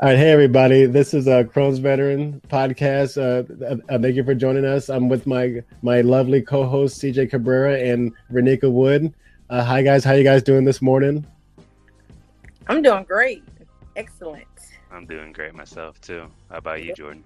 All 0.00 0.08
right, 0.08 0.16
hey 0.16 0.30
everybody. 0.30 0.86
This 0.86 1.12
is 1.12 1.26
a 1.26 1.42
Crohn's 1.42 1.80
Veteran 1.80 2.40
podcast. 2.46 3.18
Uh, 3.18 3.42
uh, 3.92 3.98
thank 3.98 4.14
you 4.14 4.22
for 4.22 4.32
joining 4.32 4.64
us. 4.64 4.88
I'm 4.88 5.08
with 5.08 5.26
my 5.26 5.60
my 5.82 6.02
lovely 6.02 6.40
co-host 6.40 7.02
CJ 7.02 7.28
Cabrera 7.30 7.80
and 7.80 8.12
Renika 8.30 8.70
Wood. 8.70 9.12
Uh, 9.50 9.64
hi 9.64 9.82
guys, 9.82 10.04
how 10.04 10.12
you 10.12 10.22
guys 10.22 10.44
doing 10.44 10.64
this 10.64 10.80
morning? 10.80 11.26
I'm 12.68 12.80
doing 12.80 13.02
great. 13.08 13.42
Excellent. 13.96 14.46
I'm 14.92 15.04
doing 15.04 15.32
great 15.32 15.52
myself 15.56 16.00
too. 16.00 16.30
How 16.48 16.58
about 16.58 16.84
you, 16.84 16.94
Jordan? 16.94 17.24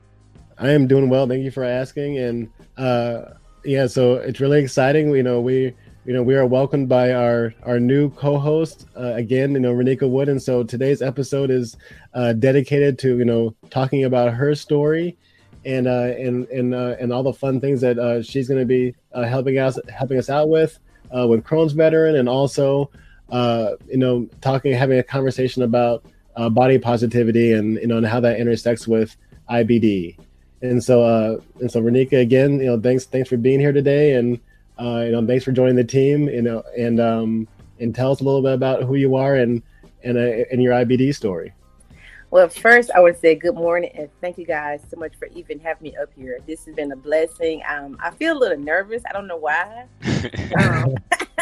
I 0.56 0.70
am 0.70 0.86
doing 0.86 1.10
well. 1.10 1.28
Thank 1.28 1.44
you 1.44 1.50
for 1.50 1.64
asking. 1.64 2.20
And 2.20 2.50
uh, 2.78 3.34
yeah, 3.66 3.86
so 3.86 4.14
it's 4.14 4.40
really 4.40 4.62
exciting. 4.62 5.14
You 5.14 5.22
know, 5.22 5.42
we 5.42 5.74
you 6.04 6.12
know 6.12 6.22
we 6.22 6.34
are 6.34 6.46
welcomed 6.46 6.88
by 6.88 7.12
our 7.12 7.54
our 7.62 7.78
new 7.78 8.10
co-host 8.10 8.86
uh, 8.96 9.12
again 9.14 9.52
you 9.52 9.60
know 9.60 9.72
renika 9.72 10.08
wood. 10.08 10.28
And 10.28 10.42
so 10.42 10.64
today's 10.64 11.00
episode 11.02 11.50
is 11.50 11.76
uh, 12.14 12.32
dedicated 12.32 12.98
to 13.00 13.18
you 13.18 13.24
know 13.24 13.54
talking 13.70 14.04
about 14.04 14.34
her 14.34 14.54
story 14.54 15.16
and 15.64 15.86
uh, 15.86 16.12
and 16.18 16.46
and 16.48 16.74
uh, 16.74 16.96
and 16.98 17.12
all 17.12 17.22
the 17.22 17.32
fun 17.32 17.60
things 17.60 17.80
that 17.82 17.98
uh, 17.98 18.22
she's 18.22 18.48
going 18.48 18.60
to 18.60 18.66
be 18.66 18.94
uh, 19.12 19.22
helping 19.24 19.58
us 19.58 19.78
helping 19.94 20.18
us 20.18 20.28
out 20.28 20.48
with 20.48 20.78
uh, 21.16 21.26
with 21.26 21.44
Crohn's 21.44 21.72
veteran 21.72 22.16
and 22.16 22.28
also 22.28 22.90
uh, 23.30 23.72
you 23.88 23.98
know 23.98 24.28
talking 24.40 24.72
having 24.72 24.98
a 24.98 25.02
conversation 25.02 25.62
about 25.62 26.04
uh, 26.36 26.48
body 26.48 26.78
positivity 26.78 27.52
and 27.52 27.76
you 27.76 27.86
know 27.86 27.98
and 27.98 28.06
how 28.06 28.18
that 28.18 28.40
intersects 28.40 28.88
with 28.88 29.16
IBD 29.50 30.18
and 30.62 30.82
so 30.82 31.02
uh, 31.04 31.38
and 31.60 31.70
so 31.70 31.80
Renika 31.80 32.20
again 32.20 32.58
you 32.58 32.66
know 32.66 32.80
thanks 32.80 33.04
thanks 33.04 33.28
for 33.28 33.36
being 33.36 33.60
here 33.60 33.72
today 33.72 34.14
and 34.14 34.40
uh, 34.80 35.02
you 35.06 35.12
know, 35.12 35.26
thanks 35.26 35.44
for 35.44 35.52
joining 35.52 35.76
the 35.76 35.84
team. 35.84 36.28
You 36.28 36.42
know, 36.42 36.62
and 36.76 37.00
um, 37.00 37.48
and 37.80 37.94
tell 37.94 38.12
us 38.12 38.20
a 38.20 38.24
little 38.24 38.42
bit 38.42 38.54
about 38.54 38.82
who 38.84 38.94
you 38.94 39.16
are 39.16 39.36
and 39.36 39.62
and 40.02 40.16
uh, 40.16 40.44
and 40.50 40.62
your 40.62 40.72
IBD 40.72 41.14
story. 41.14 41.52
Well, 42.30 42.48
first, 42.48 42.90
I 42.94 43.00
would 43.00 43.20
say 43.20 43.34
good 43.34 43.54
morning 43.54 43.90
and 43.94 44.08
thank 44.22 44.38
you 44.38 44.46
guys 44.46 44.82
so 44.90 44.96
much 44.96 45.12
for 45.16 45.26
even 45.34 45.60
having 45.60 45.82
me 45.82 45.96
up 45.96 46.08
here. 46.16 46.38
This 46.46 46.64
has 46.64 46.74
been 46.74 46.90
a 46.90 46.96
blessing. 46.96 47.62
Um, 47.68 47.98
I 48.02 48.10
feel 48.10 48.34
a 48.34 48.40
little 48.40 48.58
nervous. 48.58 49.02
I 49.06 49.12
don't 49.12 49.26
know 49.26 49.36
why. 49.36 49.84
um, 50.58 50.94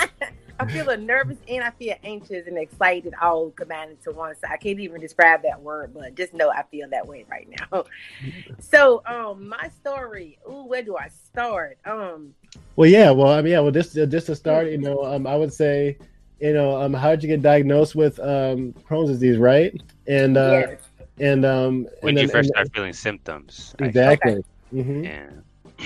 I 0.61 0.67
feel 0.67 0.85
a 0.85 0.89
little 0.89 1.05
nervous 1.07 1.39
and 1.49 1.65
I 1.65 1.71
feel 1.71 1.95
anxious 2.03 2.47
and 2.47 2.59
excited 2.59 3.15
all 3.23 3.51
combined 3.51 3.93
into 3.93 4.11
one. 4.11 4.35
So 4.35 4.49
I 4.51 4.59
can't 4.59 4.79
even 4.79 5.01
describe 5.01 5.43
that 5.45 5.63
word, 5.63 5.95
but 5.95 6.15
just 6.17 6.35
know 6.35 6.51
I 6.51 6.65
feel 6.65 6.87
that 6.91 7.07
way 7.07 7.25
right 7.31 7.49
now. 7.49 7.85
so, 8.59 9.03
um, 9.07 9.49
my 9.49 9.69
story. 9.69 10.39
Ooh, 10.47 10.65
where 10.65 10.83
do 10.83 10.99
I 10.99 11.09
start? 11.09 11.79
Um, 11.87 12.35
well, 12.81 12.89
yeah, 12.89 13.11
well, 13.11 13.31
I 13.31 13.43
mean, 13.43 13.53
yeah, 13.53 13.61
well, 13.61 13.73
just 13.73 13.93
just 13.93 14.25
to 14.29 14.35
start, 14.35 14.71
you 14.71 14.79
know, 14.79 15.05
um, 15.05 15.27
I 15.27 15.37
would 15.37 15.53
say, 15.53 15.99
you 16.41 16.55
know, 16.55 16.81
um, 16.81 16.95
how 16.95 17.11
did 17.11 17.23
you 17.23 17.29
get 17.29 17.43
diagnosed 17.43 17.95
with 17.95 18.19
um 18.21 18.73
Crohn's 18.89 19.11
disease, 19.11 19.37
right? 19.37 19.79
And 20.07 20.39
uh, 20.39 20.65
yes. 20.67 20.81
and 21.19 21.45
um, 21.45 21.87
when 22.01 22.13
and 22.13 22.23
you 22.23 22.27
then, 22.27 22.33
first 22.35 22.49
start 22.49 22.69
feeling 22.73 22.95
symptoms, 22.95 23.75
exactly. 23.81 24.33
Okay. 24.33 24.43
Mm-hmm. 24.73 25.05
Yeah. 25.05 25.29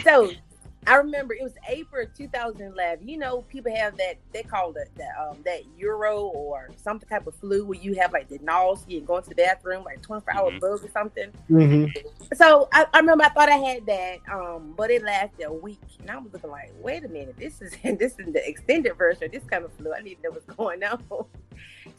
So 0.04 0.30
I 0.86 0.96
remember 0.96 1.34
it 1.34 1.42
was 1.42 1.54
April 1.68 2.06
2011. 2.16 3.08
You 3.08 3.18
know, 3.18 3.42
people 3.42 3.74
have 3.74 3.96
that 3.96 4.16
they 4.32 4.42
call 4.42 4.72
it 4.76 4.90
that 4.96 5.10
um 5.20 5.38
that 5.44 5.62
Euro 5.78 6.22
or 6.22 6.70
some 6.76 7.00
type 7.00 7.26
of 7.26 7.34
flu 7.36 7.64
where 7.64 7.78
you 7.78 7.94
have 7.94 8.12
like 8.12 8.28
the 8.28 8.38
nausea 8.42 8.98
and 8.98 9.06
going 9.06 9.22
to 9.22 9.28
the 9.28 9.34
bathroom 9.34 9.84
like 9.84 10.02
24 10.02 10.34
hour 10.34 10.50
mm-hmm. 10.50 10.58
bug 10.58 10.84
or 10.84 10.90
something. 10.90 11.30
Mm-hmm. 11.50 12.34
So 12.34 12.68
I, 12.72 12.86
I, 12.92 12.98
remember 12.98 13.24
I 13.24 13.28
thought 13.28 13.48
I 13.48 13.56
had 13.56 13.86
that, 13.86 14.18
um, 14.30 14.74
but 14.76 14.90
it 14.90 15.02
lasted 15.02 15.44
a 15.44 15.52
week, 15.52 15.80
and 16.00 16.10
I 16.10 16.18
was 16.18 16.32
looking 16.32 16.50
like, 16.50 16.72
wait 16.80 17.04
a 17.04 17.08
minute, 17.08 17.36
this 17.38 17.60
is 17.62 17.72
this 17.98 18.18
is 18.18 18.32
the 18.32 18.46
extended 18.46 18.96
version 18.96 19.24
of 19.24 19.32
this 19.32 19.44
kind 19.44 19.64
of 19.64 19.72
flu. 19.74 19.92
I 19.92 20.00
need 20.00 20.16
to 20.16 20.22
know 20.22 20.30
what's 20.30 20.46
going 20.46 20.82
on. 20.84 21.02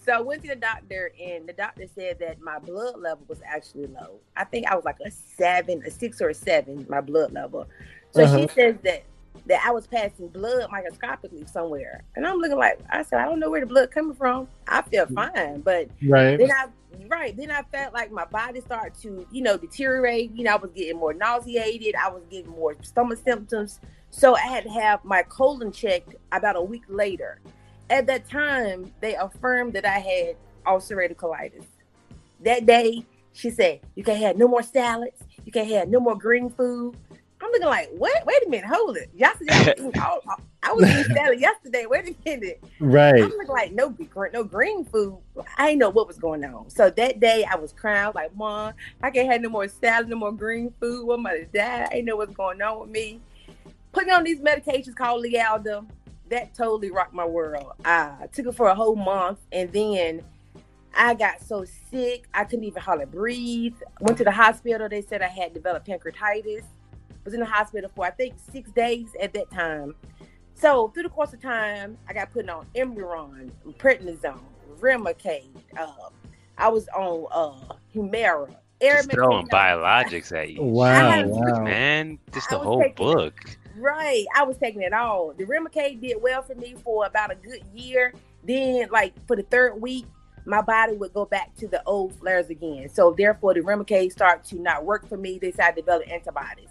so 0.06 0.14
I 0.14 0.22
went 0.22 0.44
to 0.44 0.50
the 0.50 0.56
doctor, 0.56 1.12
and 1.22 1.48
the 1.48 1.54
doctor 1.54 1.86
said 1.94 2.20
that 2.20 2.42
my 2.42 2.60
blood 2.60 3.00
level 3.00 3.26
was 3.28 3.40
actually 3.46 3.88
low. 3.88 4.20
I 4.36 4.44
think 4.44 4.68
I 4.68 4.76
was 4.76 4.86
like 4.86 5.00
a 5.06 5.12
seven, 5.12 5.82
a 5.86 5.92
six 5.92 6.22
or 6.22 6.30
a 6.30 6.34
seven, 6.34 6.86
my 6.90 7.02
blood 7.02 7.32
level. 7.32 7.68
So 8.16 8.24
uh-huh. 8.24 8.42
she 8.42 8.48
says 8.48 8.76
that 8.84 9.04
that 9.48 9.62
I 9.64 9.72
was 9.72 9.86
passing 9.86 10.30
blood 10.30 10.70
microscopically 10.72 11.46
somewhere, 11.52 12.02
and 12.16 12.26
I'm 12.26 12.38
looking 12.38 12.58
like 12.58 12.80
I 12.90 13.04
said, 13.04 13.20
I 13.20 13.26
don't 13.26 13.40
know 13.40 13.50
where 13.52 13.60
the 13.60 13.68
blood 13.68 13.92
coming 13.92 14.16
from. 14.16 14.48
I 14.68 14.82
feel 14.84 15.06
mm. 15.06 15.16
fine, 15.16 15.62
but 15.62 15.90
right 16.08 16.38
then 16.38 16.50
I 16.50 16.68
right 17.08 17.36
then 17.36 17.52
I 17.52 17.62
felt 17.64 17.94
like 17.94 18.12
my 18.12 18.24
body 18.24 18.62
started 18.62 18.94
to 19.02 19.28
you 19.32 19.42
know 19.42 19.58
deteriorate. 19.58 20.32
You 20.34 20.46
know, 20.46 20.54
I 20.54 20.56
was 20.56 20.72
getting 20.72 20.98
more 20.98 21.14
nauseated. 21.14 21.94
I 21.96 22.10
was 22.10 22.24
getting 22.32 22.52
more 22.52 22.76
stomach 22.84 23.20
symptoms. 23.24 23.82
So 24.12 24.36
I 24.36 24.48
had 24.48 24.64
to 24.64 24.70
have 24.70 25.04
my 25.04 25.24
colon 25.24 25.74
checked 25.74 26.16
about 26.32 26.56
a 26.56 26.62
week 26.62 26.84
later. 26.88 27.42
At 27.90 28.08
that 28.08 28.30
time, 28.30 28.94
they 29.02 29.16
affirmed 29.16 29.74
that 29.74 29.86
I 29.86 30.00
had 30.00 30.38
ulcerative 30.66 31.18
colitis. 31.18 31.66
That 32.40 32.66
day, 32.66 33.06
she 33.34 33.50
said, 33.50 33.82
"You 33.96 34.06
can't 34.06 34.22
have 34.22 34.38
no 34.38 34.48
more 34.48 34.64
salads. 34.64 35.22
You 35.44 35.52
can't 35.52 35.70
have 35.70 35.90
no 35.90 36.00
more 36.00 36.18
green 36.18 36.50
food. 36.50 36.96
I'm 37.46 37.52
looking 37.52 37.68
like, 37.68 37.90
what? 37.96 38.26
Wait 38.26 38.46
a 38.46 38.50
minute, 38.50 38.66
hold 38.66 38.98
it. 38.98 39.12
Yesterday, 39.14 39.54
I 39.54 39.72
was 39.78 39.80
eating, 39.80 40.42
I 40.64 40.74
was 40.74 40.90
eating 40.90 41.16
salad 41.16 41.40
yesterday. 41.40 41.86
Wait 41.86 42.10
a 42.10 42.30
minute. 42.30 42.64
Right. 42.80 43.22
I'm 43.22 43.30
looking 43.30 43.48
like 43.48 43.72
no 43.72 43.96
no 44.34 44.44
green 44.44 44.84
food. 44.84 45.20
I 45.58 45.68
didn't 45.68 45.80
know 45.80 45.92
what 45.92 46.08
was 46.08 46.18
going 46.18 46.44
on. 46.44 46.72
So 46.72 46.90
that 46.90 47.20
day, 47.20 47.46
I 47.46 47.56
was 47.56 47.72
crying 47.72 48.12
like, 48.16 48.36
Mom, 48.36 48.74
I 49.04 49.12
can't 49.12 49.32
have 49.32 49.42
no 49.42 49.50
more 49.50 49.68
salad, 49.68 50.10
no 50.10 50.16
more 50.16 50.32
green 50.32 50.74
food. 50.80 51.06
What 51.06 51.20
am 51.20 51.28
I 51.28 51.38
to 51.38 51.46
die? 51.46 51.84
I 51.84 51.94
didn't 51.94 52.06
know 52.06 52.16
what's 52.16 52.34
going 52.34 52.62
on 52.64 52.80
with 52.80 52.90
me. 52.90 53.22
Putting 53.92 54.12
on 54.12 54.24
these 54.24 54.40
medications 54.40 54.96
called 54.96 55.24
Lialda, 55.24 55.86
that 56.30 56.56
totally 56.56 56.90
rocked 56.90 57.14
my 57.14 57.26
world. 57.26 57.74
I 57.86 58.28
took 58.34 58.48
it 58.48 58.56
for 58.56 58.70
a 58.70 58.76
whole 58.76 58.96
month, 58.96 59.38
and 59.52 59.72
then 59.72 60.24
I 60.96 61.14
got 61.14 61.42
so 61.42 61.64
sick 61.92 62.28
I 62.34 62.44
couldn't 62.44 62.66
even 62.66 62.82
hardly 62.82 63.06
breathe. 63.06 63.76
Went 64.00 64.18
to 64.18 64.24
the 64.24 64.32
hospital. 64.32 64.90
They 64.90 65.04
said 65.04 65.22
I 65.22 65.28
had 65.28 65.54
developed 65.54 65.88
pancreatitis 65.88 66.64
was 67.26 67.34
in 67.34 67.40
the 67.42 67.46
hospital 67.46 67.92
for 67.94 68.06
I 68.06 68.12
think 68.12 68.36
six 68.52 68.72
days 68.72 69.10
at 69.22 69.34
that 69.34 69.52
time. 69.52 69.96
So 70.54 70.90
through 70.94 71.04
the 71.04 71.10
course 71.10 71.34
of 71.34 71.42
time, 71.42 71.98
I 72.08 72.14
got 72.14 72.32
put 72.32 72.48
on 72.48 72.66
Imuran, 72.76 73.52
prednisone, 73.78 74.40
Remicade. 74.80 75.50
Uh, 75.78 75.92
I 76.58 76.70
was 76.70 76.88
on 76.90 77.26
uh, 77.32 77.76
Humira. 77.94 78.56
Just 78.82 79.12
throwing 79.12 79.48
biologics 79.48 80.32
at 80.38 80.52
you. 80.52 80.62
Wow, 80.62 81.26
wow. 81.26 81.64
man, 81.64 82.20
just 82.34 82.50
the 82.50 82.60
whole 82.60 82.86
book. 82.96 83.34
right, 83.78 84.26
I 84.36 84.44
was 84.44 84.58
taking 84.58 84.82
it 84.82 84.94
all. 84.94 85.34
The 85.34 85.46
Remicade 85.46 86.02
did 86.02 86.22
well 86.22 86.42
for 86.42 86.56
me 86.56 86.76
for 86.84 87.06
about 87.06 87.32
a 87.32 87.36
good 87.36 87.64
year. 87.74 88.14
Then, 88.44 88.88
like 88.92 89.14
for 89.28 89.36
the 89.36 89.44
third 89.44 89.82
week, 89.82 90.06
my 90.46 90.62
body 90.62 90.94
would 90.94 91.14
go 91.14 91.26
back 91.26 91.56
to 91.58 91.68
the 91.68 91.82
old 91.86 92.14
flares 92.20 92.50
again. 92.50 92.90
So 92.90 93.16
therefore, 93.18 93.54
the 93.54 93.62
Remicade 93.62 94.12
started 94.12 94.48
to 94.50 94.62
not 94.62 94.86
work 94.86 95.08
for 95.08 95.18
me. 95.18 95.40
They 95.40 95.52
decided 95.52 95.76
to 95.78 95.82
develop 95.82 96.10
antibodies. 96.10 96.70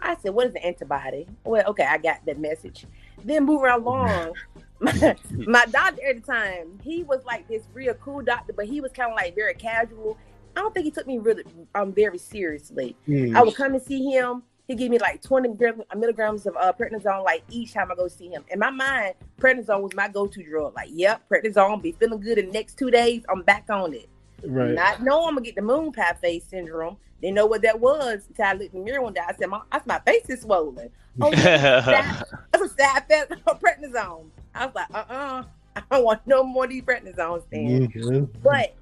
I 0.00 0.16
said, 0.16 0.32
what 0.32 0.48
is 0.48 0.54
an 0.54 0.62
antibody? 0.62 1.26
Well, 1.44 1.64
okay, 1.68 1.84
I 1.84 1.98
got 1.98 2.24
that 2.26 2.38
message. 2.38 2.86
Then 3.24 3.44
moving 3.44 3.70
along, 3.70 4.34
my, 4.80 5.16
my 5.32 5.66
doctor 5.66 6.06
at 6.06 6.16
the 6.16 6.32
time, 6.32 6.78
he 6.82 7.02
was 7.02 7.24
like 7.24 7.48
this 7.48 7.64
real 7.74 7.94
cool 7.94 8.22
doctor, 8.22 8.52
but 8.52 8.66
he 8.66 8.80
was 8.80 8.92
kind 8.92 9.10
of 9.10 9.16
like 9.16 9.34
very 9.34 9.54
casual. 9.54 10.16
I 10.56 10.60
don't 10.60 10.72
think 10.72 10.84
he 10.84 10.90
took 10.90 11.06
me 11.06 11.18
really 11.18 11.44
um 11.74 11.92
very 11.92 12.18
seriously. 12.18 12.96
Mm. 13.08 13.36
I 13.36 13.42
would 13.42 13.54
come 13.54 13.74
and 13.74 13.82
see 13.82 14.10
him. 14.10 14.42
He 14.66 14.74
gave 14.74 14.90
me 14.90 14.98
like 14.98 15.22
20 15.22 15.56
milligrams 15.96 16.46
of 16.46 16.54
uh, 16.56 16.72
prednisone 16.78 17.24
like 17.24 17.42
each 17.48 17.72
time 17.72 17.90
I 17.90 17.94
go 17.94 18.06
see 18.06 18.28
him. 18.28 18.44
In 18.50 18.58
my 18.58 18.68
mind, 18.68 19.14
prednisone 19.40 19.80
was 19.80 19.94
my 19.94 20.08
go-to 20.08 20.42
drug. 20.42 20.74
Like, 20.74 20.90
yep, 20.92 21.22
prednisone, 21.30 21.80
be 21.80 21.92
feeling 21.92 22.20
good 22.20 22.36
in 22.36 22.46
the 22.48 22.52
next 22.52 22.76
two 22.76 22.90
days. 22.90 23.22
I'm 23.30 23.42
back 23.42 23.64
on 23.70 23.94
it. 23.94 24.10
Right. 24.44 24.72
Not 24.72 25.02
knowing 25.02 25.28
I'm 25.28 25.34
gonna 25.34 25.44
get 25.44 25.56
the 25.56 25.62
moon 25.62 25.92
pie 25.92 26.14
face 26.20 26.44
syndrome. 26.44 26.96
Didn't 27.20 27.34
know 27.34 27.46
what 27.46 27.62
that 27.62 27.80
was 27.80 28.22
until 28.28 28.44
I 28.44 28.52
looked 28.52 28.74
in 28.74 28.80
the 28.80 28.84
mirror 28.84 29.02
one 29.02 29.12
day. 29.12 29.20
I 29.26 29.34
said, 29.34 29.48
"My, 29.48 29.60
my 29.86 29.98
face 30.00 30.28
is 30.28 30.42
swollen." 30.42 30.90
Oh, 31.20 31.30
that's 31.34 32.32
a 32.54 32.68
side 32.68 33.02
effect 33.02 33.32
of 33.32 33.60
prednisone. 33.60 34.30
I 34.54 34.66
was 34.66 34.74
like, 34.74 34.90
"Uh, 34.94 35.04
uh-uh, 35.08 35.14
uh 35.14 35.42
I 35.76 35.82
don't 35.90 36.04
want 36.04 36.26
no 36.26 36.44
more 36.44 36.64
of 36.64 36.70
these 36.70 36.82
prednisones." 36.82 37.42
Then, 37.50 37.88
mm-hmm. 37.88 38.24
but 38.42 38.76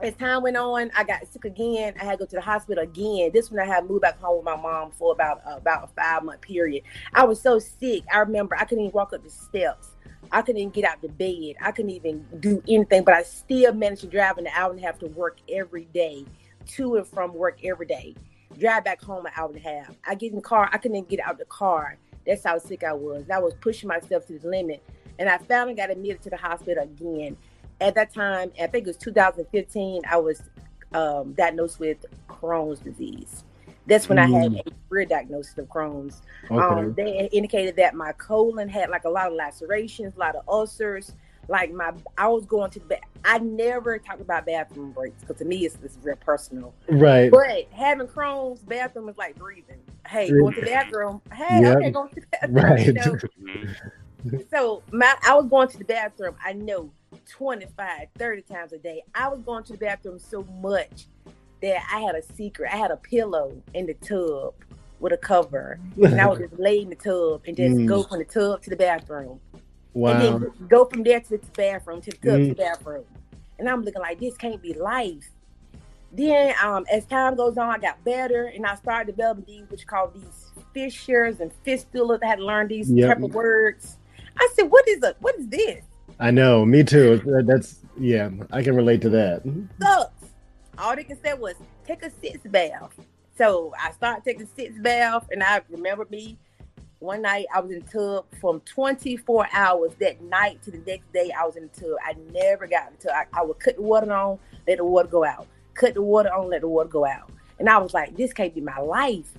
as 0.00 0.14
time 0.14 0.42
went 0.42 0.56
on, 0.56 0.90
I 0.96 1.04
got 1.04 1.26
sick 1.26 1.44
again. 1.44 1.94
I 2.00 2.04
had 2.04 2.12
to 2.12 2.18
go 2.18 2.26
to 2.26 2.36
the 2.36 2.42
hospital 2.42 2.84
again. 2.84 3.30
This 3.32 3.50
one 3.50 3.60
I 3.60 3.66
had 3.66 3.88
moved 3.88 4.02
back 4.02 4.20
home 4.20 4.36
with 4.36 4.44
my 4.44 4.56
mom 4.56 4.90
for 4.92 5.12
about 5.12 5.40
uh, 5.46 5.56
about 5.56 5.84
a 5.84 5.86
five 6.00 6.22
month 6.22 6.40
period. 6.40 6.84
I 7.12 7.24
was 7.24 7.40
so 7.40 7.58
sick. 7.58 8.04
I 8.12 8.18
remember 8.18 8.56
I 8.56 8.64
couldn't 8.64 8.84
even 8.84 8.92
walk 8.92 9.12
up 9.12 9.24
the 9.24 9.30
steps. 9.30 9.88
I 10.32 10.42
couldn't 10.42 10.60
even 10.60 10.70
get 10.70 10.84
out 10.84 11.00
the 11.02 11.08
bed. 11.08 11.56
I 11.60 11.72
couldn't 11.72 11.90
even 11.90 12.26
do 12.40 12.62
anything. 12.68 13.04
But 13.04 13.14
I 13.14 13.22
still 13.22 13.72
managed 13.72 14.02
to 14.02 14.06
drive 14.06 14.38
an 14.38 14.46
hour 14.48 14.70
and 14.70 14.80
a 14.80 14.82
half 14.82 14.98
to 15.00 15.06
work 15.06 15.38
every 15.48 15.84
day 15.86 16.24
to 16.66 16.96
and 16.96 17.06
from 17.06 17.34
work 17.34 17.64
every 17.64 17.86
day. 17.86 18.14
Drive 18.58 18.84
back 18.84 19.02
home 19.02 19.26
an 19.26 19.32
hour 19.36 19.48
and 19.48 19.56
a 19.56 19.60
half. 19.60 19.96
I 20.06 20.14
get 20.14 20.30
in 20.30 20.36
the 20.36 20.42
car, 20.42 20.68
I 20.72 20.78
couldn't 20.78 20.96
even 20.96 21.08
get 21.08 21.20
out 21.20 21.38
the 21.38 21.44
car. 21.46 21.96
That's 22.26 22.44
how 22.44 22.58
sick 22.58 22.84
I 22.84 22.92
was. 22.92 23.28
I 23.30 23.38
was 23.38 23.54
pushing 23.54 23.88
myself 23.88 24.26
to 24.26 24.38
the 24.38 24.48
limit. 24.48 24.82
And 25.18 25.28
I 25.28 25.38
finally 25.38 25.74
got 25.74 25.90
admitted 25.90 26.22
to 26.22 26.30
the 26.30 26.36
hospital 26.36 26.82
again. 26.82 27.36
At 27.80 27.94
that 27.96 28.14
time, 28.14 28.52
I 28.60 28.66
think 28.66 28.86
it 28.86 28.90
was 28.90 28.96
2015, 28.96 30.02
I 30.08 30.16
was 30.16 30.42
um, 30.92 31.32
diagnosed 31.32 31.80
with 31.80 32.04
Crohn's 32.28 32.78
disease. 32.78 33.44
That's 33.86 34.08
when 34.08 34.18
mm. 34.18 34.22
I 34.22 34.26
had 34.26 34.52
mm. 34.52 34.66
a 34.66 34.72
real 34.88 35.08
diagnosis 35.08 35.58
of 35.58 35.66
Crohn's. 35.66 36.22
Okay. 36.50 36.56
Um, 36.56 36.94
they 36.94 37.28
indicated 37.32 37.76
that 37.76 37.94
my 37.94 38.12
colon 38.12 38.68
had 38.68 38.90
like 38.90 39.04
a 39.04 39.10
lot 39.10 39.26
of 39.26 39.34
lacerations, 39.34 40.14
a 40.16 40.18
lot 40.18 40.36
of 40.36 40.42
ulcers. 40.48 41.12
Like 41.46 41.72
my, 41.72 41.92
I 42.16 42.28
was 42.28 42.46
going 42.46 42.70
to 42.70 42.78
the 42.78 42.86
bathroom. 42.86 43.10
I 43.22 43.38
never 43.38 43.98
talk 43.98 44.20
about 44.20 44.46
bathroom 44.46 44.92
breaks 44.92 45.20
because 45.20 45.36
to 45.38 45.44
me 45.44 45.66
it's, 45.66 45.76
it's 45.82 45.98
real 46.02 46.16
personal. 46.16 46.74
Right. 46.88 47.30
But 47.30 47.66
having 47.70 48.06
Crohn's, 48.06 48.60
bathroom 48.60 49.10
is 49.10 49.18
like 49.18 49.36
breathing. 49.36 49.80
Hey, 50.06 50.30
going 50.30 50.54
to 50.54 50.60
the 50.60 50.66
bathroom. 50.66 51.20
Hey, 51.32 51.60
yep. 51.60 51.76
okay, 51.76 51.90
go 51.90 52.06
to 52.06 52.14
the 52.14 52.26
bathroom. 52.32 52.54
Right. 52.54 52.86
You 52.86 52.92
know? 52.94 53.18
So 54.50 54.82
my 54.90 55.14
I 55.28 55.34
was 55.34 55.44
going 55.50 55.68
to 55.68 55.76
the 55.76 55.84
bathroom. 55.84 56.34
I 56.42 56.54
know 56.54 56.90
25, 57.28 58.08
30 58.16 58.42
times 58.42 58.72
a 58.72 58.78
day. 58.78 59.02
I 59.14 59.28
was 59.28 59.40
going 59.40 59.64
to 59.64 59.72
the 59.72 59.78
bathroom 59.78 60.18
so 60.18 60.44
much 60.62 61.08
that 61.64 61.82
I 61.90 62.00
had 62.00 62.14
a 62.14 62.22
secret. 62.34 62.70
I 62.70 62.76
had 62.76 62.90
a 62.90 62.96
pillow 62.96 63.56
in 63.72 63.86
the 63.86 63.94
tub 63.94 64.54
with 65.00 65.14
a 65.14 65.16
cover, 65.16 65.80
and 65.96 66.20
I 66.20 66.26
would 66.26 66.38
just 66.50 66.60
lay 66.60 66.80
in 66.80 66.90
the 66.90 66.94
tub 66.94 67.42
and 67.46 67.56
just 67.56 67.76
mm. 67.76 67.86
go 67.86 68.02
from 68.02 68.18
the 68.18 68.24
tub 68.24 68.62
to 68.62 68.70
the 68.70 68.76
bathroom. 68.76 69.40
Wow. 69.94 70.10
And 70.10 70.22
then 70.22 70.52
go 70.68 70.84
from 70.84 71.04
there 71.04 71.20
to 71.20 71.30
the 71.30 71.40
bathroom, 71.56 72.02
to 72.02 72.10
the 72.10 72.16
tub 72.18 72.40
mm. 72.40 72.48
to 72.48 72.48
the 72.50 72.54
bathroom. 72.54 73.04
And 73.58 73.68
I'm 73.68 73.82
looking 73.82 74.02
like 74.02 74.20
this 74.20 74.36
can't 74.36 74.60
be 74.60 74.74
life. 74.74 75.30
Then 76.12 76.54
um, 76.62 76.84
as 76.92 77.06
time 77.06 77.34
goes 77.34 77.56
on, 77.56 77.70
I 77.70 77.78
got 77.78 78.04
better 78.04 78.44
and 78.46 78.66
I 78.66 78.74
started 78.76 79.16
developing 79.16 79.44
these, 79.46 79.70
which 79.70 79.86
called 79.86 80.14
these 80.14 80.52
fissures 80.74 81.40
and 81.40 81.50
fistulas. 81.64 82.22
I 82.22 82.26
had 82.26 82.38
to 82.38 82.44
learn 82.44 82.68
these 82.68 82.90
yep. 82.90 83.08
type 83.08 83.24
of 83.24 83.34
words. 83.34 83.96
I 84.38 84.48
said, 84.54 84.70
what 84.70 84.86
is 84.86 85.02
a 85.02 85.16
what 85.20 85.36
is 85.36 85.48
this? 85.48 85.82
I 86.20 86.30
know, 86.30 86.64
me 86.64 86.84
too. 86.84 87.20
That's 87.46 87.80
yeah, 87.98 88.30
I 88.52 88.62
can 88.62 88.76
relate 88.76 89.00
to 89.02 89.08
that. 89.10 89.42
Sucks. 89.80 90.13
All 90.78 90.96
they 90.96 91.04
can 91.04 91.20
say 91.22 91.34
was 91.34 91.54
take 91.86 92.02
a 92.02 92.10
sitz 92.10 92.46
bath. 92.46 92.92
So 93.36 93.72
I 93.80 93.92
started 93.92 94.24
taking 94.24 94.48
sitz 94.56 94.78
bath, 94.78 95.26
and 95.30 95.42
I 95.42 95.60
remember 95.70 96.06
me 96.10 96.38
one 97.04 97.22
night 97.22 97.46
I 97.54 97.60
was 97.60 97.70
in 97.70 97.80
the 97.80 97.86
tub 97.86 98.24
from 98.40 98.60
24 98.60 99.48
hours 99.52 99.92
that 100.00 100.22
night 100.22 100.62
to 100.62 100.70
the 100.70 100.78
next 100.86 101.12
day 101.12 101.30
I 101.38 101.44
was 101.44 101.56
in 101.56 101.68
the 101.72 101.80
tub. 101.80 101.96
I 102.02 102.14
never 102.32 102.66
got 102.66 102.92
into 102.92 103.14
I, 103.14 103.26
I 103.32 103.44
would 103.44 103.58
cut 103.58 103.76
the 103.76 103.82
water 103.82 104.12
on, 104.12 104.38
let 104.66 104.78
the 104.78 104.84
water 104.84 105.08
go 105.08 105.24
out. 105.24 105.46
Cut 105.74 105.94
the 105.94 106.02
water 106.02 106.32
on, 106.32 106.48
let 106.48 106.62
the 106.62 106.68
water 106.68 106.88
go 106.88 107.04
out. 107.04 107.30
And 107.58 107.68
I 107.68 107.78
was 107.78 107.92
like, 107.94 108.16
this 108.16 108.32
can't 108.32 108.54
be 108.54 108.60
my 108.60 108.78
life. 108.78 109.30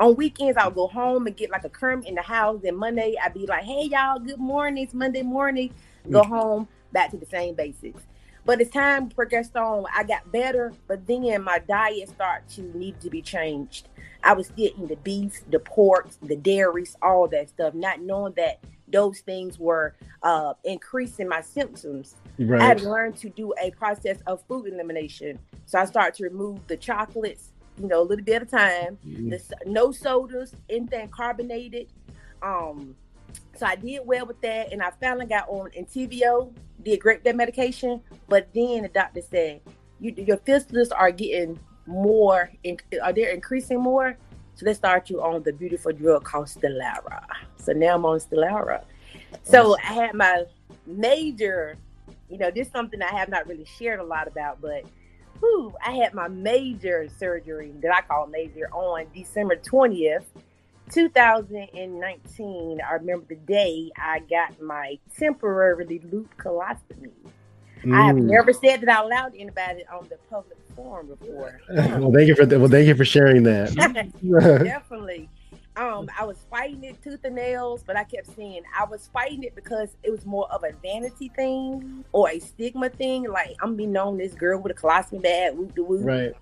On 0.00 0.14
weekends, 0.14 0.56
I'll 0.56 0.70
go 0.70 0.86
home 0.86 1.26
and 1.26 1.36
get 1.36 1.50
like 1.50 1.64
a 1.64 1.68
Kermit 1.68 2.06
in 2.06 2.14
the 2.14 2.22
house. 2.22 2.60
Then 2.62 2.76
Monday, 2.76 3.14
I'd 3.22 3.34
be 3.34 3.46
like, 3.46 3.64
hey, 3.64 3.88
y'all, 3.90 4.20
good 4.20 4.38
morning. 4.38 4.84
It's 4.84 4.94
Monday 4.94 5.22
morning. 5.22 5.74
Go 6.08 6.22
mm. 6.22 6.26
home, 6.26 6.68
back 6.92 7.10
to 7.10 7.16
the 7.16 7.26
same 7.26 7.54
basics. 7.54 8.02
But 8.44 8.60
as 8.60 8.70
time 8.70 9.08
progressed 9.08 9.56
on, 9.56 9.84
I 9.94 10.04
got 10.04 10.30
better. 10.32 10.72
But 10.86 11.06
then 11.06 11.42
my 11.42 11.58
diet 11.58 12.08
started 12.08 12.48
to 12.56 12.78
need 12.78 13.00
to 13.00 13.10
be 13.10 13.22
changed. 13.22 13.88
I 14.24 14.32
was 14.32 14.48
getting 14.50 14.86
the 14.86 14.96
beef, 14.96 15.40
the 15.50 15.60
pork, 15.60 16.08
the 16.22 16.36
dairies, 16.36 16.96
all 17.02 17.28
that 17.28 17.50
stuff, 17.50 17.74
not 17.74 18.00
knowing 18.00 18.34
that 18.36 18.58
those 18.88 19.20
things 19.20 19.58
were 19.58 19.94
uh, 20.22 20.54
increasing 20.64 21.28
my 21.28 21.40
symptoms. 21.40 22.16
Right. 22.38 22.60
I 22.60 22.64
had 22.64 22.80
learned 22.80 23.16
to 23.18 23.28
do 23.28 23.52
a 23.60 23.70
process 23.72 24.18
of 24.26 24.42
food 24.48 24.66
elimination. 24.66 25.38
So 25.66 25.78
I 25.78 25.84
started 25.84 26.14
to 26.14 26.24
remove 26.24 26.66
the 26.66 26.76
chocolates, 26.76 27.52
you 27.80 27.86
know, 27.86 28.00
a 28.00 28.02
little 28.02 28.24
bit 28.24 28.36
at 28.36 28.42
a 28.42 28.46
time, 28.46 28.98
mm. 29.06 29.30
the, 29.30 29.56
no 29.66 29.92
sodas, 29.92 30.54
anything 30.68 31.08
carbonated. 31.08 31.88
Um, 32.42 32.96
so 33.56 33.66
I 33.66 33.76
did 33.76 34.00
well 34.04 34.26
with 34.26 34.40
that, 34.42 34.72
and 34.72 34.82
I 34.82 34.90
finally 35.00 35.26
got 35.26 35.48
on 35.48 35.70
Entyvio, 35.70 36.52
did 36.82 37.00
great 37.00 37.18
with 37.18 37.24
that 37.24 37.36
medication. 37.36 38.00
But 38.28 38.48
then 38.54 38.82
the 38.82 38.88
doctor 38.88 39.20
said, 39.20 39.60
you, 40.00 40.14
your 40.16 40.36
fistulas 40.38 40.90
are 40.94 41.10
getting 41.10 41.58
more, 41.86 42.50
in, 42.62 42.78
are 43.02 43.12
they 43.12 43.32
increasing 43.32 43.80
more? 43.80 44.16
So 44.54 44.64
they 44.64 44.74
start 44.74 45.10
you 45.10 45.22
on 45.22 45.42
the 45.42 45.52
beautiful 45.52 45.92
drug 45.92 46.24
called 46.24 46.46
Stelara. 46.46 47.24
So 47.56 47.72
now 47.72 47.94
I'm 47.94 48.04
on 48.04 48.18
Stelara. 48.18 48.84
So 49.42 49.76
I 49.84 49.92
had 49.92 50.14
my 50.14 50.44
major, 50.86 51.76
you 52.28 52.38
know, 52.38 52.50
this 52.50 52.66
is 52.66 52.72
something 52.72 53.00
I 53.02 53.14
have 53.16 53.28
not 53.28 53.46
really 53.46 53.66
shared 53.78 54.00
a 54.00 54.04
lot 54.04 54.26
about, 54.26 54.60
but 54.60 54.84
whew, 55.40 55.74
I 55.84 55.92
had 55.92 56.14
my 56.14 56.28
major 56.28 57.08
surgery 57.18 57.72
that 57.82 57.94
I 57.94 58.00
call 58.02 58.26
major 58.26 58.68
on 58.72 59.06
December 59.14 59.56
20th, 59.56 60.24
2019. 60.88 62.80
I 62.80 62.92
remember 62.94 63.26
the 63.28 63.36
day 63.36 63.90
I 63.96 64.20
got 64.20 64.60
my 64.60 64.98
temporarily 65.18 66.00
loop 66.10 66.36
colostomy. 66.36 67.12
Mm. 67.82 67.94
I 67.94 68.06
have 68.06 68.16
mm. 68.16 68.24
never 68.24 68.52
said 68.52 68.80
that 68.80 68.88
out 68.88 69.08
loud 69.08 69.34
to 69.34 69.40
anybody 69.40 69.84
on 69.86 70.08
the 70.08 70.18
public 70.30 70.58
forum 70.74 71.06
before. 71.08 71.60
well, 71.70 72.12
thank 72.12 72.28
you 72.28 72.34
for 72.34 72.46
well, 72.46 72.68
thank 72.68 72.86
you 72.88 72.94
for 72.94 73.04
sharing 73.04 73.42
that. 73.44 73.74
Definitely. 74.64 75.28
Um, 75.76 76.10
I 76.18 76.24
was 76.24 76.38
fighting 76.50 76.82
it 76.82 77.00
tooth 77.02 77.20
and 77.22 77.36
nails, 77.36 77.84
but 77.86 77.96
I 77.96 78.02
kept 78.02 78.34
saying 78.34 78.62
I 78.76 78.84
was 78.84 79.08
fighting 79.12 79.44
it 79.44 79.54
because 79.54 79.90
it 80.02 80.10
was 80.10 80.26
more 80.26 80.50
of 80.52 80.64
a 80.64 80.72
vanity 80.82 81.30
thing 81.36 82.04
or 82.10 82.28
a 82.28 82.40
stigma 82.40 82.88
thing. 82.88 83.30
Like 83.30 83.54
I'm 83.62 83.76
being 83.76 83.92
known 83.92 84.18
this 84.18 84.34
girl 84.34 84.60
with 84.60 84.76
a 84.76 84.80
colostomy 84.80 85.22
bag, 85.22 85.54
whoop 85.54 85.76
de 85.76 85.82
whoop. 85.84 86.04
Right. 86.04 86.34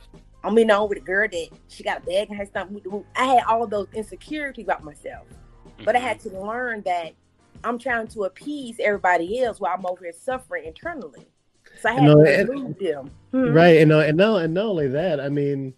I'm 0.45 0.55
being 0.55 0.69
known 0.69 0.89
with 0.89 0.99
a 0.99 1.03
girl 1.03 1.29
that 1.31 1.49
she 1.69 1.83
got 1.83 2.03
a 2.03 2.07
bag 2.07 2.29
and 2.29 2.39
her 2.39 2.47
stomach, 2.47 2.73
whoop 2.73 2.85
de 2.85 2.91
whoop. 2.91 3.07
I 3.17 3.25
had 3.25 3.45
all 3.49 3.67
those 3.67 3.89
insecurities 3.93 4.65
about 4.65 4.85
myself, 4.85 5.27
but 5.85 5.97
I 5.97 5.99
had 5.99 6.21
to 6.21 6.41
learn 6.41 6.83
that 6.83 7.15
I'm 7.65 7.79
trying 7.79 8.07
to 8.09 8.25
appease 8.25 8.77
everybody 8.81 9.43
else 9.43 9.59
while 9.59 9.75
I'm 9.77 9.85
over 9.87 10.05
here 10.05 10.13
suffering 10.13 10.67
internally. 10.67 11.27
So 11.81 11.89
I 11.89 11.93
had 11.95 12.03
no, 12.05 12.25
to 12.25 12.45
remove 12.45 12.79
them. 12.79 13.11
Hmm. 13.33 13.53
Right, 13.53 13.79
and 13.79 13.93
uh, 13.93 13.99
and 14.01 14.17
no, 14.17 14.37
and 14.37 14.55
not 14.55 14.67
only 14.67 14.89
that, 14.89 15.21
I 15.21 15.29
mean, 15.29 15.75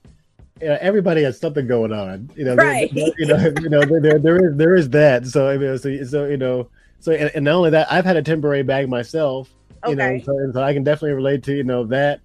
you 0.61 0.69
know, 0.69 0.79
everybody 0.81 1.23
has 1.23 1.39
something 1.39 1.67
going 1.67 1.93
on. 1.93 2.31
You 2.37 2.45
know, 2.45 2.55
right. 2.55 2.93
you 2.93 3.27
know, 3.27 3.53
you 3.61 3.69
know, 3.69 3.81
there, 3.81 4.19
there 4.19 4.51
is 4.51 4.57
there 4.57 4.75
is 4.75 4.91
that. 4.91 5.27
So 5.27 5.49
I 5.49 5.57
mean, 5.57 5.79
so, 5.79 6.05
so 6.05 6.27
you 6.27 6.37
know, 6.37 6.69
so 7.01 7.13
and, 7.13 7.31
and, 7.35 7.45
not 7.45 7.55
only 7.55 7.71
that, 7.71 7.91
I've 7.91 8.05
had 8.05 8.17
a 8.17 8.23
temporary 8.23 8.63
bag 8.63 8.89
myself. 8.89 9.51
You 9.87 9.93
okay. 9.93 10.19
know, 10.19 10.25
so, 10.25 10.53
so 10.53 10.63
I 10.63 10.75
can 10.75 10.85
definitely 10.85 11.13
relate 11.13 11.43
to 11.45 11.55
you 11.55 11.65
know 11.65 11.85
that 11.87 12.21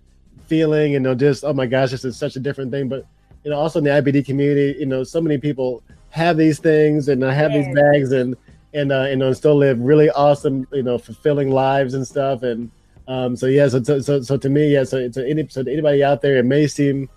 feeling. 0.47 0.95
And 0.95 1.05
you 1.05 1.09
know, 1.11 1.15
just 1.15 1.43
oh 1.43 1.53
my 1.53 1.65
gosh, 1.65 1.91
this 1.91 2.05
is 2.05 2.17
such 2.17 2.35
a 2.35 2.39
different 2.39 2.71
thing. 2.71 2.89
But 2.89 3.05
you 3.43 3.51
know, 3.51 3.57
also 3.57 3.79
in 3.79 3.85
the 3.85 3.91
IBD 3.91 4.25
community, 4.25 4.79
you 4.79 4.85
know, 4.85 5.03
so 5.03 5.21
many 5.21 5.37
people 5.37 5.83
have 6.09 6.37
these 6.37 6.59
things 6.59 7.07
and 7.07 7.21
have 7.23 7.51
yes. 7.51 7.65
these 7.65 7.75
bags 7.75 8.11
and 8.11 8.35
and 8.73 8.91
uh, 8.91 9.03
you 9.03 9.15
know 9.15 9.33
still 9.33 9.55
live 9.55 9.79
really 9.79 10.09
awesome, 10.11 10.67
you 10.71 10.83
know, 10.83 10.97
fulfilling 10.97 11.51
lives 11.51 11.93
and 11.93 12.07
stuff 12.07 12.43
and 12.43 12.71
um, 13.07 13.35
so 13.35 13.47
yeah, 13.47 13.67
so, 13.67 13.81
so 13.83 14.21
so 14.21 14.37
to 14.37 14.49
me, 14.49 14.73
yeah, 14.73 14.83
so, 14.83 15.11
so, 15.11 15.23
any, 15.23 15.47
so 15.49 15.61
anybody 15.61 16.03
out 16.03 16.21
there, 16.21 16.37
it 16.37 16.45
may 16.45 16.67
seem 16.67 17.09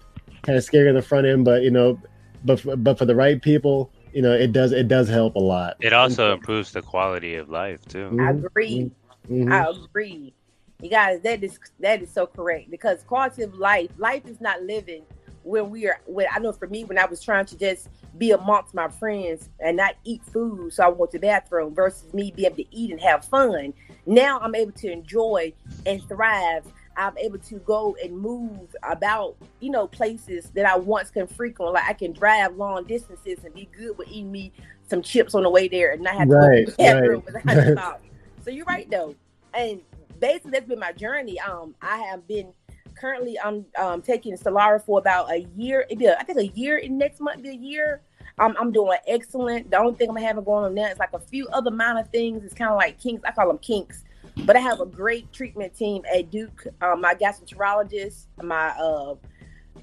kind 0.42 0.58
of 0.58 0.64
scary 0.64 0.88
on 0.88 0.94
the 0.94 1.02
front 1.02 1.26
end, 1.26 1.44
but 1.44 1.62
you 1.62 1.70
know, 1.70 2.00
but 2.44 2.62
but 2.82 2.98
for 2.98 3.04
the 3.04 3.14
right 3.14 3.40
people, 3.40 3.92
you 4.12 4.20
know, 4.22 4.32
it 4.32 4.52
does 4.52 4.72
it 4.72 4.88
does 4.88 5.08
help 5.08 5.36
a 5.36 5.40
lot. 5.40 5.76
It 5.80 5.92
also 5.92 6.32
improves 6.32 6.72
the 6.72 6.82
quality 6.82 7.36
of 7.36 7.50
life 7.50 7.84
too. 7.86 8.16
I 8.20 8.30
agree. 8.30 8.90
Mm-hmm. 9.30 9.52
I 9.52 9.66
agree. 9.68 10.34
You 10.80 10.90
guys, 10.90 11.20
that 11.22 11.42
is 11.42 11.58
that 11.80 12.02
is 12.02 12.10
so 12.10 12.26
correct 12.26 12.70
because 12.70 13.02
quality 13.02 13.42
of 13.42 13.54
life, 13.54 13.90
life 13.96 14.26
is 14.26 14.40
not 14.40 14.62
living 14.62 15.04
when 15.42 15.70
we 15.70 15.86
are. 15.86 16.00
When 16.06 16.26
I 16.32 16.38
know 16.38 16.52
for 16.52 16.68
me, 16.68 16.84
when 16.84 16.98
I 16.98 17.06
was 17.06 17.22
trying 17.22 17.46
to 17.46 17.56
just 17.56 17.88
be 18.18 18.32
amongst 18.32 18.74
my 18.74 18.88
friends 18.88 19.48
and 19.60 19.76
not 19.76 19.94
eat 20.04 20.22
food, 20.24 20.72
so 20.72 20.84
I 20.84 20.88
went 20.88 21.12
to 21.12 21.18
the 21.18 21.26
bathroom 21.26 21.74
versus 21.74 22.12
me 22.12 22.30
being 22.30 22.46
able 22.46 22.56
to 22.56 22.76
eat 22.76 22.90
and 22.90 23.00
have 23.00 23.24
fun 23.24 23.72
now 24.06 24.38
I'm 24.38 24.54
able 24.54 24.72
to 24.72 24.90
enjoy 24.90 25.52
and 25.84 26.02
thrive. 26.08 26.64
I'm 26.96 27.18
able 27.18 27.38
to 27.38 27.56
go 27.58 27.94
and 28.02 28.16
move 28.16 28.74
about, 28.82 29.36
you 29.60 29.70
know, 29.70 29.86
places 29.86 30.50
that 30.54 30.64
I 30.64 30.76
once 30.76 31.10
can 31.10 31.26
frequent. 31.26 31.74
Like 31.74 31.84
I 31.84 31.92
can 31.92 32.12
drive 32.12 32.56
long 32.56 32.84
distances 32.84 33.44
and 33.44 33.52
be 33.52 33.68
good 33.76 33.98
with 33.98 34.08
eating 34.08 34.32
me 34.32 34.52
some 34.88 35.02
chips 35.02 35.34
on 35.34 35.42
the 35.42 35.50
way 35.50 35.68
there 35.68 35.92
and 35.92 36.02
not 36.02 36.14
have 36.14 36.28
to 36.28 36.34
right, 36.34 36.66
go 36.66 37.20
to 37.20 37.32
the 37.32 37.42
bathroom 37.44 37.76
right. 37.76 38.00
So 38.44 38.50
you're 38.50 38.64
right 38.64 38.88
though. 38.88 39.14
And 39.52 39.82
basically 40.18 40.52
that's 40.52 40.66
been 40.66 40.78
my 40.78 40.92
journey. 40.92 41.38
Um, 41.40 41.74
I 41.82 41.98
have 41.98 42.26
been 42.26 42.52
currently 42.94 43.38
I'm 43.38 43.66
um, 43.78 44.02
taking 44.02 44.36
Stelara 44.36 44.82
for 44.84 44.98
about 44.98 45.30
a 45.30 45.46
year. 45.56 45.86
It 45.88 45.98
Be 45.98 46.06
a, 46.06 46.18
I 46.18 46.24
think 46.24 46.38
a 46.38 46.46
year 46.58 46.78
in 46.78 46.98
next 46.98 47.20
month 47.20 47.42
be 47.42 47.50
a 47.50 47.52
year. 47.52 48.02
I'm, 48.38 48.54
I'm 48.58 48.70
doing 48.70 48.98
excellent. 49.06 49.70
The 49.70 49.78
only 49.78 49.94
thing 49.94 50.10
I'm 50.10 50.16
having 50.16 50.44
going 50.44 50.64
on 50.64 50.74
now 50.74 50.88
is 50.88 50.98
like 50.98 51.12
a 51.14 51.18
few 51.18 51.48
other 51.48 51.70
minor 51.70 52.04
things. 52.04 52.44
It's 52.44 52.54
kind 52.54 52.70
of 52.70 52.76
like 52.76 53.00
kinks. 53.00 53.22
I 53.24 53.32
call 53.32 53.48
them 53.48 53.58
kinks. 53.58 54.04
But 54.44 54.56
I 54.56 54.60
have 54.60 54.80
a 54.80 54.86
great 54.86 55.32
treatment 55.32 55.74
team 55.74 56.02
at 56.14 56.30
Duke. 56.30 56.66
Um, 56.82 57.00
my 57.00 57.14
gastroenterologist, 57.14 58.26
my 58.42 58.68
uh, 58.78 59.14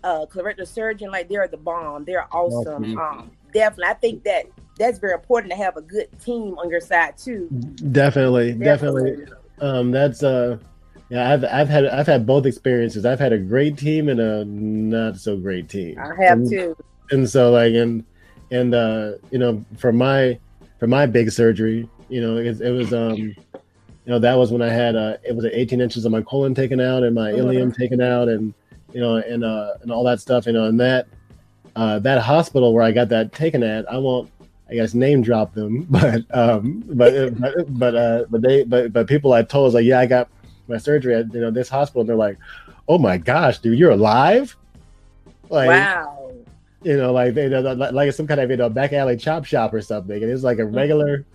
uh, 0.04 0.26
colorectal 0.28 0.68
surgeon, 0.68 1.10
like 1.10 1.30
they're 1.30 1.48
the 1.48 1.58
bomb. 1.58 2.06
They're 2.06 2.28
awesome. 2.32 2.98
Um, 2.98 3.32
definitely, 3.52 3.86
I 3.86 3.94
think 3.96 4.24
that 4.26 4.46
that's 4.78 5.00
very 5.00 5.14
important 5.14 5.52
to 5.52 5.58
have 5.58 5.76
a 5.78 5.82
good 5.82 6.08
team 6.20 6.58
on 6.60 6.70
your 6.70 6.82
side 6.82 7.18
too. 7.18 7.48
Definitely, 7.92 8.54
definitely. 8.54 9.12
definitely. 9.12 9.43
Um, 9.64 9.92
that's 9.92 10.24
uh, 10.24 10.58
yeah. 11.10 11.32
I've 11.32 11.46
I've 11.46 11.70
had 11.70 11.86
I've 11.86 12.08
had 12.08 12.26
both 12.26 12.46
experiences. 12.46 13.06
I've 13.06 13.20
had 13.20 13.32
a 13.32 13.38
great 13.38 13.78
team 13.78 14.10
and 14.10 14.20
a 14.20 14.44
not 14.46 15.18
so 15.18 15.38
great 15.38 15.70
team. 15.70 15.98
I 15.98 16.14
have 16.24 16.40
and, 16.40 16.50
too. 16.50 16.78
And 17.12 17.30
so 17.30 17.52
like 17.52 17.74
and 17.74 18.04
and 18.52 18.76
uh, 18.76 19.14
you 19.32 19.40
know, 19.40 19.64
for 19.78 19.94
my 19.94 20.38
for 20.80 20.88
my 20.88 21.06
big 21.06 21.32
surgery, 21.32 21.88
you 22.10 22.22
know, 22.22 22.38
it, 22.38 22.60
it 22.60 22.72
was 22.72 22.94
um, 22.94 23.16
you 23.16 23.36
know, 24.12 24.20
that 24.20 24.38
was 24.38 24.52
when 24.52 24.62
I 24.62 24.70
had 24.70 24.98
uh, 24.98 25.18
it 25.24 25.34
was 25.34 25.46
18 25.46 25.80
inches 25.80 26.04
of 26.04 26.12
my 26.12 26.22
colon 26.22 26.54
taken 26.54 26.82
out 26.82 27.04
and 27.04 27.16
my 27.16 27.32
oh, 27.32 27.38
ileum 27.38 27.76
taken 27.76 28.02
out, 28.02 28.28
and 28.28 28.54
you 28.92 29.00
know, 29.00 29.16
and 29.16 29.46
uh, 29.46 29.76
and 29.82 29.92
all 29.92 30.04
that 30.04 30.20
stuff, 30.20 30.46
you 30.46 30.52
know, 30.52 30.66
and 30.66 30.78
that 30.80 31.08
uh, 31.78 32.00
that 32.00 32.22
hospital 32.22 32.74
where 32.74 32.84
I 32.84 32.92
got 32.92 33.08
that 33.10 33.32
taken 33.32 33.64
at, 33.64 33.90
I 33.90 33.98
won't, 33.98 34.30
I 34.70 34.76
guess, 34.76 34.94
name 34.94 35.22
drop 35.22 35.54
them, 35.54 35.84
but 35.90 36.24
um, 36.36 36.84
but 36.88 37.40
but 37.40 37.80
but 37.80 37.96
uh, 37.96 38.26
but 38.30 38.42
they 38.42 38.64
but 38.64 38.94
but 38.94 39.08
people 39.08 39.34
I 39.34 39.44
told 39.44 39.66
was 39.66 39.74
like, 39.74 39.86
yeah, 39.86 40.00
I 40.00 40.06
got 40.06 40.30
my 40.68 40.78
surgery 40.78 41.16
at 41.16 41.34
you 41.34 41.42
know 41.42 41.52
this 41.52 41.70
hospital, 41.70 42.02
and 42.02 42.10
they're 42.10 42.16
like, 42.16 42.38
"Oh 42.88 42.98
my 42.98 43.18
gosh, 43.18 43.60
dude, 43.60 43.78
you're 43.78 43.92
alive!" 43.92 44.56
Like, 45.50 45.70
wow. 45.70 46.32
you 46.84 46.98
know, 46.98 47.12
like 47.12 47.34
they 47.34 47.50
like 47.50 48.14
some 48.14 48.28
kind 48.28 48.40
of 48.40 48.50
you 48.50 48.58
know 48.58 48.70
back 48.70 48.94
alley 48.94 49.18
chop 49.18 49.46
shop 49.46 49.74
or 49.74 49.82
something, 49.82 50.22
and 50.22 50.32
it's 50.32 50.44
like 50.44 50.60
a 50.60 50.66
regular, 50.66 51.26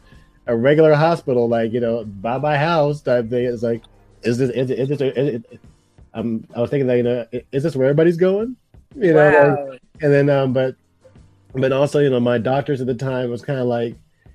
a 0.47 0.57
regular 0.57 0.95
hospital, 0.95 1.49
like 1.49 1.73
you 1.73 1.81
know, 1.81 2.05
by 2.05 2.39
my 2.39 2.57
house 2.57 3.01
type 3.01 3.29
thing. 3.29 3.45
It's 3.45 3.63
like, 3.63 3.83
is 4.23 4.39
this 4.39 4.51
is, 4.51 4.71
is 4.71 4.89
this? 4.89 5.01
Is 5.01 5.35
it, 5.35 5.61
um, 6.15 6.45
I 6.57 6.61
was 6.61 6.71
thinking 6.71 6.87
that 6.87 6.97
you 6.97 7.03
know, 7.03 7.27
is 7.53 7.63
this 7.63 7.77
where 7.77 7.87
everybody's 7.87 8.17
going? 8.17 8.57
You 8.97 9.13
know, 9.13 9.31
Wow. 9.31 9.71
like, 9.71 9.83
and 10.01 10.13
then 10.13 10.31
um, 10.31 10.53
but 10.53 10.75
but 11.55 11.73
also 11.73 11.99
you 12.01 12.11
know, 12.11 12.21
my 12.21 12.39
doctors 12.39 12.81
at 12.81 12.87
the 12.87 12.95
time 12.95 13.31
was 13.31 13.43
kind 13.43 13.59
of 13.59 13.67
like, 13.67 13.95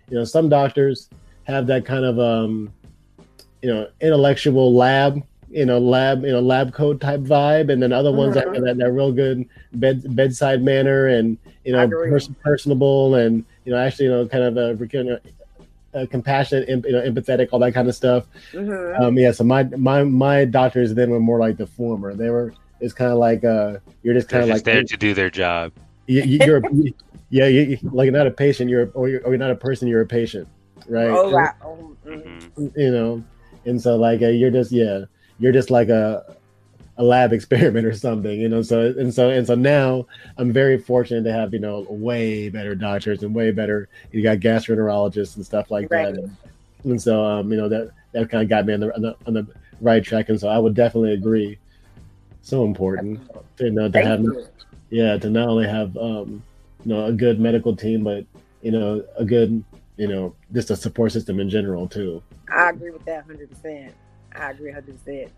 you 0.09 0.17
know, 0.17 0.23
some 0.23 0.49
doctors 0.49 1.09
have 1.45 1.67
that 1.67 1.85
kind 1.85 2.05
of 2.05 2.19
um, 2.19 2.73
you 3.61 3.69
know, 3.69 3.87
intellectual 4.01 4.73
lab. 4.73 5.21
You 5.49 5.67
know, 5.67 5.77
lab, 5.77 6.23
you 6.25 6.31
know, 6.31 6.39
lab 6.39 6.73
coat 6.73 6.99
type 6.99 7.19
vibe, 7.19 7.71
and 7.71 7.79
then 7.79 7.93
other 7.93 8.11
ones 8.11 8.33
that, 8.33 8.47
Mhm. 8.47 8.65
that 8.65 8.77
that 8.77 8.91
real 8.91 9.11
good 9.11 9.45
bed 9.73 10.15
bedside 10.15 10.63
manner, 10.63 11.05
and 11.05 11.37
you 11.63 11.73
know, 11.73 11.87
pers- 11.87 12.31
personable, 12.43 13.13
and 13.13 13.45
you 13.63 13.71
know, 13.71 13.77
actually, 13.77 14.05
you 14.05 14.11
know, 14.11 14.25
kind 14.25 14.43
of 14.45 14.57
a, 14.57 14.87
kind 14.87 15.09
of, 15.09 15.21
uh, 15.93 16.07
compassionate, 16.09 16.67
em- 16.67 16.81
you 16.83 16.91
know, 16.93 17.01
empathetic, 17.03 17.49
all 17.51 17.59
that 17.59 17.71
kind 17.71 17.87
of 17.87 17.93
stuff. 17.93 18.25
Mhm. 18.51 18.99
Um, 18.99 19.15
yeah, 19.19 19.31
so 19.31 19.43
my 19.43 19.61
my 19.77 20.03
my 20.03 20.43
doctors 20.45 20.95
then 20.95 21.11
were 21.11 21.19
more 21.19 21.37
like 21.37 21.57
the 21.57 21.67
former. 21.67 22.15
They 22.15 22.31
were 22.31 22.51
it's 22.79 22.93
kind 22.93 23.11
of 23.11 23.19
like 23.19 23.43
uh, 23.43 23.77
you're 24.01 24.15
just 24.15 24.29
kind 24.29 24.41
of 24.41 24.49
just 24.49 24.65
like 24.65 24.73
there 24.73 24.83
to 24.83 24.97
do 24.97 25.13
their 25.13 25.29
job. 25.29 25.71
You, 26.07 26.21
you- 26.23 26.45
you're 26.45 26.61
you- 26.73 26.93
yeah, 27.29 27.47
you, 27.47 27.61
you- 27.61 27.89
like 27.91 28.11
not 28.11 28.27
a 28.27 28.31
patient, 28.31 28.69
you're 28.69 28.89
or 28.93 29.09
you're, 29.09 29.21
or 29.21 29.29
you're 29.31 29.37
not 29.39 29.51
a 29.51 29.55
person, 29.55 29.87
you're 29.87 30.01
a 30.01 30.05
patient, 30.07 30.47
right? 30.87 31.09
Oh, 31.09 31.29
wow. 31.31 31.53
Oh, 31.63 31.95
mm. 32.05 32.43
hmm 32.55 32.67
You 32.75 32.91
know, 32.91 33.23
and 33.65 33.81
so 33.81 33.95
like 33.95 34.21
uh, 34.21 34.27
you're 34.27 34.51
just 34.51 34.71
yeah, 34.71 35.05
you're 35.39 35.51
just 35.53 35.71
like 35.71 35.89
a 35.89 36.35
a 36.97 37.03
lab 37.03 37.33
experiment 37.37 37.87
or 37.87 37.93
something, 37.93 38.39
you 38.39 38.49
know. 38.49 38.61
So 38.61 38.93
and 38.97 39.11
so 39.11 39.29
and 39.29 39.47
so 39.47 39.55
now 39.55 40.05
I'm 40.37 40.53
very 40.53 40.77
fortunate 40.77 41.23
to 41.23 41.33
have 41.33 41.53
you 41.53 41.59
know 41.59 41.87
way 41.89 42.49
better 42.49 42.75
doctors 42.75 43.23
and 43.23 43.33
way 43.33 43.51
better. 43.51 43.89
You 44.11 44.21
got 44.21 44.37
gastroenterologists 44.37 45.35
and 45.37 45.45
stuff 45.45 45.71
like 45.71 45.89
Right. 45.89 46.13
that, 46.13 46.21
and, 46.21 46.37
and 46.83 47.01
so 47.01 47.23
um, 47.23 47.51
you 47.51 47.57
know 47.57 47.69
that 47.69 47.89
that 48.11 48.29
kind 48.29 48.43
of 48.43 48.49
got 48.49 48.65
me 48.67 48.73
on 48.75 48.79
the, 48.81 48.95
on 48.95 49.01
the 49.01 49.15
on 49.25 49.33
the 49.33 49.47
right 49.81 50.03
track, 50.03 50.29
and 50.29 50.39
so 50.39 50.49
I 50.49 50.59
would 50.59 50.75
definitely 50.75 51.13
agree. 51.13 51.57
So 52.43 52.63
important, 52.65 53.21
to, 53.57 53.63
you 53.63 53.71
know, 53.71 53.87
to 53.87 53.91
Thank 53.93 54.05
have 54.05 54.21
you. 54.21 54.45
Yeah 54.93 55.17
to 55.17 55.29
not 55.29 55.49
only 55.49 55.67
have 55.67 55.97
um 55.97 56.43
you 56.85 56.93
know 56.93 57.05
a 57.05 57.13
good 57.13 57.39
medical 57.39 57.75
team 57.75 58.03
but 58.03 58.25
you 58.61 58.71
know 58.71 59.03
a 59.17 59.25
good 59.25 59.63
you 59.97 60.07
know 60.07 60.35
just 60.53 60.69
a 60.69 60.75
support 60.75 61.11
system 61.11 61.39
in 61.39 61.49
general 61.49 61.87
too 61.87 62.21
I 62.53 62.69
agree 62.69 62.91
with 62.91 63.05
that 63.05 63.27
100%. 63.27 63.91
I 64.35 64.51
agree 64.51 64.71
100%. 64.71 65.29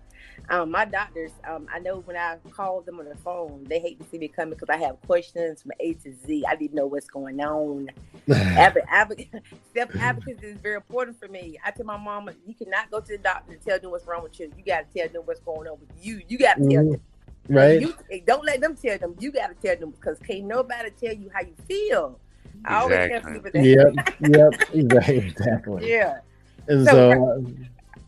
Um, 0.49 0.71
my 0.71 0.85
doctors, 0.85 1.31
um, 1.47 1.67
I 1.73 1.79
know 1.79 1.99
when 2.01 2.17
I 2.17 2.37
call 2.51 2.81
them 2.81 2.99
on 2.99 3.05
the 3.05 3.15
phone, 3.15 3.63
they 3.69 3.79
hate 3.79 3.99
to 4.01 4.09
see 4.09 4.17
me 4.17 4.27
coming 4.27 4.55
because 4.57 4.69
I 4.69 4.77
have 4.77 4.99
questions 5.01 5.61
from 5.61 5.71
A 5.79 5.93
to 5.93 6.13
Z. 6.13 6.43
I 6.49 6.55
need 6.55 6.69
to 6.69 6.75
know 6.75 6.87
what's 6.87 7.07
going 7.07 7.39
on. 7.41 7.89
Self 9.73 9.89
advocacy 9.99 10.47
is 10.47 10.57
very 10.57 10.75
important 10.75 11.19
for 11.19 11.27
me. 11.29 11.57
I 11.63 11.71
tell 11.71 11.85
my 11.85 11.97
mama, 11.97 12.33
you 12.45 12.53
cannot 12.55 12.91
go 12.91 12.99
to 12.99 13.07
the 13.07 13.17
doctor 13.17 13.53
and 13.53 13.61
tell 13.61 13.79
them 13.79 13.91
what's 13.91 14.05
wrong 14.07 14.23
with 14.23 14.39
you. 14.39 14.51
You 14.57 14.63
got 14.63 14.91
to 14.93 14.99
tell 14.99 15.09
them 15.09 15.21
what's 15.25 15.39
going 15.41 15.67
on 15.67 15.79
with 15.79 15.89
you. 16.01 16.21
You 16.27 16.37
got 16.37 16.55
to 16.55 16.69
tell 16.69 16.83
Mhm. 16.83 16.91
them. 16.91 17.01
Right 17.49 17.81
You, 17.81 17.93
don't 18.25 18.43
let 18.45 18.61
them 18.61 18.75
tell 18.75 18.97
them. 18.97 19.15
You 19.19 19.31
got 19.31 19.47
to 19.47 19.55
tell 19.67 19.77
them 19.79 19.91
because 19.91 20.17
can't 20.19 20.45
nobody 20.45 20.89
tell 20.91 21.13
you 21.13 21.29
how 21.33 21.41
you 21.41 21.55
feel. 21.67 22.19
I 22.65 22.75
always 22.81 22.97
tell 22.97 23.05
Exactly. 23.05 23.33
people 23.33 23.51
that. 23.53 23.65
yep 23.65 24.17
yep 24.19 24.69
exactly 24.73 25.17
exactly 25.17 25.89
yeah. 25.91 26.19
and 26.67 26.85
So- 26.85 26.91
so, 27.11 27.29
uh, 27.31 27.49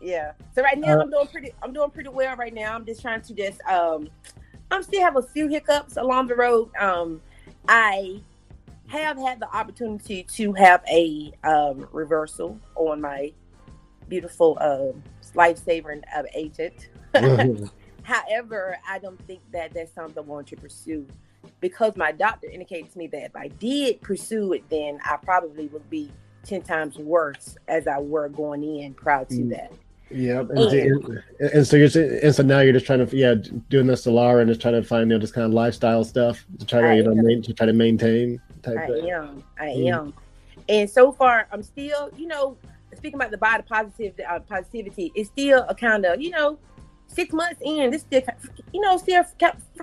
Yeah. 0.01 0.31
So 0.55 0.61
right 0.63 0.77
now 0.77 0.97
Uh, 0.97 1.01
I'm 1.03 1.09
doing 1.09 1.27
pretty 1.27 1.51
I'm 1.61 1.73
doing 1.73 1.89
pretty 1.89 2.09
well 2.09 2.35
right 2.37 2.53
now. 2.53 2.73
I'm 2.75 2.85
just 2.85 3.01
trying 3.01 3.21
to 3.21 3.33
just 3.33 3.61
um 3.63 4.09
I'm 4.71 4.83
still 4.83 5.01
have 5.01 5.15
a 5.17 5.21
few 5.21 5.47
hiccups 5.47 5.97
along 5.97 6.27
the 6.27 6.35
road. 6.35 6.69
Um 6.79 7.21
I 7.67 8.21
have 8.87 9.17
had 9.17 9.39
the 9.39 9.53
opportunity 9.55 10.23
to 10.23 10.53
have 10.53 10.81
a 10.89 11.33
um 11.43 11.87
reversal 11.91 12.57
on 12.75 13.01
my 13.01 13.33
beautiful 14.07 14.57
um 14.61 15.03
life-saving 15.35 16.03
uh, 16.15 16.23
agent. 16.33 16.89
However, 18.07 18.77
I 18.87 18.99
don't 18.99 19.19
think 19.27 19.41
that 19.51 19.73
that's 19.73 19.91
something 19.93 20.17
I 20.17 20.25
want 20.25 20.47
to 20.47 20.55
pursue 20.55 21.05
because 21.59 21.97
my 21.97 22.13
doctor 22.13 22.49
indicated 22.49 22.89
to 22.93 22.97
me 22.97 23.07
that 23.07 23.25
if 23.25 23.35
I 23.35 23.49
did 23.49 24.01
pursue 24.01 24.53
it, 24.53 24.63
then 24.69 24.99
I 25.03 25.17
probably 25.17 25.67
would 25.67 25.89
be 25.89 26.09
10 26.45 26.61
times 26.61 26.97
worse 26.97 27.57
as 27.67 27.85
I 27.85 27.99
were 27.99 28.29
going 28.29 28.63
in 28.63 28.93
prior 28.93 29.25
to 29.25 29.33
Mm. 29.33 29.49
that. 29.49 29.73
Yeah, 30.09 30.39
and, 30.39 30.51
and, 30.57 31.23
and 31.53 31.67
so 31.67 31.75
you're 31.75 31.89
and 32.23 32.33
so 32.33 32.41
now 32.41 32.61
you're 32.61 32.71
just 32.71 32.85
trying 32.85 33.05
to 33.05 33.13
yeah 33.13 33.35
doing 33.67 33.87
the 33.87 33.97
solar 33.97 34.39
and 34.39 34.47
just 34.47 34.61
trying 34.61 34.75
to 34.75 34.83
find 34.83 35.11
you 35.11 35.17
know 35.17 35.19
just 35.19 35.33
kind 35.33 35.43
of 35.45 35.51
lifestyle 35.51 36.05
stuff 36.05 36.45
to 36.59 36.65
try 36.65 36.79
to 36.79 36.87
I 36.87 36.93
you 36.93 37.03
know 37.03 37.13
main, 37.13 37.41
to 37.41 37.53
try 37.53 37.65
to 37.65 37.73
maintain 37.73 38.39
type 38.61 38.77
I 38.77 38.87
thing. 38.87 39.09
am. 39.09 39.43
I 39.59 39.65
Mm. 39.65 39.93
am. 39.93 40.13
And 40.69 40.89
so 40.89 41.11
far, 41.11 41.49
I'm 41.51 41.61
still, 41.61 42.09
you 42.15 42.27
know, 42.27 42.55
speaking 42.95 43.15
about 43.15 43.31
the 43.31 43.37
body 43.37 43.63
positive 43.67 44.13
uh, 44.25 44.39
positivity, 44.39 45.11
it's 45.13 45.27
still 45.27 45.65
a 45.67 45.75
kind 45.75 46.05
of, 46.05 46.21
you 46.21 46.29
know, 46.29 46.57
six 47.07 47.33
months 47.33 47.61
in. 47.61 47.91
This 47.91 48.01
still, 48.01 48.21
you 48.73 48.81
know, 48.81 48.97
still 48.97 49.23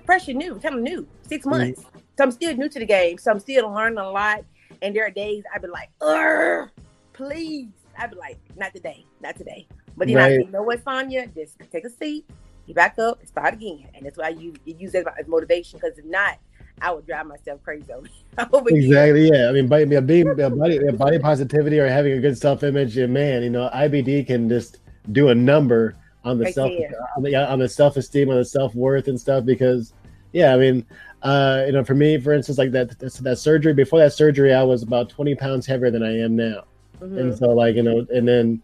fresh 0.05 0.29
and 0.29 0.39
new, 0.39 0.57
kind 0.61 0.77
of 0.77 0.83
new. 0.83 1.07
Six 1.23 1.45
mm-hmm. 1.47 1.59
months, 1.59 1.83
so 2.17 2.25
I'm 2.25 2.31
still 2.31 2.55
new 2.57 2.69
to 2.69 2.79
the 2.79 2.87
game. 2.87 3.19
So 3.19 3.31
I'm 3.31 3.41
still 3.41 3.71
learning 3.71 3.99
a 3.99 4.11
lot. 4.11 4.45
And 4.83 4.95
there 4.95 5.07
are 5.07 5.11
days 5.11 5.45
I've 5.55 5.63
been 5.63 5.71
like, 5.71 5.91
"Ugh, 6.01 6.69
please." 7.13 7.69
I'd 7.97 8.11
be 8.11 8.17
like, 8.17 8.39
"Not 8.57 8.75
today, 8.75 9.07
not 9.21 9.37
today." 9.37 9.67
But 9.97 10.09
then 10.09 10.17
I 10.17 10.21
Right. 10.21 10.41
say, 10.41 10.47
"You 10.47 10.51
know 10.51 10.63
what, 10.63 10.83
Sonya? 10.83 11.29
Just 11.29 11.59
take 11.71 11.85
a 11.85 11.91
seat, 11.91 12.29
get 12.67 12.77
back 12.77 12.99
up, 12.99 13.21
and 13.21 13.29
start 13.29 13.55
again." 13.55 13.87
And 13.95 14.05
that's 14.05 14.19
why 14.19 14.31
you 14.31 14.55
you 14.65 14.75
use 14.79 14.93
that 14.93 15.07
as 15.19 15.29
motivation. 15.29 15.79
Because 15.81 15.99
if 15.99 16.05
not, 16.05 16.39
I 16.81 16.91
would 16.93 17.07
drive 17.07 17.27
myself 17.27 17.63
crazy 17.63 17.93
over, 17.93 18.09
over 18.53 18.71
here. 18.71 18.79
Exactly. 18.79 19.31
Yeah. 19.33 19.49
I 19.49 19.53
mean, 19.53 19.69
by, 19.69 19.85
being 19.85 20.35
body, 20.35 20.93
body 20.93 21.19
positivity 21.19 21.79
or 21.79 21.89
having 21.89 22.13
a 22.13 22.21
good 22.21 22.37
self 22.37 22.63
image, 22.63 22.97
man, 22.97 23.43
you 23.43 23.51
know, 23.51 23.71
IBD 23.73 24.27
can 24.27 24.49
just 24.49 24.79
do 25.13 25.29
a 25.29 25.35
number 25.35 25.95
on 26.25 26.39
the 26.39 26.53
self 26.53 26.73
on 27.17 27.23
the, 27.23 27.35
on 27.35 27.59
the 27.59 27.69
self 27.69 27.97
esteem, 27.97 28.31
on 28.31 28.37
the 28.37 28.45
self 28.45 28.75
worth 28.75 29.09
and 29.09 29.21
stuff. 29.21 29.45
Because, 29.45 29.93
yeah, 30.33 30.55
I 30.55 30.59
mean, 30.59 30.87
uh, 31.23 31.65
you 31.67 31.73
know, 31.73 31.85
for 31.85 31.95
me, 31.95 32.19
for 32.19 32.33
instance, 32.33 32.59
like 32.59 32.73
that 32.73 32.99
that, 32.99 33.37
surgery. 33.39 33.75
Before 33.75 33.99
that 33.99 34.13
surgery, 34.13 34.53
I 34.53 34.63
was 34.63 34.83
about 34.83 35.09
twenty 35.09 35.35
pounds 35.35 35.67
heavier 35.67 35.91
than 35.91 36.03
I 36.03 36.19
am 36.19 36.37
now, 36.37 36.65
Mhm. 37.01 37.19
and 37.19 37.39
so 37.39 37.51
like 37.51 37.77
you 37.77 37.83
know, 37.83 38.07
and 38.13 38.27
then, 38.27 38.61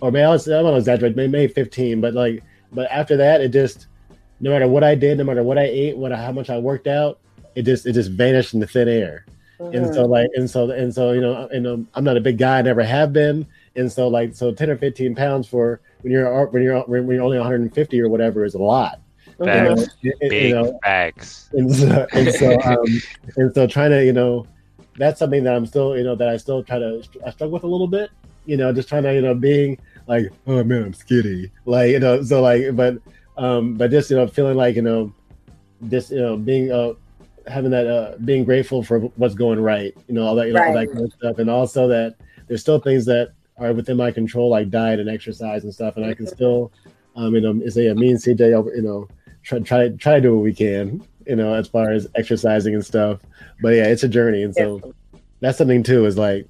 or 0.00 0.10
maybe 0.10 0.24
I 0.24 0.30
was 0.30 0.48
I 0.48 0.62
don't 0.62 0.76
exaggerate, 0.76 1.16
maybe, 1.16 1.32
maybe 1.32 1.52
fifteen, 1.52 2.00
but 2.00 2.14
like, 2.14 2.42
but 2.72 2.90
after 2.90 3.16
that, 3.18 3.40
it 3.40 3.48
just 3.48 3.86
no 4.40 4.50
matter 4.50 4.66
what 4.66 4.82
I 4.82 4.94
did, 4.94 5.18
no 5.18 5.24
matter 5.24 5.42
what 5.42 5.58
I 5.58 5.64
ate, 5.64 5.96
what 5.96 6.12
how 6.12 6.32
much 6.32 6.50
I 6.50 6.58
worked 6.58 6.86
out, 6.88 7.20
it 7.54 7.62
just 7.62 7.86
it 7.86 7.92
just 7.92 8.10
vanished 8.10 8.54
into 8.54 8.66
thin 8.66 8.88
air 8.88 9.24
and 9.60 9.86
Mhm. 9.86 9.94
so 9.94 10.04
like 10.06 10.28
and 10.34 10.50
so 10.50 10.70
and 10.70 10.92
so 10.92 11.12
you 11.12 11.20
know 11.20 11.46
and 11.52 11.64
um, 11.68 11.86
i'm 11.94 12.02
not 12.02 12.16
a 12.16 12.20
big 12.20 12.36
guy 12.36 12.58
i 12.58 12.62
never 12.62 12.82
have 12.82 13.12
been 13.12 13.46
and 13.76 13.90
so 13.90 14.08
like 14.08 14.34
so 14.34 14.52
10 14.52 14.70
or 14.70 14.76
15 14.76 15.14
pounds 15.14 15.48
for 15.48 15.80
when 16.02 16.12
you're 16.12 16.46
when 16.48 16.62
you're 16.62 16.80
when 16.82 17.06
you're 17.08 17.22
only 17.22 17.38
150 17.38 18.00
or 18.00 18.08
whatever 18.08 18.44
is 18.44 18.54
a 18.54 18.58
lot 18.58 19.00
you 19.40 19.46
know, 19.46 19.76
Facts. 19.76 19.96
You- 20.02 20.12
you 20.20 20.28
Big 20.30 20.54
know 20.54 20.78
facts. 20.82 21.48
and 21.52 21.74
so 21.74 22.06
and 22.12 22.34
so 22.34 22.60
um 22.62 22.84
and 23.36 23.54
so 23.54 23.66
trying 23.66 23.90
to 23.90 24.04
you 24.04 24.12
know 24.12 24.46
that's 24.96 25.18
something 25.18 25.42
that 25.44 25.54
i'm 25.54 25.64
still 25.66 25.96
you 25.96 26.04
know 26.04 26.14
that 26.14 26.28
i 26.28 26.36
still 26.36 26.62
try 26.62 26.78
to 26.78 27.02
i 27.26 27.30
struggle 27.30 27.54
with 27.54 27.64
a 27.64 27.66
little 27.66 27.86
bit 27.88 28.10
you 28.44 28.56
know 28.56 28.72
just 28.72 28.88
trying 28.88 29.02
to 29.02 29.14
you 29.14 29.22
know 29.22 29.34
being 29.34 29.78
like 30.06 30.26
oh 30.46 30.62
man 30.64 30.82
i'm 30.84 30.94
skinny 30.94 31.50
like 31.64 31.90
you 31.90 31.98
know 31.98 32.22
so 32.22 32.42
like 32.42 32.74
but 32.76 32.98
um 33.38 33.74
but 33.74 33.90
just 33.90 34.10
you 34.10 34.16
know 34.16 34.26
feeling 34.26 34.56
like 34.56 34.76
you 34.76 34.82
know 34.82 35.12
just 35.88 36.10
you 36.10 36.20
know 36.20 36.36
being 36.36 36.70
uh 36.70 36.92
having 37.46 37.70
that 37.70 37.86
uh 37.86 38.16
being 38.24 38.44
grateful 38.44 38.82
for 38.82 39.00
what's 39.16 39.34
going 39.34 39.58
right 39.58 39.96
you 40.08 40.14
know 40.14 40.22
all 40.26 40.34
that 40.34 40.46
you 40.46 40.52
know, 40.52 40.62
all 40.62 40.72
that 40.74 40.86
kind 40.92 41.04
of 41.04 41.12
stuff 41.12 41.38
and 41.38 41.48
also 41.50 41.88
that 41.88 42.14
there's 42.46 42.60
still 42.60 42.78
things 42.78 43.04
that 43.06 43.32
are 43.62 43.72
within 43.72 43.96
my 43.96 44.10
control 44.10 44.50
like 44.50 44.70
diet 44.70 44.98
and 44.98 45.08
exercise 45.08 45.64
and 45.64 45.72
stuff 45.72 45.96
and 45.96 46.04
i 46.04 46.12
can 46.12 46.26
still 46.26 46.72
um 47.16 47.34
you 47.34 47.40
know 47.40 47.68
say 47.68 47.86
a 47.86 47.94
me 47.94 48.10
and 48.10 48.18
cj 48.18 48.40
you 48.76 48.82
know 48.82 49.08
try 49.42 49.58
try 49.60 49.88
try 49.90 50.14
to 50.16 50.20
do 50.20 50.34
what 50.34 50.42
we 50.42 50.52
can 50.52 51.02
you 51.26 51.36
know 51.36 51.54
as 51.54 51.68
far 51.68 51.90
as 51.92 52.06
exercising 52.16 52.74
and 52.74 52.84
stuff 52.84 53.20
but 53.60 53.70
yeah 53.70 53.84
it's 53.84 54.02
a 54.02 54.08
journey 54.08 54.42
and 54.42 54.54
so 54.54 54.76
Definitely. 54.78 55.20
that's 55.40 55.58
something 55.58 55.82
too 55.82 56.04
is 56.06 56.18
like 56.18 56.46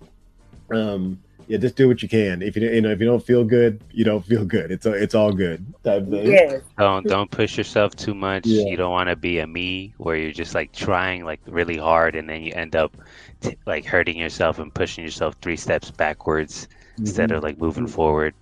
um 0.73 1.19
yeah 1.49 1.59
just 1.59 1.77
do 1.77 1.89
what 1.89 2.03
you 2.03 2.09
can 2.09 2.41
if 2.41 2.57
you 2.57 2.69
you 2.71 2.81
know 2.81 2.91
if 2.91 3.01
you 3.01 3.07
don't 3.07 3.25
feel 3.25 3.45
good 3.45 3.83
you 3.91 4.05
don't 4.05 4.25
feel 4.25 4.45
good 4.45 4.71
it's 4.71 4.87
a, 4.87 4.93
it's 4.93 5.15
all 5.15 5.33
good 5.33 5.65
type 5.85 6.09
thing 6.09 6.27
yes, 6.27 6.63
Don't 6.79 7.07
don't 7.07 7.31
push 7.31 7.59
yourself 7.59 7.95
too 7.97 8.15
much. 8.15 8.47
Yeah. 8.47 8.67
You 8.67 8.77
don't 8.77 8.93
want 8.93 9.09
to 9.09 9.17
be 9.17 9.41
a 9.41 9.47
me 9.47 9.93
where 9.99 10.17
you're 10.17 10.33
just 10.33 10.55
like 10.55 10.73
trying 10.73 11.25
like 11.25 11.41
really 11.47 11.77
hard 11.77 12.15
and 12.15 12.29
then 12.29 12.43
you 12.43 12.53
end 12.55 12.77
up 12.77 12.97
t- 13.41 13.59
like 13.67 13.85
hurting 13.85 14.17
yourself 14.17 14.59
and 14.61 14.73
pushing 14.73 15.05
yourself 15.05 15.35
three 15.43 15.57
steps 15.57 15.91
backwards 15.91 16.69
instead 16.99 17.31
Mhm. 17.31 17.37
of 17.37 17.43
like 17.43 17.59
moving 17.59 17.87
forward. 17.87 18.35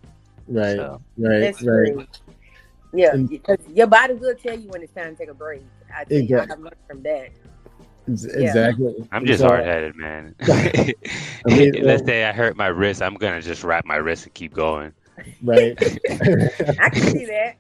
right 0.48 0.76
So 0.76 1.00
right 1.18 1.40
that's 1.40 1.62
right 1.62 1.92
true. 1.94 2.06
Yeah, 2.92 3.14
because 3.16 3.58
your 3.72 3.86
body 3.86 4.14
will 4.14 4.34
tell 4.34 4.58
you 4.58 4.68
when 4.70 4.82
it's 4.82 4.92
time 4.92 5.12
to 5.14 5.18
take 5.18 5.28
a 5.30 5.34
break. 5.34 5.62
I 5.94 6.02
think 6.04 6.30
I 6.32 6.34
Exactly. 6.42 6.48
have 6.50 6.60
learned 6.60 6.76
from 6.88 7.02
that. 7.04 7.28
Ex- 8.10 8.24
exactly 8.24 8.94
I'm 9.12 9.24
just 9.24 9.40
So- 9.42 9.46
hard 9.48 9.64
headed, 9.64 9.94
man. 9.94 10.34
mean, 11.46 11.72
Let's 11.82 12.04
say 12.04 12.24
I 12.24 12.32
hurt 12.32 12.56
my 12.56 12.66
wrist, 12.66 13.00
I'm 13.02 13.14
gonna 13.14 13.40
just 13.40 13.62
wrap 13.62 13.84
my 13.86 13.96
wrist 13.96 14.24
and 14.24 14.34
keep 14.34 14.52
going. 14.54 14.92
right. 15.42 15.76
I 16.80 16.88
can 16.88 17.02
see 17.02 17.26
that. 17.26 17.56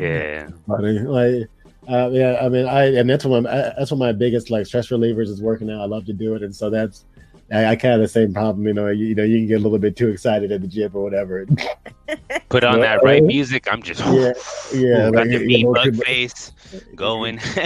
Yeah. 0.00 0.48
Funny. 0.66 0.98
Like, 0.98 1.48
uh, 1.88 2.10
yeah, 2.12 2.38
I 2.42 2.48
mean, 2.48 2.66
I 2.66 2.94
and 2.96 3.08
that's 3.08 3.24
one. 3.24 3.38
Of 3.38 3.44
my, 3.44 3.72
that's 3.78 3.90
one 3.90 4.00
of 4.02 4.06
my 4.06 4.12
biggest 4.12 4.50
like 4.50 4.66
stress 4.66 4.88
relievers 4.88 5.28
is 5.28 5.40
working 5.40 5.70
out. 5.70 5.80
I 5.80 5.84
love 5.86 6.04
to 6.06 6.12
do 6.12 6.34
it, 6.34 6.42
and 6.42 6.54
so 6.54 6.68
that's 6.70 7.04
I, 7.52 7.66
I 7.66 7.76
kind 7.76 7.94
of 7.94 8.00
have 8.00 8.00
the 8.00 8.08
same 8.08 8.32
problem. 8.32 8.66
You 8.66 8.74
know, 8.74 8.88
you, 8.88 9.06
you 9.06 9.14
know, 9.14 9.24
you 9.24 9.38
can 9.38 9.46
get 9.46 9.60
a 9.60 9.62
little 9.62 9.78
bit 9.78 9.96
too 9.96 10.08
excited 10.08 10.50
at 10.52 10.62
the 10.62 10.66
gym 10.66 10.90
or 10.94 11.02
whatever. 11.02 11.46
Put 12.48 12.64
on 12.64 12.80
that 12.80 13.02
right 13.02 13.22
music. 13.22 13.68
I'm 13.70 13.82
just 13.82 14.00
yeah, 14.00 14.32
yeah. 14.74 15.10
got 15.10 15.14
like, 15.14 15.28
the 15.28 15.38
you 15.40 15.46
meat 15.46 15.64
know, 15.64 15.74
bug 15.74 15.96
face 16.04 16.52
going. 16.94 17.38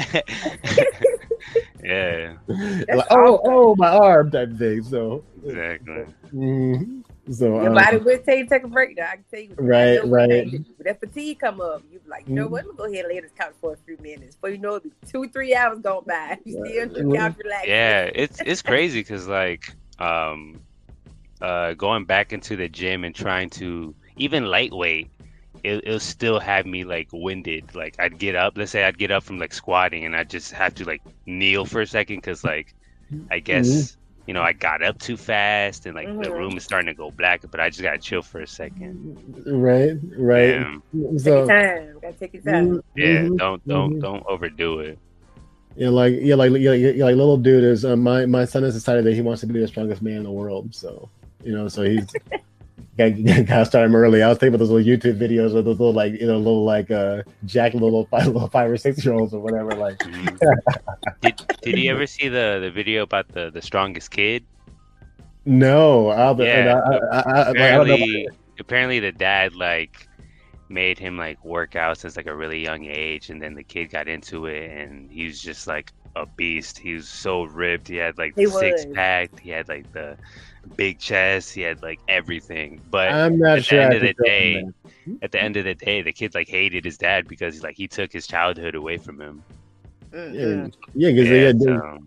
yeah, 1.85 2.37
like, 2.49 3.07
oh, 3.11 3.41
oh, 3.45 3.75
my 3.77 3.89
arm 3.89 4.31
type 4.31 4.57
thing. 4.59 4.83
So, 4.83 5.25
exactly. 5.45 6.07
mhm. 6.35 7.03
So 7.31 7.47
Your 7.47 7.69
um, 7.69 7.75
body 7.75 7.97
will 7.99 8.19
tell 8.19 8.37
you 8.37 8.45
to 8.45 8.51
take 8.51 8.65
a 8.65 8.69
break. 8.69 8.97
Though. 8.97 9.03
I 9.03 9.17
can 9.17 9.25
tell 9.31 9.41
you. 9.41 9.55
Right, 9.57 10.05
right. 10.07 10.29
thing. 10.29 10.67
When 10.77 10.85
that 10.85 11.01
fatigue 11.01 11.41
come 11.41 11.61
up, 11.61 11.83
you 11.91 11.99
be 11.99 12.09
like, 12.09 12.29
you 12.29 12.35
know 12.35 12.47
what? 12.47 12.67
Let 12.67 12.73
me 12.73 12.77
go 12.77 12.85
ahead 12.85 13.05
and 13.05 13.15
lay 13.15 13.21
this 13.21 13.33
couch 13.39 13.55
for 13.61 13.75
a 13.75 13.77
few 13.77 13.97
minutes. 13.99 14.37
But 14.41 14.53
you 14.53 14.59
know 14.59 14.77
it, 14.77 14.85
be 14.85 14.93
two, 15.07 15.29
three 15.29 15.55
hours 15.55 15.81
gone 15.81 16.05
by. 16.07 16.39
You 16.45 16.53
still 16.53 16.83
on 16.83 17.11
the 17.11 17.17
couch 17.17 17.35
relaxing. 17.43 17.71
Yeah, 17.71 18.11
it's 18.15 18.41
it's 18.45 18.63
crazy 18.63 19.01
because 19.01 19.27
like 19.27 19.75
um 19.99 20.61
uh 21.41 21.75
going 21.75 22.05
back 22.05 22.33
into 22.33 22.57
the 22.57 22.69
gym 22.69 23.05
and 23.05 23.15
trying 23.15 23.51
to 23.51 23.95
even 24.17 24.47
lightweight 24.47 25.11
it, 25.65 25.85
it'll 25.85 26.01
still 26.01 26.39
have 26.39 26.67
me 26.67 26.85
like 26.85 27.09
winded 27.13 27.75
like 27.75 27.97
i'd 27.99 28.19
get 28.19 28.35
up 28.35 28.57
let's 28.57 28.71
say 28.71 28.85
i'd 28.85 28.99
get 28.99 29.11
up 29.11 29.23
from 29.23 29.39
like 29.39 29.53
squatting 29.53 30.05
and 30.05 30.17
i 30.17 30.23
just 30.23 30.53
have 30.53 30.75
to 30.75 30.85
like 30.85 31.03
kneel 31.27 31.65
for 31.65 31.81
a 31.81 31.87
second 31.87 32.17
because 32.17 32.45
like 32.45 32.75
i 33.31 33.39
guess 33.39 33.97
you 34.27 34.35
know 34.35 34.43
i 34.43 34.53
got 34.53 34.83
up 34.83 34.99
too 34.99 35.17
fast 35.17 35.87
and 35.87 35.95
like 35.95 36.09
the 36.21 36.29
Mhm. 36.29 36.37
room 36.39 36.57
is 36.57 36.65
starting 36.65 36.87
to 36.89 36.95
go 36.95 37.11
black 37.11 37.43
but 37.51 37.61
i 37.61 37.69
just 37.69 37.83
gotta 37.83 37.99
chill 37.99 38.23
for 38.23 38.41
a 38.41 38.47
second 38.47 39.17
right, 39.47 39.93
right. 40.19 40.53
Damn. 40.59 40.83
Take 40.93 41.25
So, 41.25 41.47
your 41.47 41.47
time. 41.47 41.99
Gotta 42.03 42.15
take 42.19 42.35
your 42.35 42.43
time. 42.43 42.81
yeah 42.97 43.29
mhm, 43.29 43.39
don't 43.39 43.63
don't 43.69 43.93
mhm. 43.93 44.01
don't 44.01 44.23
overdo 44.29 44.81
it 44.81 44.99
Yeah, 45.77 45.91
like 45.91 46.15
yeah, 46.21 46.35
like 46.37 46.53
yeah, 46.53 46.73
yeah, 46.73 47.05
like 47.05 47.17
little 47.17 47.37
dude 47.37 47.65
is. 47.65 47.85
Uh, 47.85 47.97
my 47.97 48.25
my 48.27 48.45
son 48.47 48.63
has 48.63 48.75
decided 48.75 49.05
that 49.05 49.15
he 49.15 49.21
wants 49.21 49.41
to 49.43 49.47
be 49.47 49.61
the 49.61 49.69
strongest 49.69 50.03
man 50.03 50.17
in 50.19 50.23
the 50.25 50.31
world. 50.31 50.75
So 50.75 51.11
you 51.43 51.53
know, 51.53 51.69
so 51.69 51.83
he's 51.83 52.07
got 52.97 53.47
got 53.47 53.59
to 53.61 53.67
start 53.67 53.87
him 53.87 53.97
early. 53.97 54.23
I 54.23 54.29
was 54.29 54.39
thinking 54.39 54.55
about 54.55 54.59
those 54.65 54.71
little 54.71 54.87
YouTube 54.87 55.19
videos 55.19 55.55
of 55.57 55.65
those 55.65 55.79
little 55.79 55.93
like 55.95 56.15
you 56.15 56.27
know 56.27 56.39
little 56.39 56.65
like 56.65 56.91
uh 56.91 57.23
Jack 57.45 57.75
little 57.75 58.07
five 58.07 58.27
little 58.29 58.49
five 58.49 58.71
or 58.71 58.77
six 58.77 59.05
year 59.05 59.15
olds 59.15 59.35
or 59.35 59.41
whatever. 59.41 59.77
Like 59.77 59.99
Mhm. 60.05 60.41
did, 61.23 61.35
did 61.63 61.77
you 61.79 61.91
ever 61.91 62.07
see 62.07 62.29
the 62.29 62.59
the 62.63 62.71
video 62.71 63.03
about 63.03 63.29
the 63.33 63.51
the 63.51 63.63
strongest 63.63 64.11
kid 64.11 64.47
no, 65.45 66.09
I'll, 66.09 66.41
Yeah, 66.41 66.75
I, 66.83 67.19
I, 67.19 67.21
I, 67.21 67.43
I, 67.43 67.51
like, 67.55 67.71
I 67.71 67.77
don't 67.79 67.89
know. 67.89 67.99
apparently 68.01 68.29
apparently 68.61 69.01
the 69.01 69.13
dad 69.13 69.55
like 69.55 70.09
made 70.69 70.99
him 70.99 71.17
like 71.19 71.45
work 71.45 71.77
out 71.77 71.99
since 71.99 72.17
like 72.17 72.27
a 72.27 72.37
really 72.37 72.63
young 72.63 72.85
age 72.87 73.31
and 73.31 73.43
then 73.43 73.55
the 73.55 73.65
kid 73.65 73.89
got 73.89 74.09
into 74.09 74.47
it 74.47 74.71
and 74.71 75.11
he 75.11 75.27
was 75.27 75.41
just 75.41 75.67
like 75.67 75.93
a 76.17 76.27
beast 76.27 76.79
he 76.79 76.95
was 76.95 77.09
so 77.09 77.45
ripped 77.45 77.89
he 77.89 77.97
had 77.97 78.19
like 78.19 78.37
He 78.37 78.47
six 78.47 78.85
was. 78.85 78.87
pack 78.87 79.31
he 79.41 79.51
had 79.51 79.69
like 79.69 79.87
the 79.93 80.17
big 80.67 80.99
chest 80.99 81.55
he 81.55 81.63
had 81.63 81.83
like 81.83 82.01
everything 82.09 82.81
but 82.91 83.11
I'm 83.11 83.39
not 83.39 83.59
at 83.59 83.65
sure. 83.65 83.79
the 83.79 83.83
I 83.83 83.87
end 83.87 83.95
of 83.95 84.03
the 84.03 84.25
day 84.25 84.65
hmm? 85.05 85.17
at 85.23 85.33
the 85.33 85.43
end 85.43 85.57
of 85.57 85.65
the 85.65 85.75
day 85.75 86.03
the 86.03 86.13
kid 86.13 86.35
like 86.35 86.49
hated 86.49 86.85
his 86.85 86.99
dad 86.99 87.29
because 87.29 87.55
he's 87.55 87.63
like 87.63 87.77
he 87.77 87.89
took 87.89 88.13
his 88.13 88.27
childhood 88.27 88.75
away 88.75 88.97
from 88.99 89.21
him 89.21 89.43
mm, 90.11 90.35
Yeah, 90.35 90.69
yeah, 90.95 91.11
because 91.13 91.29
yeah, 91.29 91.37
yeah, 91.37 91.53
dude, 91.53 91.63
so, 91.63 91.99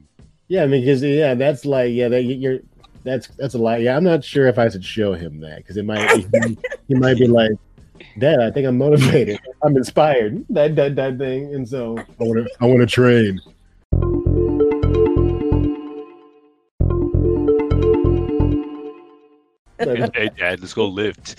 yeah, 0.50 0.64
I 0.64 0.68
mean, 0.68 0.82
because 0.82 1.04
yeah, 1.04 1.36
that's 1.36 1.64
like 1.64 1.94
yeah, 1.94 2.08
that 2.10 2.24
you're 2.24 2.60
that's 3.04 3.28
that's 3.38 3.54
a 3.54 3.58
lie. 3.58 3.78
Yeah, 3.78 3.96
I'm 3.96 4.04
not 4.04 4.24
sure 4.24 4.48
if 4.48 4.58
I 4.58 4.68
should 4.68 4.84
show 4.84 5.14
him 5.14 5.40
that 5.42 5.58
because 5.58 5.78
it 5.78 5.86
might 5.86 6.10
he, 6.12 6.58
he 6.88 6.96
might 6.96 7.18
be 7.18 7.28
like, 7.28 7.52
Dad, 8.18 8.42
I 8.42 8.50
think 8.50 8.68
I'm 8.68 8.78
motivated. 8.78 9.40
I'm 9.64 9.78
inspired. 9.78 10.44
That 10.50 10.76
that 10.76 10.96
that 10.96 11.18
thing, 11.20 11.54
and 11.54 11.70
so 11.70 11.98
I 12.00 12.24
want 12.24 12.48
to 12.48 12.50
I 12.60 12.66
want 12.66 12.80
to 12.80 12.88
train. 12.88 13.40
Hey 19.80 20.30
dad. 20.38 20.60
Let's 20.60 20.74
go 20.74 20.88
lift. 20.88 21.36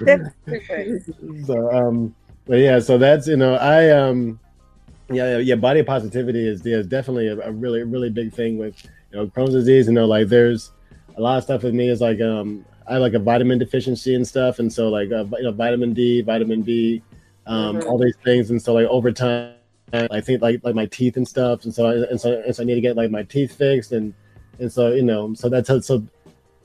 That's 0.00 0.28
too 0.46 0.60
funny. 0.66 1.44
so 1.46 1.70
um 1.72 2.14
but 2.46 2.58
yeah 2.58 2.78
so 2.80 2.98
that's 2.98 3.26
you 3.26 3.36
know 3.36 3.54
i 3.54 3.88
um 3.90 4.38
yeah 5.10 5.32
yeah, 5.32 5.38
yeah 5.38 5.54
body 5.54 5.82
positivity 5.82 6.46
is 6.46 6.64
is 6.66 6.86
definitely 6.86 7.28
a, 7.28 7.38
a 7.40 7.52
really 7.52 7.82
really 7.82 8.10
big 8.10 8.32
thing 8.32 8.58
with 8.58 8.82
you 9.12 9.18
know 9.18 9.26
crohn's 9.28 9.52
disease 9.52 9.86
you 9.86 9.92
know 9.92 10.06
like 10.06 10.28
there's 10.28 10.72
a 11.16 11.20
lot 11.20 11.38
of 11.38 11.44
stuff 11.44 11.62
with 11.62 11.72
me 11.74 11.88
is 11.88 12.00
like 12.00 12.20
um 12.20 12.64
i 12.88 12.94
have 12.94 13.02
like 13.02 13.14
a 13.14 13.18
vitamin 13.18 13.58
deficiency 13.58 14.14
and 14.14 14.26
stuff. 14.26 14.58
And 14.58 14.70
so 14.70 14.88
like 14.88 15.10
uh, 15.12 15.24
you 15.38 15.44
know 15.44 15.52
vitamin 15.52 15.92
d 15.94 16.20
vitamin 16.22 16.62
b 16.62 17.02
um 17.46 17.76
Mhm. 17.78 17.86
all 17.86 17.98
these 17.98 18.16
things. 18.24 18.50
And 18.50 18.60
so 18.60 18.74
like 18.74 18.86
over 18.88 19.12
time 19.12 19.54
i 20.10 20.20
think 20.20 20.42
like 20.42 20.60
like 20.64 20.74
my 20.74 20.86
teeth 20.86 21.16
and 21.16 21.26
stuff. 21.26 21.64
And 21.64 21.72
so 21.72 21.86
I, 21.86 21.94
and 22.10 22.20
so 22.20 22.42
and 22.44 22.54
so 22.54 22.62
i 22.62 22.66
need 22.66 22.74
to 22.74 22.80
get 22.82 22.96
like 22.96 23.10
my 23.10 23.22
teeth 23.22 23.54
fixed. 23.56 23.92
And 23.92 24.12
and 24.58 24.72
so 24.72 24.92
you 24.92 25.02
know 25.02 25.34
so 25.34 25.48
that's 25.48 25.68
so 25.86 26.02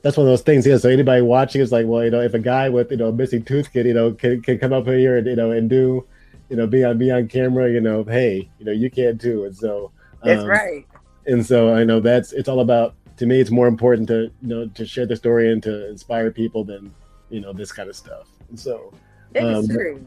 that's 0.02 0.16
one 0.16 0.26
of 0.26 0.30
those 0.30 0.42
things. 0.42 0.66
Yeah. 0.66 0.78
So 0.78 0.88
anybody 0.88 1.22
watching 1.22 1.60
is 1.60 1.72
like, 1.72 1.86
well, 1.86 2.04
you 2.04 2.10
know, 2.10 2.20
if 2.20 2.34
a 2.34 2.38
guy 2.38 2.68
with 2.68 2.90
you 2.90 2.96
know 2.96 3.08
a 3.08 3.12
missing 3.12 3.42
tooth 3.42 3.72
kid, 3.72 3.86
you 3.86 3.94
know, 3.94 4.12
can, 4.12 4.40
can 4.42 4.58
come 4.58 4.72
up 4.72 4.86
here 4.86 5.18
and 5.18 5.26
you 5.26 5.36
know 5.36 5.50
and 5.50 5.68
do, 5.68 6.06
you 6.48 6.56
know, 6.56 6.66
be 6.66 6.84
on 6.84 6.98
be 6.98 7.10
on 7.10 7.28
camera, 7.28 7.70
you 7.70 7.80
know, 7.80 8.02
hey, 8.04 8.48
you 8.58 8.64
know, 8.64 8.72
you 8.72 8.90
can 8.90 9.18
too. 9.18 9.44
And 9.44 9.56
so 9.56 9.92
That's 10.24 10.42
um, 10.42 10.48
right. 10.48 10.86
And 11.26 11.44
so 11.44 11.74
I 11.74 11.84
know 11.84 12.00
that's 12.00 12.32
it's 12.32 12.48
all 12.48 12.60
about. 12.60 12.94
To 13.16 13.26
me, 13.26 13.38
it's 13.38 13.50
more 13.50 13.68
important 13.68 14.08
to 14.08 14.32
you 14.40 14.48
know 14.48 14.66
to 14.68 14.86
share 14.86 15.04
the 15.04 15.14
story 15.14 15.52
and 15.52 15.62
to 15.64 15.90
inspire 15.90 16.30
people 16.30 16.64
than 16.64 16.94
you 17.28 17.40
know 17.40 17.52
this 17.52 17.70
kind 17.70 17.90
of 17.90 17.96
stuff. 17.96 18.26
And 18.48 18.58
so 18.58 18.94
That 19.34 19.44
is 19.44 19.68
um, 19.68 19.76
true. 19.76 20.06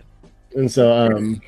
and 0.56 0.72
so 0.72 0.92
um, 0.92 1.40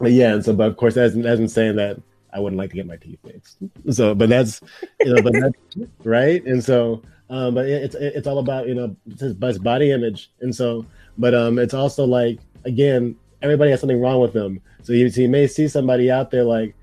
yeah. 0.00 0.34
And 0.34 0.44
so, 0.44 0.52
but 0.52 0.68
of 0.68 0.76
course, 0.76 0.94
that's 0.94 1.14
that's 1.14 1.40
been 1.40 1.48
saying 1.48 1.74
that 1.76 2.00
I 2.32 2.40
wouldn't 2.40 2.58
like 2.58 2.70
to 2.70 2.76
get 2.76 2.86
my 2.86 2.96
teeth 2.96 3.18
fixed. 3.24 3.58
So, 3.90 4.14
but 4.14 4.28
that's 4.28 4.60
you 5.00 5.14
know, 5.14 5.22
but 5.22 5.32
that's 5.34 5.88
right. 6.04 6.44
And 6.44 6.62
so, 6.64 7.02
um, 7.30 7.54
but 7.54 7.66
it- 7.66 7.82
it's 7.82 7.94
it's 7.94 8.26
all 8.26 8.38
about 8.38 8.68
you 8.68 8.74
know 8.74 8.96
it's, 9.10 9.22
it's 9.22 9.58
body 9.58 9.90
image, 9.90 10.30
and 10.40 10.54
so, 10.54 10.86
but 11.18 11.34
um, 11.34 11.58
it's 11.58 11.74
also 11.74 12.04
like 12.04 12.38
again, 12.64 13.16
everybody 13.42 13.70
has 13.70 13.80
something 13.80 14.00
wrong 14.00 14.20
with 14.20 14.32
them. 14.32 14.60
So 14.82 14.92
you, 14.92 15.06
you 15.06 15.28
may 15.28 15.46
see 15.46 15.68
somebody 15.68 16.10
out 16.10 16.30
there 16.30 16.44
like, 16.44 16.74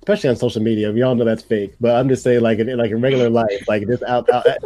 especially 0.00 0.30
on 0.30 0.36
social 0.36 0.62
media. 0.62 0.90
We 0.92 1.02
all 1.02 1.14
know 1.14 1.24
that's 1.24 1.42
fake, 1.42 1.74
but 1.80 1.94
I'm 1.96 2.08
just 2.08 2.22
saying 2.22 2.40
like 2.40 2.58
in, 2.58 2.76
like 2.76 2.90
in 2.90 3.00
regular 3.00 3.30
life, 3.30 3.66
like 3.68 3.86
just 3.86 4.02
out, 4.04 4.28
out 4.30 4.46
out 4.46 4.58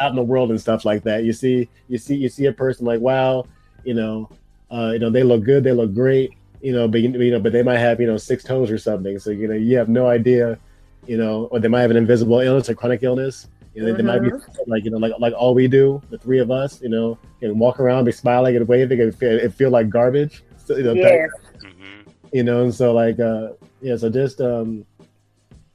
out 0.00 0.10
in 0.10 0.16
the 0.16 0.22
world 0.22 0.50
and 0.50 0.60
stuff 0.60 0.84
like 0.84 1.02
that. 1.04 1.24
You 1.24 1.32
see 1.32 1.68
you 1.88 1.98
see 1.98 2.16
you 2.16 2.28
see 2.28 2.46
a 2.46 2.52
person 2.52 2.84
like 2.86 3.00
wow, 3.00 3.46
you 3.84 3.94
know, 3.94 4.28
uh, 4.70 4.90
you 4.92 4.98
know 4.98 5.10
they 5.10 5.22
look 5.22 5.44
good, 5.44 5.64
they 5.64 5.72
look 5.72 5.94
great, 5.94 6.32
you 6.64 6.72
know, 6.72 6.88
but 6.88 7.02
you 7.02 7.10
know, 7.30 7.38
but 7.38 7.52
they 7.52 7.62
might 7.62 7.76
have 7.76 8.00
you 8.00 8.06
know 8.06 8.16
six 8.16 8.42
toes 8.42 8.70
or 8.70 8.78
something. 8.78 9.18
So 9.18 9.28
you 9.30 9.46
know 9.46 9.54
you 9.54 9.76
have 9.76 9.90
no 9.90 10.06
idea, 10.06 10.58
you 11.06 11.18
know, 11.18 11.44
or 11.52 11.60
they 11.60 11.68
might 11.68 11.82
have 11.82 11.90
an 11.90 11.98
invisible 11.98 12.40
illness 12.40 12.70
or 12.70 12.74
chronic 12.74 13.02
illness. 13.02 13.46
You 13.74 13.82
know, 13.82 13.88
they, 13.92 13.98
they 13.98 14.02
might 14.02 14.20
be 14.20 14.30
like 14.66 14.82
you 14.84 14.90
know 14.90 14.96
like 14.96 15.12
like 15.18 15.34
all 15.34 15.54
we 15.54 15.68
do, 15.68 16.00
the 16.08 16.16
three 16.16 16.38
of 16.38 16.50
us, 16.50 16.80
you 16.80 16.88
know, 16.88 17.18
can 17.38 17.58
walk 17.58 17.80
around, 17.80 18.06
be 18.06 18.12
smiling 18.12 18.56
and 18.56 18.66
waving, 18.66 18.98
and 18.98 19.14
feel, 19.14 19.38
it 19.38 19.52
feel 19.52 19.68
like 19.68 19.90
garbage. 19.90 20.42
So, 20.64 20.76
you 20.78 20.84
know, 20.84 20.94
Yes. 20.94 21.30
Mhm. 21.62 22.08
you 22.32 22.42
know, 22.42 22.62
and 22.62 22.74
so 22.74 22.94
like 22.94 23.20
uh 23.20 23.48
yeah, 23.82 23.96
so 23.98 24.08
just 24.08 24.40
um 24.40 24.86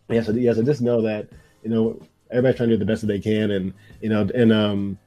yeah, 0.09 0.23
so 0.23 0.31
yeah, 0.31 0.53
so 0.53 0.63
just 0.63 0.81
know 0.81 1.03
that, 1.03 1.29
you 1.61 1.69
know, 1.69 2.01
everybody's 2.31 2.57
trying 2.57 2.69
to 2.69 2.75
do 2.75 2.79
the 2.79 2.85
best 2.85 3.01
that 3.01 3.07
they 3.07 3.19
can 3.19 3.51
and 3.51 3.73
you 4.01 4.09
know, 4.09 4.27
and 4.33 4.51
um 4.51 4.97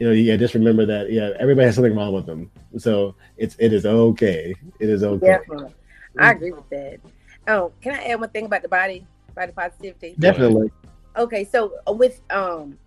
you 0.00 0.06
know, 0.06 0.12
yeah, 0.12 0.34
just 0.36 0.54
remember 0.54 0.86
that 0.86 1.12
yeah, 1.12 1.32
everybody 1.38 1.66
has 1.66 1.74
something 1.74 1.94
wrong 1.94 2.14
with 2.14 2.24
them. 2.24 2.50
So 2.78 3.14
it's 3.36 3.54
it 3.58 3.74
is 3.74 3.84
okay. 3.84 4.54
It 4.80 4.88
is 4.88 5.04
okay. 5.04 5.26
Definitely. 5.26 5.74
I 6.18 6.30
agree 6.30 6.52
with 6.52 6.68
that. 6.70 7.00
Oh, 7.46 7.70
can 7.82 7.94
I 7.94 8.04
add 8.04 8.18
one 8.18 8.30
thing 8.30 8.46
about 8.46 8.62
the 8.62 8.68
body, 8.68 9.06
body 9.34 9.52
positivity? 9.52 10.14
Definitely. 10.18 10.72
Okay, 11.16 11.44
so 11.44 11.74
uh, 11.86 11.92
with 11.92 12.22
um, 12.30 12.78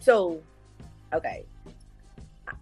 so 0.00 0.42
okay, 1.12 1.44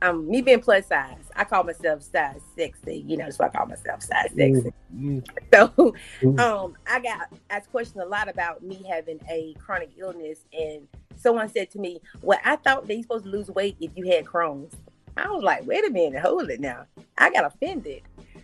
um, 0.03 0.29
me 0.29 0.43
being 0.43 0.61
plus 0.61 0.87
size, 0.87 1.31
I 1.37 1.45
call 1.45 1.65
myself 1.65 2.03
size 2.03 2.41
sixty. 2.57 2.99
You 3.07 3.17
know, 3.17 3.25
that's 3.25 3.38
why 3.38 3.47
I 3.47 3.51
call 3.51 3.67
myself 3.67 4.03
size 4.03 4.31
sixty. 4.35 4.73
Mm, 4.95 5.27
So, 5.53 5.95
mm. 6.21 6.41
um, 6.41 6.75
I 6.87 7.01
got 7.01 7.29
asked 7.51 7.71
questions 7.71 8.03
a 8.03 8.07
lot 8.07 8.29
about 8.29 8.62
me 8.62 8.85
having 8.88 9.21
a 9.31 9.55
chronic 9.59 9.91
illness, 9.97 10.45
and 10.53 10.87
someone 11.17 11.49
said 11.49 11.71
to 11.71 11.79
me, 11.79 12.01
"Well, 12.21 12.38
I 12.45 12.57
thought 12.57 12.87
that 12.87 12.95
you're 12.95 13.03
supposed 13.03 13.25
to 13.25 13.31
lose 13.31 13.49
weight 13.49 13.77
if 13.81 13.91
you 13.95 14.07
had 14.11 14.25
Crohn's." 14.25 14.75
I 15.17 15.29
was 15.31 15.43
like, 15.43 15.67
"Wait 15.67 15.87
a 15.87 15.91
minute, 15.91 16.21
hold 16.21 16.51
it 16.51 16.61
now." 16.61 16.87
I 17.19 17.31
got 17.31 17.45
offended 17.45 18.03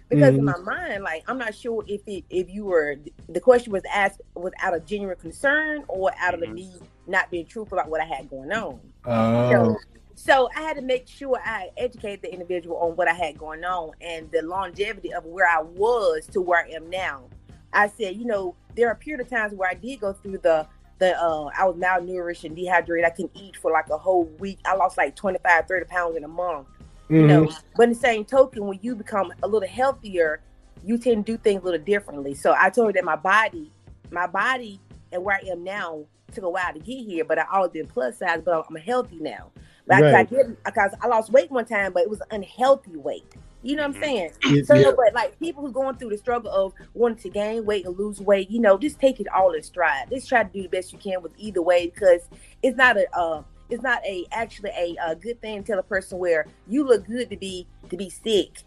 because 0.09 0.35
in 0.35 0.43
Mhm. 0.43 0.65
my 0.65 0.75
mind, 0.75 1.03
like, 1.03 1.25
I'm 1.29 1.39
not 1.39 1.55
sure 1.55 1.83
if 1.87 2.03
it 2.07 2.25
if 2.31 2.49
you 2.49 2.67
were 2.67 2.97
the 3.29 3.41
question 3.41 3.73
was 3.73 3.83
asked 3.93 4.21
was 4.35 4.53
out 4.61 4.75
of 4.75 4.87
genuine 4.87 5.17
concern 5.17 5.85
or 5.89 6.13
out 6.19 6.35
of 6.35 6.41
the 6.41 6.47
me 6.47 6.75
not 7.07 7.31
being 7.31 7.47
truthful 7.47 7.79
about 7.79 7.91
what 7.91 8.01
I 8.01 8.05
had 8.05 8.29
going 8.31 8.53
on. 8.53 8.81
Oh. 9.07 9.51
So 9.51 9.77
I 10.53 10.63
had 10.63 10.75
to 10.77 10.83
make 10.83 11.07
sure 11.07 11.41
I 11.45 11.71
educated 11.77 12.23
the 12.23 12.33
individual 12.33 12.77
on 12.79 12.97
what 12.97 13.07
I 13.07 13.13
had 13.13 13.39
going 13.39 13.65
on 13.65 13.93
and 14.01 14.29
the 14.33 14.43
longevity 14.43 15.13
of 15.15 15.25
where 15.25 15.49
I 15.49 15.63
was 15.63 16.27
to 16.33 16.41
where 16.41 16.65
I 16.65 16.71
am 16.71 16.91
now. 16.91 17.25
I 17.73 17.87
said, 17.87 18.17
you 18.17 18.25
know, 18.25 18.57
there 18.75 18.89
are 18.89 18.97
period 18.97 19.21
of 19.21 19.31
times 19.31 19.55
where 19.55 19.71
I 19.71 19.75
did 19.75 20.01
go 20.01 20.13
through 20.13 20.39
the 20.39 20.67
the 20.99 21.17
uh, 21.17 21.51
I 21.57 21.65
was 21.65 21.77
malnourished 21.77 22.43
and 22.43 22.57
dehydrated. 22.57 23.07
I 23.07 23.11
couldn't 23.11 23.37
eat 23.37 23.57
for 23.57 23.71
like 23.71 23.89
a 23.91 23.97
whole 23.97 24.25
week. 24.41 24.59
I 24.65 24.75
lost 24.75 24.99
like 24.99 25.15
25, 25.15 25.67
30 25.69 25.85
pounds 25.87 26.17
in 26.17 26.25
a 26.25 26.29
month. 26.29 26.67
Mm-hmm. 27.05 27.15
You 27.15 27.27
know, 27.29 27.53
but 27.77 27.85
in 27.85 27.91
the 27.91 27.95
same 27.95 28.25
token, 28.25 28.67
when 28.67 28.81
you 28.83 28.97
become 28.97 29.33
a 29.45 29.47
little 29.47 29.69
healthier, 29.69 30.41
you 30.85 30.99
tend 30.99 31.27
to 31.27 31.33
do 31.33 31.39
things 31.39 31.63
a 31.63 31.65
little 31.65 31.85
differently. 31.85 32.35
So 32.35 32.57
I 32.59 32.71
told 32.71 32.89
her 32.89 32.93
that 32.95 33.05
my 33.05 33.15
body, 33.15 33.71
my 34.11 34.27
body, 34.27 34.81
and 35.13 35.23
where 35.23 35.39
I 35.41 35.47
am 35.49 35.63
now 35.63 36.05
took 36.33 36.45
a 36.45 36.51
while 36.51 36.73
to 36.73 36.81
get 36.81 37.05
here, 37.05 37.25
but 37.25 37.39
I 37.39 37.47
always 37.53 37.71
been 37.71 37.87
plus 37.87 38.19
size, 38.19 38.43
but 38.45 38.67
I'm 38.69 38.77
healthy 38.77 39.19
now. 39.21 39.53
But 39.89 40.03
Right. 40.03 40.15
I, 40.15 40.21
I 40.21 40.25
didn't 40.25 40.63
because 40.65 40.93
I 41.01 41.07
lost 41.09 41.33
weight 41.33 41.51
one 41.51 41.65
time, 41.65 41.93
but 41.95 42.03
it 42.03 42.11
was 42.11 42.21
unhealthy 42.31 42.97
weight. 42.97 43.35
You 43.63 43.75
know 43.75 43.89
what 43.89 43.97
I'm 43.97 44.03
saying? 44.03 44.31
Yeah, 44.45 44.63
So, 44.63 44.75
yeah. 44.75 44.93
but 44.97 45.15
like 45.15 45.39
people 45.41 45.67
who 45.67 45.73
going 45.73 45.97
through 45.97 46.11
the 46.11 46.19
struggle 46.19 46.51
of 46.53 46.75
wanting 46.95 47.19
to 47.23 47.31
gain 47.31 47.65
weight 47.65 47.87
and 47.87 47.99
lose 47.99 48.21
weight, 48.21 48.51
you 48.51 48.61
know, 48.61 48.79
just 48.79 49.01
take 49.01 49.19
it 49.19 49.27
all 49.35 49.53
in 49.53 49.63
stride. 49.65 50.11
Just 50.11 50.29
try 50.29 50.45
to 50.45 50.51
do 50.53 50.63
the 50.63 50.69
best 50.69 50.93
you 50.93 50.99
can 50.99 51.23
with 51.23 51.33
either 51.39 51.61
way 51.63 51.89
because 51.93 52.29
it's 52.63 52.77
not 52.77 52.97
a 52.97 53.07
uh, 53.19 53.43
it's 53.71 53.83
not 53.83 54.05
a 54.05 54.27
actually 54.31 54.71
a, 54.71 54.97
a 55.05 55.17
good 55.17 55.41
thing 55.41 55.63
to 55.63 55.67
tell 55.67 55.79
a 55.79 55.83
person 55.83 56.19
where 56.19 56.47
you 56.69 56.87
look 56.87 57.07
good 57.07 57.31
to 57.31 57.37
be 57.37 57.67
to 57.91 57.97
be 57.97 58.11
sick. 58.11 58.63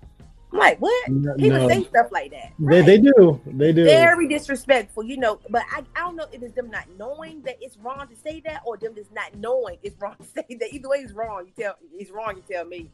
I'm 0.51 0.59
like, 0.59 0.79
what? 0.79 1.07
No, 1.09 1.33
People 1.35 1.59
no. 1.59 1.69
say 1.69 1.83
stuff 1.83 2.07
like 2.11 2.31
that. 2.31 2.51
They, 2.59 2.65
Right. 2.81 2.85
they 2.85 2.97
do. 2.97 3.39
They 3.45 3.71
do. 3.71 3.85
Very 3.85 4.27
disrespectful, 4.27 5.03
you 5.03 5.17
know. 5.17 5.39
But 5.49 5.63
I, 5.71 5.83
I 5.95 5.99
don't 6.01 6.15
know 6.17 6.25
if 6.31 6.41
it's 6.43 6.53
them 6.55 6.69
not 6.69 6.85
knowing 6.97 7.41
that 7.43 7.57
it's 7.61 7.77
wrong 7.77 8.07
to 8.07 8.15
say 8.15 8.41
that, 8.45 8.61
or 8.65 8.75
them 8.77 8.93
just 8.95 9.13
not 9.13 9.33
knowing 9.35 9.77
it's 9.81 9.95
wrong 9.99 10.15
to 10.17 10.23
say 10.35 10.55
that. 10.59 10.73
Either 10.73 10.89
way, 10.89 10.97
it's 10.97 11.13
wrong. 11.13 11.45
You 11.45 11.63
tell 11.63 11.75
it's 11.93 12.11
wrong. 12.11 12.35
You 12.35 12.43
tell 12.53 12.65
me. 12.65 12.89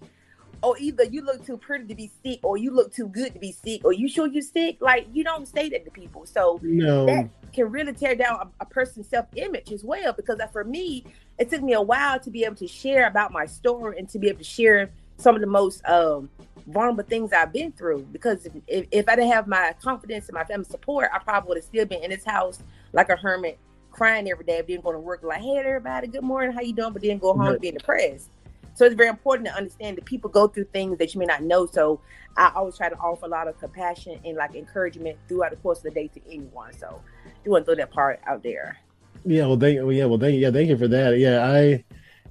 Or 0.63 0.75
either 0.79 1.03
you 1.03 1.21
look 1.23 1.45
too 1.45 1.55
pretty 1.57 1.85
to 1.85 1.93
be 1.95 2.11
sick, 2.23 2.39
or 2.41 2.57
you 2.57 2.71
look 2.71 2.91
too 2.91 3.07
good 3.07 3.33
to 3.33 3.39
be 3.39 3.51
sick, 3.51 3.85
or 3.85 3.93
you 3.93 4.07
sure 4.07 4.27
you 4.27 4.41
sick. 4.41 4.77
Like 4.79 5.07
you 5.13 5.23
don't 5.23 5.47
say 5.47 5.69
that 5.69 5.85
to 5.85 5.91
people. 5.91 6.25
So 6.25 6.59
no. 6.63 7.05
that 7.05 7.29
can 7.53 7.71
really 7.71 7.93
tear 7.93 8.15
down 8.15 8.39
a, 8.59 8.63
a 8.63 8.65
person's 8.65 9.07
self-image 9.07 9.71
as 9.71 9.83
well 9.83 10.13
because 10.13 10.39
for 10.51 10.63
me 10.63 11.03
it 11.39 11.49
took 11.49 11.61
me 11.61 11.73
a 11.73 11.81
while 11.81 12.19
to 12.19 12.29
be 12.29 12.43
able 12.43 12.55
to 12.55 12.67
share 12.67 13.07
about 13.07 13.31
my 13.31 13.45
story 13.45 13.97
and 13.97 14.07
to 14.09 14.19
be 14.19 14.27
able 14.27 14.39
to 14.39 14.43
share 14.43 14.91
some 15.17 15.33
of 15.33 15.41
the 15.41 15.47
most 15.47 15.83
um, 15.85 16.29
vulnerable 16.67 17.03
things 17.03 17.31
i've 17.33 17.53
been 17.53 17.71
through 17.71 18.01
because 18.11 18.45
if, 18.45 18.53
if, 18.67 18.87
if 18.91 19.09
i 19.09 19.15
didn't 19.15 19.31
have 19.31 19.47
my 19.47 19.73
confidence 19.81 20.27
and 20.27 20.35
my 20.35 20.43
family 20.43 20.65
support 20.65 21.09
i 21.13 21.19
probably 21.19 21.49
would 21.49 21.57
have 21.57 21.65
still 21.65 21.85
been 21.85 22.03
in 22.03 22.09
this 22.11 22.25
house 22.25 22.59
like 22.93 23.09
a 23.09 23.15
hermit 23.15 23.57
crying 23.91 24.29
every 24.29 24.45
day 24.45 24.61
didn't 24.67 24.83
go 24.83 24.91
to 24.91 24.99
work 24.99 25.23
like 25.23 25.41
hey 25.41 25.57
everybody 25.57 26.07
good 26.07 26.23
morning 26.23 26.51
how 26.51 26.61
you 26.61 26.73
doing 26.73 26.93
but 26.93 27.01
then 27.01 27.17
go 27.17 27.33
home 27.33 27.47
Right. 27.47 27.61
being 27.61 27.73
depressed 27.73 28.29
so 28.75 28.85
it's 28.85 28.93
very 28.95 29.09
important 29.09 29.47
to 29.47 29.55
understand 29.55 29.97
that 29.97 30.05
people 30.05 30.29
go 30.29 30.47
through 30.47 30.65
things 30.65 30.97
that 30.99 31.13
you 31.13 31.19
may 31.19 31.25
not 31.25 31.41
know 31.41 31.65
so 31.65 31.99
i 32.35 32.51
always 32.53 32.77
try 32.77 32.89
to 32.89 32.97
offer 32.97 33.25
a 33.25 33.29
lot 33.29 33.47
of 33.47 33.57
compassion 33.59 34.19
and 34.25 34.35
like 34.37 34.53
encouragement 34.53 35.17
throughout 35.27 35.51
the 35.51 35.57
course 35.57 35.79
of 35.79 35.85
the 35.85 35.91
day 35.91 36.07
to 36.07 36.21
anyone 36.29 36.71
so 36.73 37.01
you 37.43 37.51
want 37.51 37.65
to 37.65 37.65
throw 37.65 37.75
that 37.75 37.91
part 37.91 38.19
out 38.27 38.43
there. 38.43 38.77
Yeah, 39.25 39.47
well, 39.47 39.57
thank 39.57 39.75
yeah, 39.75 40.05
well, 40.05 40.19
thank 40.19 40.39
yeah, 40.39 40.51
thank 40.51 40.69
you 40.69 40.77
for 40.77 40.87
that. 40.89 41.17
Yeah, 41.17 41.45
I, 41.45 41.83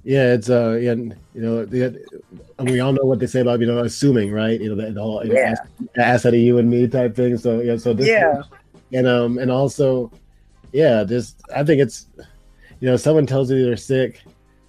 yeah, 0.07 0.33
it's 0.35 0.49
uh, 0.49 0.79
yeah, 0.81 0.93
you 0.93 1.17
know, 1.35 1.65
the, 1.65 1.99
and 2.57 2.69
we 2.71 2.79
all 2.79 2.93
know 2.93 3.03
what 3.03 3.19
they 3.19 3.27
say 3.27 3.41
about 3.41 3.59
you 3.59 3.65
know 3.67 3.79
assuming, 3.79 4.31
right? 4.31 4.59
You 4.59 4.73
know, 4.73 4.81
the, 4.81 4.93
the 4.93 5.01
whole 5.01 5.25
you 5.25 5.33
Yeah. 5.33 5.49
ask, 5.51 5.63
ask 5.97 6.25
out 6.25 6.33
of 6.33 6.39
you 6.39 6.57
and 6.59 6.69
me 6.69 6.87
type 6.87 7.13
thing. 7.13 7.37
So 7.37 7.59
yeah, 7.59 7.75
so 7.75 7.93
this, 7.93 8.07
Yeah. 8.07 8.41
and 8.93 9.05
um, 9.05 9.37
and 9.37 9.51
also, 9.51 10.09
yeah, 10.71 11.03
just 11.03 11.41
I 11.53 11.65
think 11.65 11.81
it's, 11.81 12.07
you 12.79 12.87
know, 12.89 12.95
someone 12.95 13.25
tells 13.25 13.51
you 13.51 13.65
they're 13.65 13.75
sick, 13.75 14.21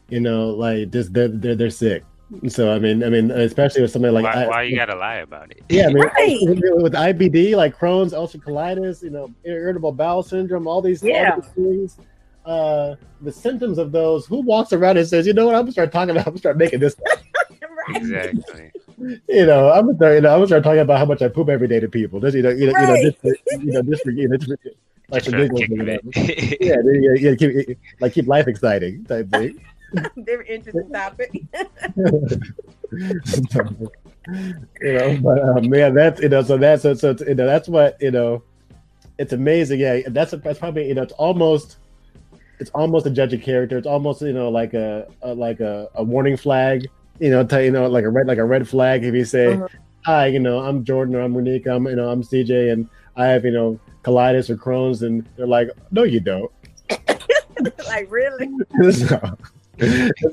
you 0.09 0.19
know, 0.19 0.49
like 0.51 0.91
just 0.91 1.13
they're 1.15 1.29
they're, 1.29 1.55
they're 1.55 1.71
sick. 1.71 2.03
So 2.49 2.75
I 2.75 2.81
mean, 2.81 3.05
I 3.05 3.09
mean, 3.09 3.31
especially 3.31 3.83
with 3.83 3.93
something 3.93 4.13
like 4.13 4.25
why, 4.25 4.43
I- 4.45 4.49
why 4.49 4.63
you 4.65 4.75
gotta 4.77 4.97
lie 4.97 5.19
about 5.29 5.53
it? 5.53 5.63
yeah, 5.69 5.85
I 5.87 5.93
mean, 5.93 6.03
Right. 6.03 6.39
with, 6.43 6.83
with 6.83 6.93
IBD, 6.95 7.55
like 7.55 7.79
Crohn's, 7.79 8.13
ulcerative 8.13 8.43
colitis, 8.43 9.05
you 9.05 9.11
know, 9.11 9.31
irritable 9.45 9.93
bowel 9.93 10.25
syndrome, 10.25 10.67
all 10.67 10.83
these, 10.83 11.01
Yeah. 11.03 11.37
all 11.37 11.41
these 11.41 11.51
things, 11.53 11.97
uh, 12.49 12.97
the 13.21 13.31
symptoms 13.33 13.79
of 13.79 13.93
those. 13.93 14.27
Who 14.27 14.41
walks 14.41 14.73
around 14.73 14.97
and 14.97 15.07
says, 15.07 15.27
you 15.27 15.33
know 15.35 15.47
what? 15.47 15.55
I'm 15.55 15.63
gonna 15.63 15.73
start 15.73 15.93
talking 15.93 16.11
about. 16.11 16.27
I'm 16.27 16.33
gonna 16.33 16.39
start 16.39 16.57
making 16.57 16.81
this. 16.81 16.97
right. 17.01 17.97
Exactly. 17.97 18.73
You 19.29 19.47
know, 19.47 19.71
I'm 19.71 19.87
gonna 19.87 19.97
start. 19.97 20.15
You 20.15 20.21
know, 20.23 20.31
I'm 20.33 20.39
gonna 20.39 20.47
start 20.49 20.65
talking 20.65 20.81
about 20.81 20.99
how 20.99 21.05
much 21.05 21.23
I 21.23 21.29
poop 21.29 21.49
every 21.49 21.69
day 21.69 21.81
to 21.81 21.89
people. 21.89 22.21
Just 22.21 22.37
you 22.37 22.43
know, 22.43 22.51
you 22.51 22.67
know, 22.67 22.73
Right. 22.73 22.89
you 22.89 23.05
know, 23.05 23.11
just, 23.11 23.23
you 23.63 23.73
know, 23.73 23.83
just 23.83 24.05
you 24.07 24.29
know, 24.29 24.37
just 24.37 24.53
like 25.11 25.23
Just 25.25 25.31
for 25.31 25.31
for 25.31 25.31
the 25.31 25.49
giggles 25.49 25.61
kick 25.61 25.71
or 25.71 25.83
of 25.83 26.61
Yeah, 26.61 26.77
yeah, 26.85 27.31
yeah, 27.31 27.35
keep 27.35 27.79
like 28.01 28.13
keep 28.13 28.27
life 28.27 28.47
exciting 28.49 29.05
type 29.05 29.31
thing. 29.31 29.61
Very 30.17 30.49
interesting 30.49 30.91
topic. 30.93 31.31
you 34.81 34.93
know, 34.93 35.19
but 35.23 35.39
um, 35.43 35.65
yeah, 35.73 35.91
that's 35.91 36.21
you 36.21 36.29
know, 36.29 36.43
so 36.43 36.57
that's 36.59 36.83
so, 36.83 36.95
so 36.95 37.15
you 37.27 37.35
know, 37.35 37.47
that's 37.47 37.69
what 37.69 37.97
you 38.01 38.11
know. 38.11 38.43
It's 39.19 39.33
amazing, 39.33 39.81
yeah. 39.81 40.01
That's 40.09 40.33
that's 40.33 40.59
probably 40.59 40.89
you 40.89 40.95
know, 40.95 41.03
it's 41.03 41.13
almost, 41.15 41.79
it's 42.61 42.71
almost 42.71 43.07
a 43.07 43.11
judge 43.11 43.33
of 43.33 43.43
character. 43.43 43.79
It's 43.79 43.87
almost 43.87 44.23
you 44.23 44.33
know 44.33 44.49
like 44.49 44.75
a, 44.75 45.07
a 45.23 45.35
like 45.35 45.61
a, 45.61 45.89
a 45.95 46.03
warning 46.03 46.37
flag. 46.37 46.89
You 47.19 47.31
know, 47.31 47.45
tell 47.45 47.63
you 47.63 47.71
know 47.71 47.87
like 47.89 48.05
a 48.05 48.11
red 48.11 48.27
like 48.27 48.39
a 48.39 48.45
red 48.45 48.69
flag 48.69 49.05
if 49.05 49.15
you 49.15 49.25
say, 49.25 49.47
Mhm. 49.55 49.69
"Hi, 50.05 50.27
you 50.27 50.39
know, 50.41 50.61
I'm 50.61 50.85
Jordan 50.85 51.15
or 51.17 51.21
I'm 51.23 51.33
Monique. 51.33 51.67
I'm 51.67 51.87
you 51.87 51.97
know 51.97 52.11
I'm 52.11 52.23
CJ 52.23 52.73
and 52.73 52.89
I 53.17 53.27
have 53.27 53.45
you 53.45 53.51
know 53.51 53.81
colitis 54.05 54.51
or 54.51 54.57
Crohn's," 54.57 55.03
and 55.03 55.27
they're 55.37 55.47
like, 55.47 55.71
"No, 55.91 56.05
you 56.05 56.21
don't." 56.21 56.51
like 57.89 58.11
really? 58.11 58.49
so, 58.93 59.19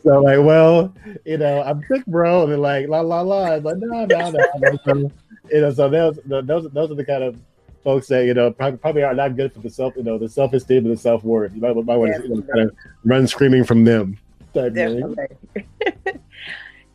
so 0.04 0.22
like, 0.22 0.40
well, 0.40 0.94
you 1.26 1.38
know, 1.38 1.62
I'm 1.62 1.84
sick, 1.92 2.06
bro. 2.06 2.44
And 2.44 2.52
they're 2.52 2.58
like, 2.60 2.88
la 2.88 3.02
la 3.02 3.22
la. 3.22 3.54
I'm 3.54 3.64
like, 3.64 3.78
no, 3.78 4.06
no, 4.06 4.30
no. 4.32 4.44
no. 4.58 4.78
So, 4.86 5.12
you 5.52 5.62
know, 5.62 5.72
so 5.72 5.90
those 5.90 6.20
those 6.26 6.70
those 6.72 6.92
are 6.92 6.96
the 6.96 7.06
kind 7.06 7.24
of 7.24 7.38
folks 7.86 8.08
that 8.08 8.26
you 8.26 8.34
know 8.34 8.52
probably, 8.52 8.78
probably 8.80 9.04
are 9.04 9.14
not 9.14 9.38
good 9.38 9.54
for 9.54 9.60
the 9.60 9.70
self, 9.70 9.96
you 9.96 10.04
know, 10.04 10.18
the 10.18 10.28
self 10.28 10.52
esteem 10.52 10.86
and 10.86 10.92
the 10.94 10.98
self 11.00 11.24
worth. 11.24 11.54
You 11.56 11.62
might, 11.62 11.74
might 11.76 11.96
want 11.96 12.14
to 12.16 12.24
you 12.24 12.36
know, 12.36 12.42
kind 12.42 12.60
of 12.70 12.76
run 13.06 13.28
screaming 13.28 13.64
from 13.64 13.86
them. 13.86 14.18
Definitely. 14.54 15.16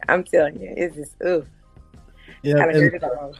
I'm 0.09 0.25
telling 0.25 0.61
you, 0.61 0.75
it's 0.77 0.97
just 0.97 1.15
ooh, 1.25 1.47
Yeah, 2.43 2.65
and- 2.65 2.77
hurt 2.77 2.95
it 2.95 3.05
all. 3.05 3.35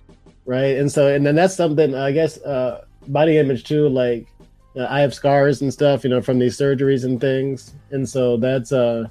right. 0.47 0.77
And 0.77 0.91
so, 0.91 1.13
and 1.13 1.27
then 1.27 1.35
that's 1.35 1.55
something 1.55 1.95
I 1.95 2.13
guess 2.13 2.39
uh, 2.43 2.85
body 3.09 3.37
image 3.39 3.65
too. 3.65 3.89
Like, 3.89 4.27
uh, 4.77 4.87
I 4.89 5.01
have 5.01 5.13
scars 5.13 5.63
and 5.63 5.73
stuff, 5.73 6.05
you 6.05 6.11
know, 6.11 6.23
from 6.23 6.39
these 6.39 6.57
surgeries 6.57 7.05
and 7.05 7.21
things, 7.21 7.75
and 7.91 8.09
so 8.09 8.37
that's 8.37 8.73
uh, 8.73 9.09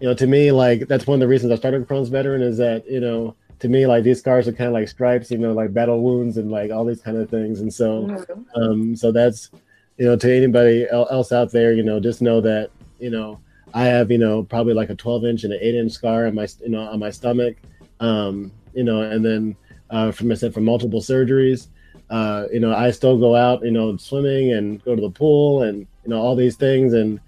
you 0.00 0.08
know, 0.08 0.14
to 0.14 0.26
me, 0.26 0.50
like 0.50 0.88
that's 0.88 1.06
one 1.06 1.16
of 1.16 1.20
the 1.20 1.28
reasons 1.28 1.52
I 1.52 1.56
started 1.56 1.86
Crohn's 1.86 2.08
veteran 2.08 2.42
is 2.42 2.58
that 2.58 2.90
you 2.90 3.00
know, 3.00 3.36
to 3.58 3.68
me, 3.68 3.86
like 3.86 4.04
these 4.04 4.18
scars 4.18 4.46
are 4.48 4.52
kind 4.52 4.68
of 4.68 4.74
like 4.74 4.88
stripes, 4.88 5.30
you 5.30 5.38
know, 5.38 5.52
like 5.52 5.72
battle 5.72 6.02
wounds 6.02 6.36
and 6.36 6.50
like 6.50 6.70
all 6.70 6.84
these 6.84 7.00
kind 7.00 7.16
of 7.16 7.30
things, 7.30 7.60
and 7.60 7.72
so. 7.72 8.02
Mhm. 8.02 8.44
Um, 8.54 8.96
so 8.96 9.12
that's, 9.12 9.50
you 9.98 10.04
know, 10.06 10.16
to 10.16 10.34
anybody 10.34 10.86
else 10.90 11.32
out 11.32 11.52
there, 11.52 11.72
you 11.72 11.82
know, 11.82 11.98
just 12.00 12.20
know 12.20 12.40
that, 12.42 12.70
you 12.98 13.10
know, 13.10 13.38
I 13.72 13.84
have, 13.84 14.10
you 14.10 14.18
know, 14.18 14.42
probably 14.42 14.74
like 14.74 14.90
a 14.90 14.94
12 14.94 15.24
inch 15.24 15.44
and 15.44 15.52
an 15.52 15.58
eight 15.62 15.74
inch 15.74 15.92
scar 15.92 16.26
on 16.26 16.34
my, 16.34 16.46
you 16.62 16.68
know, 16.68 16.80
on 16.82 16.98
my 16.98 17.10
stomach, 17.10 17.56
um, 18.00 18.52
you 18.74 18.84
know, 18.84 19.02
and 19.02 19.24
then, 19.24 19.56
uh, 19.90 20.12
from, 20.12 20.30
I 20.32 20.34
said, 20.34 20.52
from 20.52 20.64
multiple 20.64 21.00
surgeries, 21.00 21.68
uh, 22.10 22.44
you 22.52 22.60
know, 22.60 22.74
I 22.74 22.90
still 22.90 23.18
go 23.18 23.34
out, 23.34 23.64
you 23.64 23.70
know, 23.70 23.96
swimming 23.96 24.52
and 24.52 24.82
go 24.84 24.94
to 24.94 25.00
the 25.00 25.10
pool 25.10 25.62
and, 25.62 25.78
you 26.04 26.10
know, 26.10 26.20
all 26.20 26.36
these 26.36 26.56
things. 26.56 26.92
And 26.92 27.18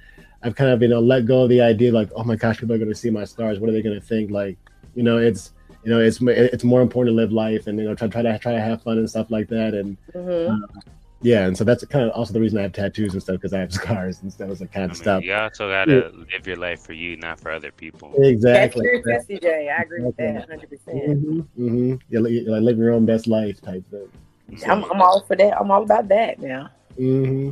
I've 0.42 0.54
kind 0.54 0.70
of, 0.70 0.82
you 0.82 0.88
know, 0.88 1.00
let 1.00 1.26
go 1.26 1.44
of 1.44 1.48
the 1.48 1.60
idea 1.60 1.90
like, 1.92 2.10
oh 2.14 2.22
my 2.22 2.36
gosh, 2.36 2.60
people 2.60 2.74
are 2.74 2.78
going 2.78 2.90
to 2.90 2.94
see 2.94 3.10
my 3.10 3.24
scars. 3.24 3.58
What 3.58 3.70
are 3.70 3.72
they 3.72 3.82
going 3.82 3.98
to 3.98 4.06
think? 4.06 4.30
Like, 4.30 4.56
you 4.94 5.02
know, 5.02 5.18
it's, 5.18 5.52
you 5.84 5.90
know, 5.90 6.00
it's, 6.00 6.20
it's 6.20 6.64
more 6.64 6.82
important 6.82 7.14
to 7.14 7.16
live 7.16 7.32
life 7.32 7.66
and, 7.66 7.78
you 7.78 7.84
know, 7.84 7.94
try, 7.94 8.08
try 8.08 8.22
to, 8.22 8.38
try 8.38 8.52
to 8.52 8.60
have 8.60 8.82
fun 8.82 8.98
and 8.98 9.08
stuff 9.08 9.30
like 9.30 9.48
that. 9.48 9.74
And, 9.74 9.96
Mhm. 10.14 10.60
yeah, 11.22 11.46
and 11.46 11.56
so 11.56 11.64
that's 11.64 11.84
kind 11.86 12.04
of 12.04 12.12
also 12.12 12.32
the 12.32 12.40
reason 12.40 12.58
I 12.58 12.62
have 12.62 12.72
tattoos 12.72 13.12
and 13.14 13.22
stuff 13.22 13.36
because 13.36 13.52
I 13.52 13.58
have 13.60 13.72
scars 13.80 14.22
and 14.22 14.32
stuff. 14.32 14.56
So 14.58 14.64
I 14.64 14.68
I 14.68 14.72
can't 14.72 14.92
mean, 14.92 14.94
stop. 15.02 15.22
you 15.22 15.34
also 15.34 15.68
gotta 15.68 16.10
live 16.32 16.46
your 16.46 16.56
life 16.56 16.80
for 16.80 16.92
you, 16.92 17.16
not 17.16 17.40
for 17.40 17.50
other 17.50 17.72
people. 17.72 18.10
That's 18.12 18.28
Exactly. 18.28 18.86
true, 18.86 19.02
too, 19.02 19.18
CJ. 19.28 19.70
I 19.76 19.82
agree 19.82 20.04
with 20.04 20.16
that 20.16 20.34
100. 20.48 20.68
percent 20.70 21.04
hmm 21.20 21.40
hmm 21.56 21.94
You 22.08 22.20
li- 22.20 22.40
you 22.40 22.50
like 22.50 22.62
live 22.62 22.78
your 22.78 22.92
own 22.92 23.06
best 23.06 23.26
life 23.26 23.60
type 23.62 23.84
thing. 23.90 24.08
I'm, 24.66 24.84
I'm 24.84 25.02
all 25.02 25.20
for 25.20 25.36
that. 25.36 25.60
I'm 25.60 25.70
all 25.70 25.82
about 25.82 26.08
that 26.08 26.40
now. 26.40 26.70
hmm 26.96 27.50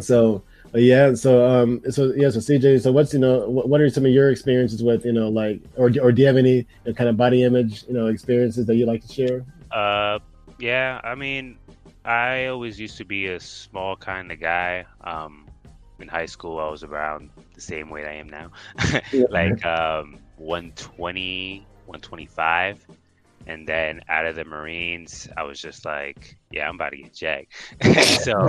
So 0.00 0.42
but 0.72 0.82
yeah, 0.82 1.14
so 1.14 1.46
um, 1.46 1.82
so 1.90 2.12
yeah, 2.16 2.30
so 2.30 2.38
CJ, 2.38 2.82
so 2.82 2.92
what's 2.92 3.12
you 3.12 3.18
know 3.18 3.48
what, 3.48 3.68
what 3.68 3.80
are 3.80 3.88
some 3.88 4.04
of 4.04 4.12
your 4.12 4.30
experiences 4.30 4.82
with 4.82 5.04
you 5.04 5.12
know 5.12 5.28
like 5.28 5.60
or 5.76 5.90
or 6.02 6.12
do 6.12 6.22
you 6.22 6.26
have 6.26 6.36
any 6.36 6.56
you 6.56 6.66
know, 6.86 6.92
kind 6.94 7.08
of 7.08 7.16
body 7.16 7.44
image 7.44 7.84
you 7.88 7.94
know 7.94 8.06
experiences 8.06 8.66
that 8.66 8.76
you 8.76 8.86
like 8.86 9.06
to 9.06 9.12
share? 9.12 9.44
Uh, 9.70 10.18
yeah. 10.58 11.00
I 11.04 11.14
mean, 11.14 11.58
I 12.04 12.46
always 12.46 12.78
used 12.78 12.96
to 12.98 13.04
be 13.04 13.26
a 13.26 13.40
small 13.40 13.96
kind 13.96 14.30
of 14.30 14.40
guy. 14.40 14.84
Um, 15.02 15.46
in 15.98 16.08
high 16.08 16.26
school, 16.26 16.58
I 16.58 16.68
was 16.68 16.82
around 16.84 17.30
the 17.54 17.60
same 17.60 17.88
weight 17.88 18.06
I 18.06 18.14
am 18.14 18.28
now, 18.28 18.50
like 19.30 19.64
um, 19.64 20.18
120, 20.36 21.66
125. 21.86 22.86
And 23.46 23.66
then 23.66 24.00
out 24.08 24.26
of 24.26 24.34
the 24.34 24.44
Marines, 24.44 25.28
I 25.36 25.44
was 25.44 25.60
just 25.60 25.84
like, 25.84 26.36
yeah, 26.50 26.68
I'm 26.68 26.74
about 26.74 26.90
to 26.90 26.96
get 26.96 27.14
jacked. 27.14 27.52
so, 28.22 28.48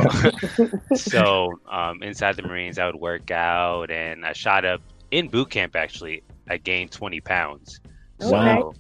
so 0.96 1.60
um, 1.70 2.02
inside 2.02 2.36
the 2.36 2.42
Marines, 2.42 2.80
I 2.80 2.88
would 2.88 2.96
work 2.96 3.30
out, 3.30 3.92
and 3.92 4.26
I 4.26 4.34
shot 4.34 4.66
up 4.66 4.82
in 5.12 5.28
boot 5.28 5.52
camp. 5.52 5.76
Actually, 5.76 6.24
I 6.50 6.58
gained 6.58 6.92
20 6.92 7.22
pounds. 7.22 7.80
So. 8.20 8.74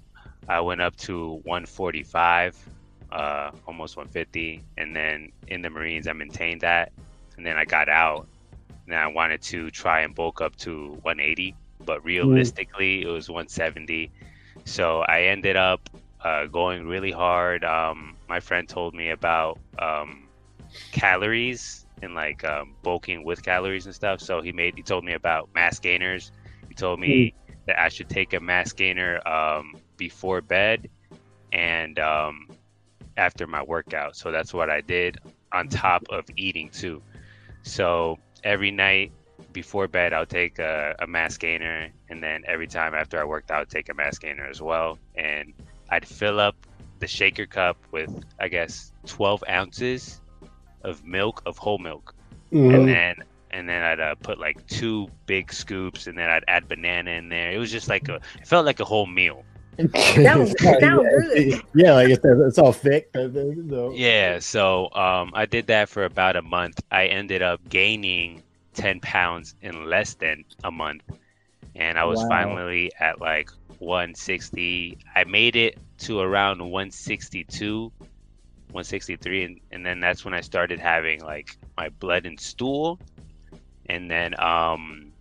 I 0.50 0.62
went 0.62 0.82
up 0.82 0.96
to 0.98 1.42
145, 1.44 2.70
uh, 3.12 3.52
almost 3.68 3.98
150, 3.98 4.64
and 4.78 4.96
then 4.96 5.32
in 5.48 5.62
the 5.62 5.70
Marines 5.70 6.08
I 6.08 6.14
maintained 6.14 6.62
that, 6.62 6.94
and 7.36 7.46
then 7.46 7.58
I 7.58 7.66
got 7.66 7.90
out, 7.90 8.28
and 8.86 8.96
I 8.96 9.08
wanted 9.08 9.42
to 9.44 9.70
try 9.72 10.02
and 10.02 10.16
bulk 10.16 10.40
up 10.40 10.56
to 10.58 10.92
180, 11.02 11.54
but 11.86 12.04
realistically 12.06 13.04
it 13.04 13.08
was 13.08 13.30
170. 13.30 14.10
So 14.64 15.02
I 15.02 15.24
ended 15.24 15.58
up 15.58 15.90
uh, 16.24 16.46
going 16.46 16.88
really 16.88 17.12
hard. 17.12 17.64
Um, 17.64 18.16
my 18.28 18.40
friend 18.40 18.68
told 18.68 18.94
me 18.94 19.10
about 19.10 19.60
um, 19.80 20.28
calories 20.92 21.86
and 22.02 22.14
like 22.14 22.44
um, 22.44 22.76
bulking 22.84 23.24
with 23.24 23.44
calories 23.44 23.86
and 23.86 23.96
stuff. 23.96 24.22
So 24.22 24.42
he 24.42 24.52
made 24.52 24.76
he 24.76 24.84
told 24.84 25.04
me 25.04 25.14
about 25.14 25.50
mass 25.54 25.80
gainers. 25.80 26.32
He 26.68 26.74
told 26.76 27.00
me 27.00 27.30
that 27.66 27.80
I 27.80 27.90
should 27.90 28.10
take 28.10 28.34
a 28.34 28.40
mass 28.40 28.74
gainer 28.74 29.26
um, 29.28 29.74
before 29.98 30.42
bed 30.42 30.90
and 31.52 31.98
um, 32.00 32.50
after 33.18 33.48
my 33.48 33.64
workout. 33.64 34.16
So 34.16 34.32
that's 34.32 34.54
what 34.54 34.70
I 34.70 34.82
did 34.82 35.18
on 35.52 35.68
top 35.68 36.04
of 36.10 36.26
eating 36.36 36.70
too. 36.70 37.02
So 37.64 38.18
every 38.44 38.72
night 38.72 39.12
before 39.54 39.88
bed, 39.88 40.14
I'll 40.14 40.26
take 40.26 40.60
a, 40.60 40.96
a 41.00 41.08
mass 41.08 41.38
gainer, 41.38 41.90
and 42.10 42.22
then 42.22 42.44
every 42.48 42.68
time 42.68 42.94
after 42.94 43.20
I 43.20 43.24
worked 43.24 43.52
out, 43.52 43.62
I'd 43.62 43.70
take 43.70 43.90
a 43.90 43.94
mass 43.94 44.18
gainer 44.18 44.46
as 44.46 44.62
well. 44.62 45.00
And 45.16 45.54
I'd 45.90 46.08
fill 46.08 46.40
up 46.40 46.56
the 47.00 47.08
shaker 47.08 47.46
cup 47.46 47.78
with, 47.92 48.12
I 48.40 48.48
guess, 48.48 48.92
12 49.06 49.44
ounces 49.50 50.22
of 50.84 51.04
milk, 51.06 51.42
of 51.46 51.58
whole 51.58 51.78
milk, 51.78 52.16
Mhm. 52.52 52.74
and 52.76 52.88
then 52.88 53.16
and 53.52 53.68
then 53.68 53.82
I'd 53.82 54.00
uh, 54.00 54.16
put 54.16 54.40
like 54.40 54.66
two 54.68 55.08
big 55.26 55.54
scoops, 55.54 56.08
and 56.08 56.18
then 56.18 56.30
I'd 56.30 56.44
add 56.48 56.68
banana 56.68 57.12
in 57.12 57.30
there. 57.30 57.52
It 57.52 57.58
was 57.58 57.72
just 57.72 57.88
like 57.88 58.08
a, 58.10 58.16
it 58.40 58.46
felt 58.48 58.66
like 58.66 58.80
a 58.82 58.86
whole 58.86 59.06
meal. 59.08 59.44
Sounds- 59.94 60.54
sounds 60.60 61.08
good. 61.34 61.62
Yeah, 61.76 61.94
like 61.94 62.10
it's, 62.10 62.26
it's 62.26 62.58
all 62.58 62.74
thick. 62.74 63.10
So. 63.14 63.94
Yeah, 63.96 64.40
so 64.40 64.92
um, 64.94 65.32
I 65.34 65.46
did 65.46 65.68
that 65.68 65.88
for 65.88 66.04
about 66.04 66.36
a 66.36 66.42
month. 66.42 66.82
I 66.92 67.06
ended 67.08 67.42
up 67.42 67.62
gaining 67.70 68.44
10 68.74 69.00
pounds 69.02 69.56
in 69.62 69.86
less 69.86 70.16
than 70.16 70.44
a 70.64 70.72
month. 70.72 71.04
And 71.76 71.98
I 72.00 72.04
was 72.06 72.20
Wow. 72.24 72.28
finally 72.30 72.92
at 73.00 73.22
like 73.22 73.50
160. 73.80 74.98
I 75.16 75.24
made 75.26 75.56
it 75.56 75.76
to 76.00 76.20
around 76.20 76.60
162, 76.60 77.92
163. 78.72 79.44
And, 79.44 79.60
and 79.72 79.86
then 79.86 80.00
that's 80.00 80.26
when 80.26 80.34
I 80.34 80.42
started 80.42 80.80
having 80.80 81.22
like 81.22 81.48
my 81.78 81.90
blood 82.00 82.26
and 82.26 82.40
stool. 82.40 83.00
And 83.90 84.10
then 84.10 84.40
um, 84.40 85.14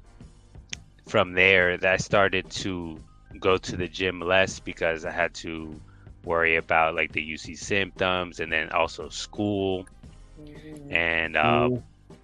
from 1.08 1.32
there, 1.32 1.78
I 1.82 1.96
started 1.96 2.48
to 2.62 3.00
go 3.40 3.56
to 3.58 3.76
the 3.76 3.88
gym 3.88 4.20
less 4.20 4.60
because 4.60 5.04
I 5.04 5.10
had 5.12 5.34
to 5.34 5.80
worry 6.24 6.56
about 6.56 6.94
like 6.96 7.12
the 7.12 7.22
UC 7.22 7.54
symptoms 7.56 8.40
and 8.40 8.52
then 8.52 8.70
also 8.70 9.08
school 9.08 9.86
Mhm. 10.38 10.92
and 10.92 11.36
uh, 11.36 11.68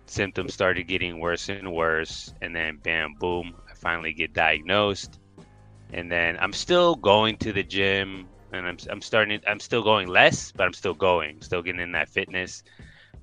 symptoms 0.07 0.55
started 0.55 0.89
getting 0.89 1.21
worse 1.21 1.49
and 1.49 1.73
worse 1.73 2.33
and 2.43 2.55
then 2.55 2.79
bam 2.83 3.15
boom 3.21 3.55
I 3.71 3.75
finally 3.75 4.13
get 4.13 4.33
diagnosed 4.35 5.19
and 5.93 6.11
then 6.11 6.39
I'm 6.41 6.53
still 6.53 6.97
going 6.97 7.37
to 7.39 7.53
the 7.53 7.63
gym 7.63 8.29
and 8.53 8.67
I'm, 8.67 8.79
I'm 8.91 9.03
starting 9.03 9.41
I'm 9.47 9.61
still 9.61 9.83
going 9.83 10.09
less 10.09 10.53
but 10.53 10.65
I'm 10.67 10.73
still 10.75 10.95
going 10.95 11.41
still 11.43 11.63
getting 11.63 11.81
in 11.81 11.93
that 11.93 12.09
fitness 12.09 12.63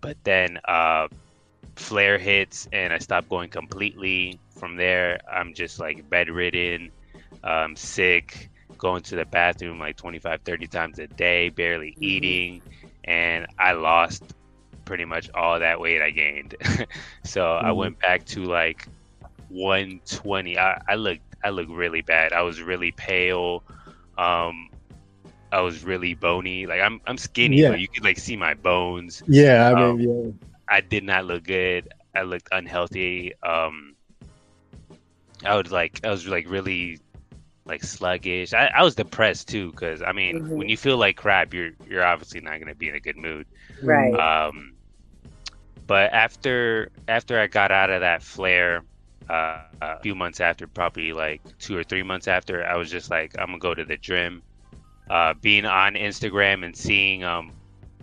but 0.02 0.18
then 0.24 0.60
uh 0.68 1.08
flare 1.76 2.18
hits 2.18 2.68
and 2.72 2.94
I 2.94 3.00
stop 3.00 3.28
going 3.30 3.50
completely 3.50 4.40
from 4.58 4.78
there 4.78 5.20
I'm 5.32 5.54
just 5.54 5.80
like 5.80 6.10
bedridden 6.10 6.92
um 7.44 7.76
sick 7.76 8.50
going 8.78 9.02
to 9.04 9.16
the 9.16 9.26
bathroom 9.26 9.80
like 9.80 9.96
25 9.98 10.42
30 10.44 10.68
times 10.68 11.00
a 11.00 11.08
day 11.08 11.50
barely 11.50 11.98
Mhm. 11.98 12.02
eating 12.02 12.62
and 13.06 13.46
I 13.58 13.74
lost 13.74 14.24
pretty 14.86 15.06
much 15.06 15.30
all 15.34 15.60
that 15.60 15.80
weight 15.80 16.02
I 16.02 16.12
gained. 16.12 16.56
so 17.24 17.54
I 17.54 17.72
Mhm. 17.72 17.74
went 17.74 18.00
back 18.00 18.26
to 18.28 18.44
like 18.44 18.86
120. 19.48 20.58
I, 20.58 20.80
I 20.88 20.96
looked 20.96 21.29
I 21.44 21.50
looked 21.52 21.72
really 21.72 22.02
bad. 22.02 22.34
I 22.34 22.42
was 22.44 22.62
really 22.62 22.92
pale. 22.92 23.64
Um 24.18 24.70
I 25.52 25.62
was 25.62 25.84
really 25.84 26.14
bony. 26.16 26.66
Like 26.68 26.82
I'm 26.82 27.00
I'm 27.08 27.18
skinny, 27.18 27.64
Yeah. 27.64 27.70
but 27.70 27.80
you 27.80 27.88
could 27.94 28.04
like 28.06 28.20
see 28.20 28.36
my 28.38 28.54
bones. 28.56 29.24
Yeah, 29.28 29.70
I 29.70 29.76
Um, 29.76 29.96
mean, 29.96 30.40
I 30.70 30.82
did 30.82 31.04
not 31.04 31.26
look 31.26 31.46
good. 31.46 31.88
I 32.16 32.24
looked 32.24 32.50
unhealthy. 32.52 33.34
Um 33.44 33.96
I 35.46 35.56
was 35.56 35.72
like 35.72 36.00
I 36.04 36.10
was 36.10 36.28
like 36.28 36.50
really 36.50 37.00
like 37.66 37.84
sluggish. 37.84 38.54
I, 38.54 38.68
I 38.68 38.84
was 38.84 38.96
depressed 38.96 39.50
too 39.50 39.72
because 39.72 40.02
I 40.04 40.14
mean 40.14 40.40
Mhm. 40.40 40.50
when 40.54 40.70
you 40.70 40.78
feel 40.78 40.98
like 40.98 41.18
crap, 41.18 41.54
you're 41.54 41.72
you're 41.86 42.06
obviously 42.06 42.42
not 42.42 42.60
gonna 42.60 42.76
be 42.76 42.90
in 42.90 42.96
a 42.96 43.02
good 43.02 43.18
mood. 43.18 43.48
Right. 43.82 44.28
Um, 44.48 44.78
but 45.88 46.14
after 46.14 46.90
after 47.08 47.40
I 47.40 47.48
got 47.48 47.72
out 47.72 47.90
of 47.90 48.02
that 48.02 48.24
flare, 48.24 48.84
uh, 49.30 49.60
a 49.82 50.00
few 50.02 50.16
months 50.16 50.40
after, 50.40 50.68
probably 50.68 51.14
like 51.14 51.42
two 51.60 51.78
or 51.78 51.84
three 51.84 52.04
months 52.04 52.28
after, 52.28 52.66
I 52.66 52.76
was 52.76 52.90
just 52.90 53.10
like, 53.12 53.34
I'm 53.40 53.48
gonna 53.48 53.60
go 53.60 53.74
to 53.74 53.86
the 53.86 53.98
gym. 53.98 54.42
Uh, 55.10 55.34
being 55.42 55.66
on 55.66 55.94
Instagram 55.94 56.64
and 56.66 56.76
seeing, 56.76 57.24
um, 57.24 57.52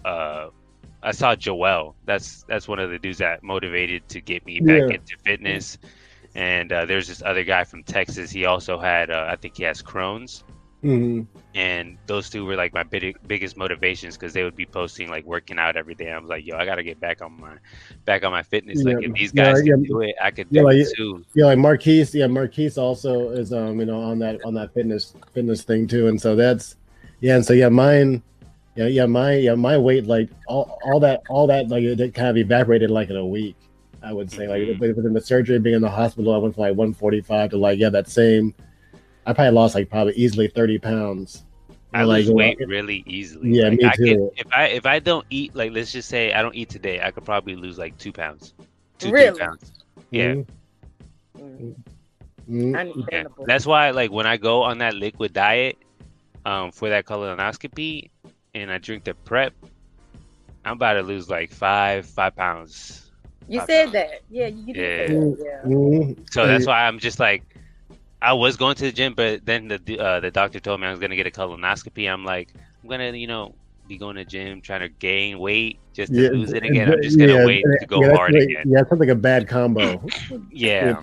uh, 0.04 0.48
I 1.02 1.12
saw 1.12 1.34
Joel. 1.36 1.96
That's 2.04 2.44
that's 2.48 2.68
one 2.68 2.78
of 2.78 2.90
the 2.90 2.98
dudes 2.98 3.18
that 3.18 3.42
motivated 3.42 4.08
to 4.08 4.20
get 4.20 4.44
me 4.46 4.60
back 4.60 4.84
Yeah. 4.88 4.94
into 4.94 5.16
fitness. 5.24 5.78
And 6.34 6.72
uh, 6.72 6.84
there's 6.84 7.08
this 7.08 7.22
other 7.22 7.44
guy 7.44 7.64
from 7.64 7.82
Texas. 7.84 8.30
He 8.30 8.44
also 8.44 8.78
had, 8.78 9.10
uh, 9.10 9.26
I 9.28 9.36
think 9.36 9.56
he 9.56 9.64
has 9.64 9.82
Crohn's 9.82 10.44
Mhm. 10.84 11.26
and 11.54 11.96
those 12.06 12.28
two 12.28 12.44
were 12.44 12.54
like 12.54 12.74
my 12.74 12.82
big, 12.82 13.16
biggest 13.26 13.56
motivations 13.56 14.16
because 14.16 14.32
they 14.32 14.44
would 14.44 14.54
be 14.54 14.66
posting 14.66 15.08
like 15.08 15.24
working 15.24 15.58
out 15.58 15.74
every 15.76 15.94
day. 15.94 16.12
I 16.12 16.18
was 16.18 16.28
like, 16.28 16.46
yo, 16.46 16.56
I 16.56 16.64
gotta 16.64 16.82
get 16.82 17.00
back 17.00 17.22
on 17.22 17.40
my 17.40 17.54
back 18.04 18.24
on 18.24 18.30
my 18.30 18.42
fitness. 18.42 18.82
Like 18.84 19.02
if 19.02 19.12
these 19.14 19.32
guys 19.32 19.62
yeah. 19.64 19.72
can 19.72 19.82
do 19.84 20.00
it, 20.02 20.14
I 20.22 20.30
could 20.30 20.48
Yeah, 20.50 20.60
do 20.60 20.66
like, 20.66 20.76
it 20.76 20.88
too. 20.94 21.24
Yeah, 21.34 21.46
like 21.46 21.58
Marquise. 21.58 22.14
Yeah, 22.14 22.26
Marquise 22.26 22.76
also 22.76 23.30
is 23.30 23.52
um 23.52 23.80
you 23.80 23.86
know 23.86 24.00
on 24.00 24.18
that 24.18 24.44
on 24.44 24.54
that 24.54 24.74
fitness 24.74 25.14
fitness 25.32 25.62
thing 25.62 25.86
too, 25.86 26.08
and 26.08 26.20
so 26.20 26.36
that's 26.36 26.76
yeah, 27.20 27.36
and 27.36 27.44
so 27.44 27.52
yeah, 27.52 27.68
mine. 27.70 28.22
Yeah, 28.76 28.88
yeah, 28.88 29.06
my 29.06 29.34
yeah, 29.36 29.54
my 29.54 29.78
weight 29.78 30.06
like 30.06 30.28
all, 30.46 30.78
all 30.84 31.00
that 31.00 31.22
all 31.30 31.46
that 31.46 31.68
like 31.68 31.82
it, 31.82 32.12
kind 32.12 32.28
of 32.28 32.36
evaporated 32.36 32.90
like 32.90 33.08
in 33.08 33.16
a 33.16 33.24
week. 33.26 33.56
I 34.02 34.12
would 34.12 34.30
say 34.30 34.46
like 34.46 34.62
Mhm. 34.62 34.78
but 34.78 34.94
within 34.94 35.14
the 35.14 35.20
surgery 35.22 35.58
being 35.58 35.76
in 35.76 35.82
the 35.82 35.90
hospital, 35.90 36.34
I 36.34 36.36
went 36.36 36.54
from 36.54 36.60
like 36.62 36.76
145 36.76 37.50
to 37.50 37.56
like 37.56 37.78
yeah 37.78 37.88
that 37.88 38.08
same. 38.08 38.54
I 39.26 39.32
probably 39.32 39.52
lost 39.52 39.74
like 39.74 39.90
probably 39.90 40.14
easily 40.14 40.48
30 40.48 40.78
pounds. 40.78 41.44
I 41.92 42.04
like, 42.04 42.24
lose 42.26 42.30
weight 42.30 42.58
really 42.66 43.02
easily. 43.06 43.50
Yeah, 43.50 43.68
like, 43.68 43.78
me 43.78 43.84
I 43.84 43.96
could, 43.96 44.06
too. 44.06 44.32
if 44.36 44.46
I 44.52 44.66
if 44.68 44.86
I 44.86 44.98
don't 44.98 45.26
eat, 45.30 45.54
like 45.54 45.72
let's 45.72 45.90
just 45.92 46.08
say 46.08 46.32
I 46.32 46.42
don't 46.42 46.54
eat 46.54 46.68
today, 46.68 47.00
I 47.02 47.10
could 47.10 47.24
probably 47.24 47.56
lose 47.56 47.78
like 47.78 47.96
two 47.98 48.12
pounds, 48.12 48.54
two 48.98 49.10
Really? 49.10 49.30
three 49.30 49.40
pounds. 49.46 49.72
Yeah, 50.10 50.34
Mhm. 50.34 50.46
Mhm. 51.38 51.74
Mhm. 52.48 53.08
yeah. 53.10 53.24
That's 53.46 53.66
why 53.66 53.90
like 53.90 54.10
when 54.10 54.26
I 54.26 54.36
go 54.36 54.62
on 54.62 54.78
that 54.78 54.94
liquid 54.94 55.32
diet, 55.32 55.76
um, 56.44 56.70
for 56.70 56.88
that 56.90 57.04
colonoscopy, 57.06 58.10
and 58.54 58.70
I 58.70 58.78
drink 58.78 59.04
the 59.04 59.14
prep, 59.14 59.52
I'm 60.64 60.74
about 60.74 60.94
to 60.94 61.02
lose 61.02 61.28
like 61.28 61.50
five 61.50 62.06
five 62.06 62.36
pounds. 62.36 63.10
you 63.48 63.58
five 63.60 63.66
said 63.68 63.82
pounds. 63.84 63.92
that. 63.94 64.20
Yeah, 64.30 64.46
you 64.48 64.74
did. 64.74 65.10
Yeah. 65.10 65.14
that, 65.14 65.36
Yeah. 65.64 65.68
Mhm. 65.70 66.30
So 66.30 66.46
that's 66.46 66.66
why 66.66 66.84
I'm 66.86 66.98
just 66.98 67.18
like, 67.18 67.42
I 68.26 68.32
was 68.32 68.56
going 68.56 68.74
to 68.74 68.82
the 68.82 68.92
gym, 68.92 69.14
but 69.14 69.46
then 69.46 69.68
the 69.68 69.98
uh, 70.00 70.18
the 70.20 70.32
doctor 70.32 70.58
told 70.58 70.80
me 70.80 70.86
I 70.88 70.90
was 70.90 70.98
gonna 70.98 71.14
get 71.14 71.28
a 71.28 71.30
colonoscopy. 71.30 72.12
I'm 72.12 72.24
like, 72.24 72.48
I'm 72.82 72.88
gonna, 72.90 73.12
you 73.12 73.28
know, 73.28 73.54
be 73.86 73.98
going 73.98 74.16
to 74.16 74.24
the 74.24 74.28
gym 74.28 74.60
trying 74.60 74.80
to 74.80 74.88
gain 74.88 75.38
weight 75.38 75.78
just 75.94 76.12
to 76.12 76.22
Yeah, 76.22 76.30
lose 76.30 76.52
it 76.52 76.64
again. 76.64 76.92
I'm 76.92 77.00
just 77.02 77.18
gonna 77.20 77.34
yeah, 77.34 77.46
wait 77.46 77.64
to 77.80 77.86
go 77.86 78.02
yeah, 78.02 78.16
hard 78.16 78.32
like- 78.34 78.42
again. 78.42 78.64
Yeah, 78.66 78.80
it 78.80 78.88
sounds 78.88 78.98
like 78.98 79.10
a 79.10 79.14
bad 79.14 79.46
combo. 79.46 80.02
Yeah, 80.50 81.00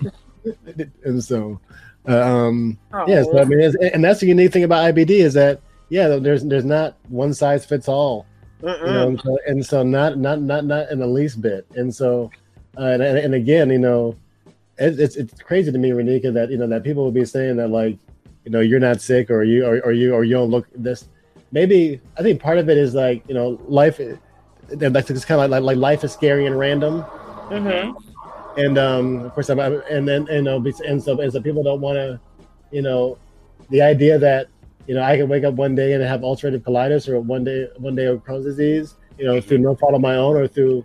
and 1.04 1.24
so, 1.24 1.58
uh, 2.06 2.20
um, 2.20 2.78
Oh, 2.92 3.04
yeah. 3.08 3.22
So 3.22 3.38
I 3.40 3.44
mean, 3.44 3.60
it's, 3.60 3.74
and 3.94 4.04
that's 4.04 4.20
the 4.20 4.26
unique 4.26 4.52
thing 4.52 4.64
about 4.64 4.94
IBD 4.94 5.10
is 5.10 5.32
that 5.32 5.62
yeah, 5.88 6.08
there's 6.08 6.44
there's 6.44 6.66
not 6.66 6.98
one 7.08 7.32
size 7.32 7.64
fits 7.64 7.88
all. 7.88 8.26
You 8.60 8.68
know, 8.92 9.08
and 9.08 9.20
so, 9.20 9.38
and 9.46 9.66
so 9.66 9.82
not 9.82 10.18
not 10.18 10.42
not 10.42 10.66
not 10.66 10.90
in 10.90 10.98
the 10.98 11.06
least 11.06 11.40
bit. 11.40 11.66
And 11.74 11.94
so, 11.94 12.30
uh, 12.78 12.82
and, 12.84 13.02
and 13.02 13.16
and 13.18 13.34
again, 13.34 13.70
you 13.70 13.78
know, 13.78 14.14
it, 14.78 14.98
it's 15.00 15.16
it's 15.16 15.40
crazy 15.42 15.70
to 15.72 15.78
me, 15.78 15.90
Renika, 15.90 16.32
that 16.34 16.50
you 16.50 16.58
know 16.58 16.66
that 16.66 16.82
people 16.84 17.04
will 17.04 17.12
be 17.12 17.24
saying 17.24 17.56
that 17.56 17.68
like, 17.68 17.98
you 18.44 18.50
know, 18.50 18.60
you're 18.60 18.80
not 18.80 19.00
sick 19.00 19.30
or 19.30 19.42
you 19.44 19.64
or, 19.66 19.80
or 19.80 19.92
you 19.92 20.14
or 20.14 20.24
you 20.24 20.34
don't 20.34 20.50
look 20.50 20.66
this. 20.74 21.08
Maybe 21.52 22.00
I 22.18 22.22
think 22.22 22.40
part 22.40 22.58
of 22.58 22.68
it 22.68 22.78
is 22.78 22.94
like 22.94 23.22
you 23.28 23.34
know 23.34 23.60
life. 23.66 24.00
That's 24.68 25.10
it's 25.10 25.24
kind 25.24 25.40
of 25.40 25.50
like, 25.50 25.62
like 25.62 25.76
life 25.76 26.04
is 26.04 26.12
scary 26.12 26.46
and 26.46 26.58
random 26.58 27.04
Mhm. 27.50 27.94
and 28.56 28.78
um, 28.78 29.20
of 29.20 29.34
course, 29.34 29.50
I'm, 29.50 29.60
I'm- 29.60 29.82
and 29.90 30.08
then 30.08 30.26
you 30.30 30.40
know, 30.42 30.56
and 30.86 31.02
so 31.02 31.20
and 31.20 31.30
so 31.32 31.40
people 31.40 31.62
don't 31.62 31.80
want 31.82 31.96
to, 31.96 32.18
you 32.70 32.80
know, 32.82 33.18
the 33.70 33.82
idea 33.82 34.18
that 34.18 34.48
you 34.86 34.94
know 34.94 35.02
I 35.02 35.16
can 35.18 35.28
wake 35.28 35.44
up 35.44 35.54
one 35.54 35.74
day 35.74 35.92
and 35.92 36.02
have 36.02 36.22
ulcerative 36.22 36.60
colitis, 36.62 37.08
or 37.08 37.20
one 37.20 37.44
day 37.44 37.68
one 37.76 37.94
day 37.94 38.06
of 38.06 38.24
Crohn's 38.24 38.44
disease, 38.46 38.94
you 39.18 39.26
know, 39.26 39.40
through 39.40 39.58
no 39.58 39.74
fault 39.76 39.94
of 39.94 40.00
my 40.00 40.16
own, 40.16 40.34
or 40.36 40.48
through, 40.48 40.84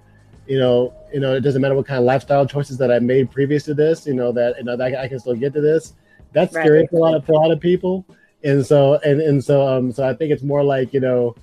you 0.50 0.58
know, 0.58 0.92
you 1.14 1.20
know, 1.20 1.36
it 1.36 1.42
doesn't 1.42 1.62
matter 1.62 1.76
what 1.76 1.86
kind 1.86 2.00
of 2.00 2.06
lifestyle 2.06 2.46
choices 2.46 2.78
that 2.80 2.92
I 2.92 2.98
made 2.98 3.30
previous 3.30 3.64
to 3.66 3.76
this, 3.76 4.08
you 4.08 4.16
know, 4.16 4.32
that 4.32 4.58
you 4.58 4.64
know 4.64 4.76
that 4.76 4.96
I 4.96 5.08
can 5.08 5.20
still 5.20 5.36
get 5.36 5.54
to 5.54 5.62
this. 5.62 5.94
That's 6.34 6.54
Right. 6.56 6.66
scary 6.66 6.88
for 6.88 6.98
a 6.98 7.00
lot 7.00 7.14
of 7.14 7.26
for 7.26 7.34
a 7.34 7.36
lot 7.36 7.52
of 7.52 7.60
people, 7.60 8.04
and 8.44 8.66
so 8.66 8.96
and 9.06 9.22
and 9.22 9.44
so 9.44 9.66
um, 9.68 9.92
so 9.92 10.08
I 10.10 10.14
think 10.16 10.32
it's 10.32 10.42
more 10.44 10.64
like 10.64 10.92
you 10.92 11.02
know, 11.02 11.36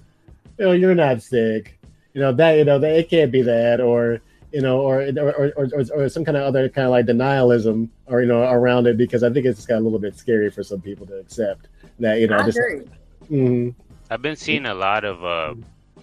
you 0.58 0.64
know, 0.66 0.72
you're 0.72 0.94
not 0.94 1.22
sick, 1.22 1.78
you 2.14 2.20
know 2.20 2.32
that 2.32 2.58
you 2.58 2.64
know 2.64 2.80
that 2.80 2.96
it 2.98 3.08
can't 3.08 3.30
be 3.30 3.42
that, 3.42 3.80
or 3.80 4.20
you 4.52 4.60
know, 4.60 4.80
or 4.80 5.02
or, 5.02 5.32
or, 5.32 5.52
or, 5.72 5.84
or 5.94 6.08
some 6.08 6.24
kind 6.24 6.36
of 6.36 6.42
other 6.42 6.68
kind 6.68 6.86
of 6.86 6.90
like 6.90 7.06
denialism, 7.06 7.88
or 8.06 8.22
you 8.22 8.26
know, 8.26 8.42
around 8.42 8.88
it 8.88 8.96
because 8.96 9.22
I 9.22 9.30
think 9.32 9.46
it's 9.46 9.66
got 9.66 9.78
a 9.78 9.84
little 9.86 9.98
bit 10.00 10.16
scary 10.16 10.50
for 10.50 10.64
some 10.64 10.80
people 10.80 11.06
to 11.06 11.18
accept 11.18 11.68
that 12.00 12.18
you 12.18 12.26
know. 12.26 12.38
I 12.38 12.44
just, 12.44 12.58
agree. 12.58 12.82
Mhm. 13.30 13.74
I've 14.10 14.22
been 14.22 14.36
seeing 14.36 14.66
a 14.66 14.74
lot 14.74 15.04
of 15.04 15.24
uh, 15.24 15.54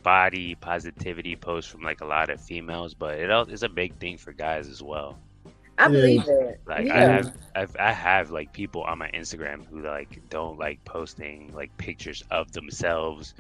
body 0.04 0.56
positivity 0.56 1.36
posts 1.36 1.72
from 1.72 1.82
like 1.82 2.02
a 2.02 2.06
lot 2.06 2.30
of 2.30 2.40
females, 2.42 2.94
but 2.94 3.18
it 3.18 3.30
al- 3.30 3.50
it's 3.50 3.64
a 3.64 3.70
big 3.70 3.96
thing 3.98 4.18
for 4.18 4.34
guys 4.34 4.68
as 4.68 4.84
well. 4.84 5.18
I 5.78 5.86
Yeah. 5.86 5.90
believe 5.90 6.26
that. 6.26 6.58
Like 6.68 6.90
I 6.92 7.00
have, 7.00 7.38
I've, 7.56 7.76
I 7.80 7.92
have 7.92 8.30
like 8.32 8.54
people 8.54 8.84
on 8.84 9.00
my 9.00 9.10
Instagram 9.12 9.66
who 9.66 9.82
like 9.82 10.22
don't 10.30 10.60
like 10.60 10.84
posting 10.86 11.52
like 11.54 11.76
pictures 11.78 12.24
of 12.30 12.52
themselves, 12.52 13.34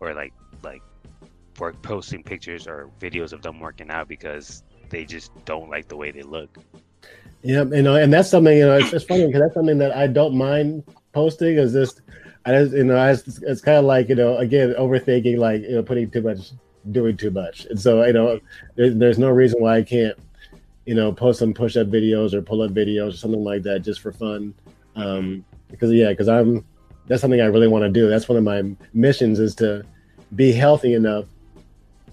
or 0.00 0.14
like 0.14 0.32
like 0.62 0.82
work 1.58 1.80
posting 1.82 2.22
pictures 2.22 2.66
or 2.66 2.90
videos 3.00 3.32
of 3.32 3.42
them 3.42 3.60
working 3.60 3.90
out 3.90 4.08
because 4.08 4.62
they 4.88 5.04
just 5.04 5.30
don't 5.44 5.68
like 5.68 5.88
the 5.88 5.96
way 5.96 6.10
they 6.10 6.22
look. 6.22 6.56
Yeah, 7.42 7.60
uh, 7.60 7.64
you 7.66 7.82
know, 7.82 7.96
and 7.96 8.12
that's 8.12 8.30
something 8.30 8.56
you 8.56 8.64
know. 8.66 8.78
It's, 8.78 8.92
it's 8.92 9.04
funny 9.04 9.26
because 9.26 9.42
that's 9.42 9.54
something 9.54 9.78
that 9.78 9.94
I 9.94 10.06
don't 10.06 10.34
mind 10.36 10.84
posting. 11.12 11.58
Is 11.58 11.72
just, 11.74 12.00
I 12.46 12.52
just 12.52 12.72
you 12.74 12.84
know, 12.84 13.06
it's 13.06 13.60
kind 13.60 13.78
of 13.78 13.84
like 13.84 14.08
you 14.08 14.14
know, 14.14 14.36
again, 14.36 14.74
overthinking, 14.78 15.38
like 15.38 15.62
you 15.62 15.76
know, 15.76 15.82
putting 15.82 16.10
too 16.10 16.22
much, 16.22 16.52
doing 16.90 17.16
too 17.16 17.30
much, 17.30 17.64
and 17.66 17.80
so 17.80 18.04
you 18.04 18.12
know, 18.12 18.40
there's 18.74 18.94
there's 18.96 19.18
no 19.18 19.30
reason 19.30 19.62
why 19.62 19.78
I 19.78 19.82
can't, 19.82 20.18
you 20.84 20.94
know, 20.94 21.12
post 21.12 21.38
some 21.38 21.54
push 21.54 21.76
up 21.76 21.88
videos 21.88 22.34
or 22.34 22.42
pull 22.42 22.62
up 22.62 22.72
videos 22.72 23.14
or 23.14 23.16
something 23.16 23.42
like 23.42 23.62
that 23.62 23.80
just 23.80 24.00
for 24.00 24.12
fun. 24.12 24.54
Um, 24.96 25.44
because 25.70 25.90
yeah, 25.92 26.10
because 26.10 26.28
I'm 26.28 26.64
that's 27.06 27.20
something 27.20 27.40
I 27.40 27.46
really 27.46 27.68
want 27.68 27.84
to 27.84 27.90
do. 27.90 28.08
That's 28.08 28.28
one 28.28 28.38
of 28.38 28.44
my 28.44 28.62
missions 28.92 29.38
is 29.38 29.54
to 29.56 29.84
be 30.34 30.52
healthy 30.52 30.94
enough, 30.94 31.26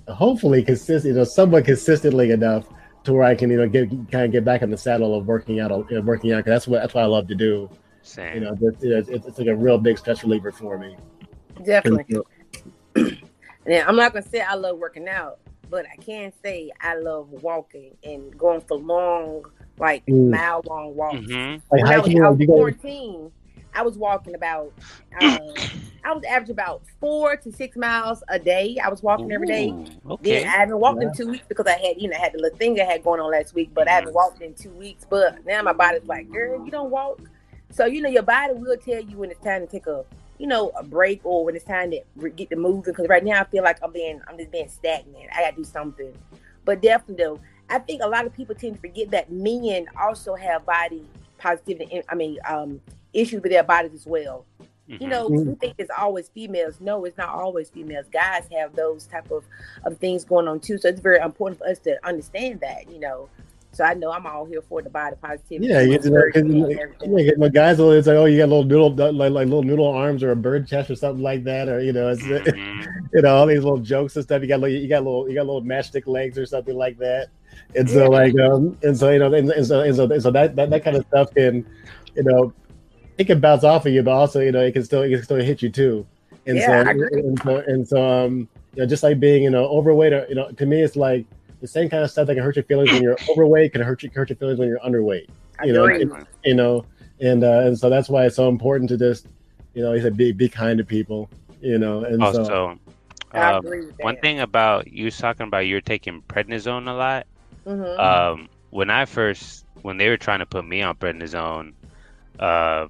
hopefully 0.08 0.64
consistent, 0.64 1.14
you 1.14 1.20
know, 1.20 1.24
somewhat 1.24 1.66
consistently 1.66 2.32
enough 2.32 2.68
to 3.04 3.14
where 3.14 3.24
I 3.24 3.36
can, 3.36 3.50
you 3.50 3.58
know, 3.58 3.68
get 3.68 3.90
kind 4.12 4.26
of 4.26 4.32
get 4.32 4.46
back 4.46 4.62
in 4.62 4.70
the 4.70 4.78
saddle 4.78 5.18
of 5.18 5.28
working 5.28 5.60
out, 5.60 5.72
you 5.90 5.98
know, 5.98 6.02
working 6.02 6.32
out. 6.34 6.44
Cause 6.46 6.52
that's 6.52 6.68
what 6.68 6.82
that's 6.82 6.94
what 6.94 7.04
I 7.04 7.08
love 7.08 7.28
to 7.28 7.36
do. 7.36 7.70
Saying, 8.04 8.36
You 8.36 8.40
know, 8.42 8.58
it's, 8.62 9.10
it's, 9.10 9.26
it's 9.28 9.38
like 9.38 9.48
a 9.48 9.56
real 9.56 9.78
big 9.78 9.98
stress 9.98 10.24
reliever 10.24 10.52
for 10.52 10.78
me. 10.78 10.98
Definitely. 11.64 12.06
Now, 13.66 13.84
I'm 13.88 13.96
not 13.96 14.14
gonna 14.14 14.26
say 14.26 14.42
I 14.42 14.56
love 14.56 14.78
working 14.80 15.08
out, 15.08 15.40
but 15.70 15.86
I 15.92 15.96
can 16.02 16.34
say 16.44 16.72
I 16.82 16.96
love 16.96 17.30
walking 17.30 17.96
and 18.04 18.36
going 18.38 18.62
for 18.62 18.78
long, 18.78 19.46
like 19.80 20.06
Mm. 20.08 20.30
mile 20.32 20.62
long 20.66 20.96
walks. 20.96 21.26
hmm 21.32 21.56
Like 21.72 21.84
When 21.84 21.86
I 21.86 21.98
was 22.00 22.08
hiking, 22.08 22.22
out 22.24 22.40
you 22.40 22.48
go, 22.48 22.54
14, 22.54 23.32
I 23.74 23.82
was 23.84 23.98
walking 23.98 24.36
about, 24.36 24.74
uh, 25.16 25.40
I 26.04 26.14
was 26.14 26.24
averaging 26.24 26.54
about 26.54 26.82
four 27.00 27.38
to 27.38 27.52
six 27.52 27.78
miles 27.78 28.24
a 28.30 28.40
day. 28.40 28.78
I 28.84 28.90
was 28.90 29.04
walking 29.04 29.32
every 29.32 29.48
day. 29.48 29.70
Okay. 30.10 30.40
Then 30.42 30.48
I 30.48 30.52
haven't 30.58 30.80
walked 30.80 31.02
Yeah. 31.02 31.10
in 31.10 31.14
two 31.16 31.30
weeks 31.30 31.46
because 31.48 31.68
I 31.68 31.74
had, 31.78 32.02
you 32.02 32.10
know, 32.10 32.18
had 32.18 32.34
the 32.34 32.40
little 32.40 32.58
thing 32.58 32.80
I 32.82 32.84
had 32.84 33.04
going 33.04 33.22
on 33.22 33.32
last 33.32 33.54
week, 33.54 33.72
but 33.74 33.88
I 33.88 33.92
haven't 33.92 34.14
walked 34.14 34.42
in 34.42 34.54
two 34.56 34.72
weeks. 34.72 35.06
But 35.10 35.46
now 35.46 35.62
my 35.62 35.74
body's 35.74 36.06
like, 36.08 36.32
girl, 36.32 36.64
you 36.66 36.72
don't 36.72 36.90
walk. 36.90 37.20
So, 37.72 37.86
you 37.86 38.02
know, 38.02 38.10
your 38.10 38.24
body 38.24 38.54
will 38.54 38.78
tell 38.78 39.02
you 39.02 39.18
when 39.18 39.32
it's 39.32 39.44
time 39.44 39.62
to 39.62 39.68
take 39.68 39.88
a, 39.88 40.04
you 40.38 40.48
know, 40.48 40.70
a 40.78 40.84
break 40.84 41.22
or 41.24 41.46
when 41.46 41.56
it's 41.56 41.66
time 41.66 41.92
to 41.92 42.02
re- 42.16 42.32
get 42.32 42.50
to 42.50 42.56
moving. 42.56 42.82
Because 42.94 43.08
right 43.08 43.24
now 43.24 43.42
I 43.42 43.44
feel 43.46 43.64
like 43.64 43.80
I'm 43.82 43.92
being, 43.92 44.22
I'm 44.28 44.38
just 44.38 44.52
being 44.52 44.68
stagnant. 44.70 45.30
I 45.36 45.42
got 45.42 45.52
to 45.52 45.56
do 45.58 45.64
something. 45.64 46.14
But 46.66 46.82
definitely, 46.82 47.24
though, 47.24 47.40
I 47.70 47.80
think 47.80 48.02
a 48.04 48.08
lot 48.08 48.26
of 48.26 48.34
people 48.34 48.56
tend 48.56 48.76
to 48.76 48.82
forget 48.82 49.12
that 49.12 49.32
men 49.32 49.88
also 50.00 50.36
have 50.36 50.66
body 50.66 51.08
positivity. 51.38 52.02
I 52.10 52.16
mean, 52.16 52.38
um, 52.48 52.82
issues 53.14 53.42
with 53.42 53.52
their 53.52 53.64
bodies 53.64 53.94
as 53.94 54.06
well 54.06 54.46
you 54.88 55.08
Mhm. 55.08 55.10
know 55.10 55.30
Mhm. 55.30 55.46
we 55.48 55.56
think 55.56 55.76
it's 55.78 55.92
always 55.98 56.30
females 56.30 56.76
no 56.82 57.06
it's 57.06 57.18
not 57.18 57.30
always 57.30 57.70
females 57.70 58.06
guys 58.12 58.46
have 58.52 58.76
those 58.76 59.06
type 59.06 59.30
of, 59.32 59.44
of 59.86 59.98
things 59.98 60.26
going 60.26 60.48
on 60.48 60.60
too 60.60 60.78
so 60.78 60.90
it's 60.90 61.00
very 61.00 61.20
important 61.20 61.60
for 61.60 61.68
us 61.68 61.80
to 61.80 61.98
understand 62.06 62.60
that 62.60 62.90
you 62.92 63.00
know 63.00 63.30
so 63.72 63.84
i 63.84 63.94
know 63.94 64.12
i'm 64.12 64.26
all 64.28 64.46
here 64.46 64.62
for 64.62 64.82
the 64.82 64.90
body 64.90 65.16
positivity 65.22 65.68
yeah, 65.72 65.82
you 65.82 65.98
know, 66.10 66.22
'cause, 66.34 66.42
and 66.42 66.62
like, 66.62 66.78
everything. 66.78 67.18
yeah, 67.18 67.30
'cause 67.32 67.38
my 67.40 67.50
guys 67.50 67.78
will 67.78 67.92
it's 67.92 68.08
like, 68.08 68.18
oh, 68.18 68.26
you 68.26 68.38
got 68.38 68.50
little 68.50 68.64
noodle 68.64 68.94
like 68.96 69.32
like 69.32 69.46
little 69.48 69.64
noodle 69.64 69.88
arms 69.88 70.24
or 70.24 70.32
a 70.32 70.36
bird 70.36 70.68
chest 70.68 70.90
or 70.90 70.96
something 70.96 71.24
like 71.24 71.44
that, 71.46 71.70
or 71.70 71.80
you 71.82 71.94
know, 71.94 72.10
it's 72.10 72.24
Mhm. 72.26 73.10
you 73.14 73.22
know 73.22 73.36
all 73.36 73.46
these 73.48 73.64
little 73.64 73.78
jokes 73.80 74.16
and 74.16 74.24
stuff. 74.24 74.42
You 74.42 74.48
got 74.48 74.60
little, 74.60 74.76
you 74.76 74.88
got 74.88 75.04
little, 75.04 75.28
you 75.30 75.36
got 75.36 75.46
little 75.46 75.62
matchstick 75.62 76.08
legs 76.08 76.38
or 76.38 76.46
something 76.46 76.76
like 76.76 76.98
that. 77.00 77.28
And 77.76 77.90
so 77.90 78.00
Yeah. 78.04 78.08
like 78.08 78.40
um 78.40 78.78
and 78.84 78.98
so 78.98 79.10
you 79.12 79.20
know 79.20 79.34
and, 79.34 79.50
and 79.52 79.66
so 79.66 79.82
and 79.82 79.96
so, 79.96 80.04
and 80.12 80.22
so 80.22 80.32
that, 80.32 80.56
that 80.56 80.70
that 80.70 80.84
kind 80.84 80.96
of 80.98 81.06
stuff 81.08 81.28
can 81.36 81.66
you 82.16 82.24
know 82.24 82.54
it 83.18 83.26
can 83.26 83.40
bounce 83.40 83.64
off 83.64 83.86
of 83.86 83.94
you, 83.94 84.02
but 84.04 84.12
also 84.12 84.40
you 84.40 84.52
know 84.52 84.62
it 84.62 84.72
can 84.74 84.84
still 84.84 85.04
it 85.04 85.10
can 85.10 85.24
still 85.24 85.38
hit 85.38 85.62
you 85.62 85.70
too. 85.70 86.06
And 86.48 86.58
Yeah, 86.58 86.68
so 86.68 86.74
I 86.88 86.92
agree. 86.92 87.08
and 87.20 87.40
so 87.44 87.58
and 87.68 87.88
so 87.88 88.10
um 88.26 88.50
you 88.76 88.82
know 88.84 88.88
just 88.88 89.04
like 89.04 89.20
being 89.20 89.44
you 89.44 89.50
know 89.52 89.66
overweight 89.66 90.14
or 90.14 90.26
you 90.30 90.36
know 90.36 90.52
to 90.52 90.66
me 90.66 90.82
it's 90.82 90.96
like 90.96 91.26
the 91.62 91.68
same 91.68 91.90
kind 91.90 92.04
of 92.04 92.12
stuff 92.12 92.28
that 92.28 92.36
can 92.36 92.44
hurt 92.44 92.56
your 92.56 92.64
feelings 92.64 92.92
when 92.92 93.02
you're 93.02 93.18
overweight 93.30 93.72
can 93.72 93.82
hurt 93.82 94.04
you 94.04 94.10
hurt 94.14 94.30
your 94.30 94.38
feelings 94.38 94.60
when 94.60 94.68
you're 94.68 94.80
underweight 94.80 95.28
you 95.64 95.74
know, 95.74 95.86
agree. 95.86 96.04
it- 96.04 96.28
you 96.44 96.56
know, 96.56 96.86
and 97.20 97.44
uh, 97.44 97.60
and 97.62 97.78
so 97.78 97.90
that's 97.90 98.10
why 98.10 98.26
it's 98.26 98.36
so 98.36 98.50
important 98.50 98.90
to 98.90 98.98
just, 98.98 99.28
you 99.74 99.84
know, 99.84 99.94
he 99.94 100.02
said 100.02 100.18
be 100.18 100.32
be 100.32 100.50
kind 100.50 100.78
to 100.80 100.84
people, 100.84 101.30
you 101.62 101.78
know, 101.78 102.04
and 102.04 102.20
so 102.20 102.26
Also, 102.40 102.80
I 103.34 103.54
um, 103.54 103.66
one 104.00 104.18
thing 104.18 104.40
about 104.40 104.92
you 104.92 105.06
was 105.06 105.18
talking 105.18 105.48
about 105.48 105.60
you're 105.60 105.82
taking 105.82 106.22
prednisone 106.24 106.88
a 106.88 106.94
lot. 106.94 107.28
Mhm. 107.66 108.00
Um, 108.00 108.50
when 108.72 108.90
I 108.90 109.06
first 109.06 109.66
when 109.84 109.98
they 109.98 110.10
were 110.10 110.18
trying 110.18 110.40
to 110.40 110.46
put 110.46 110.66
me 110.66 110.82
on 110.82 110.96
prednisone, 110.96 111.74
uh, 112.40 112.88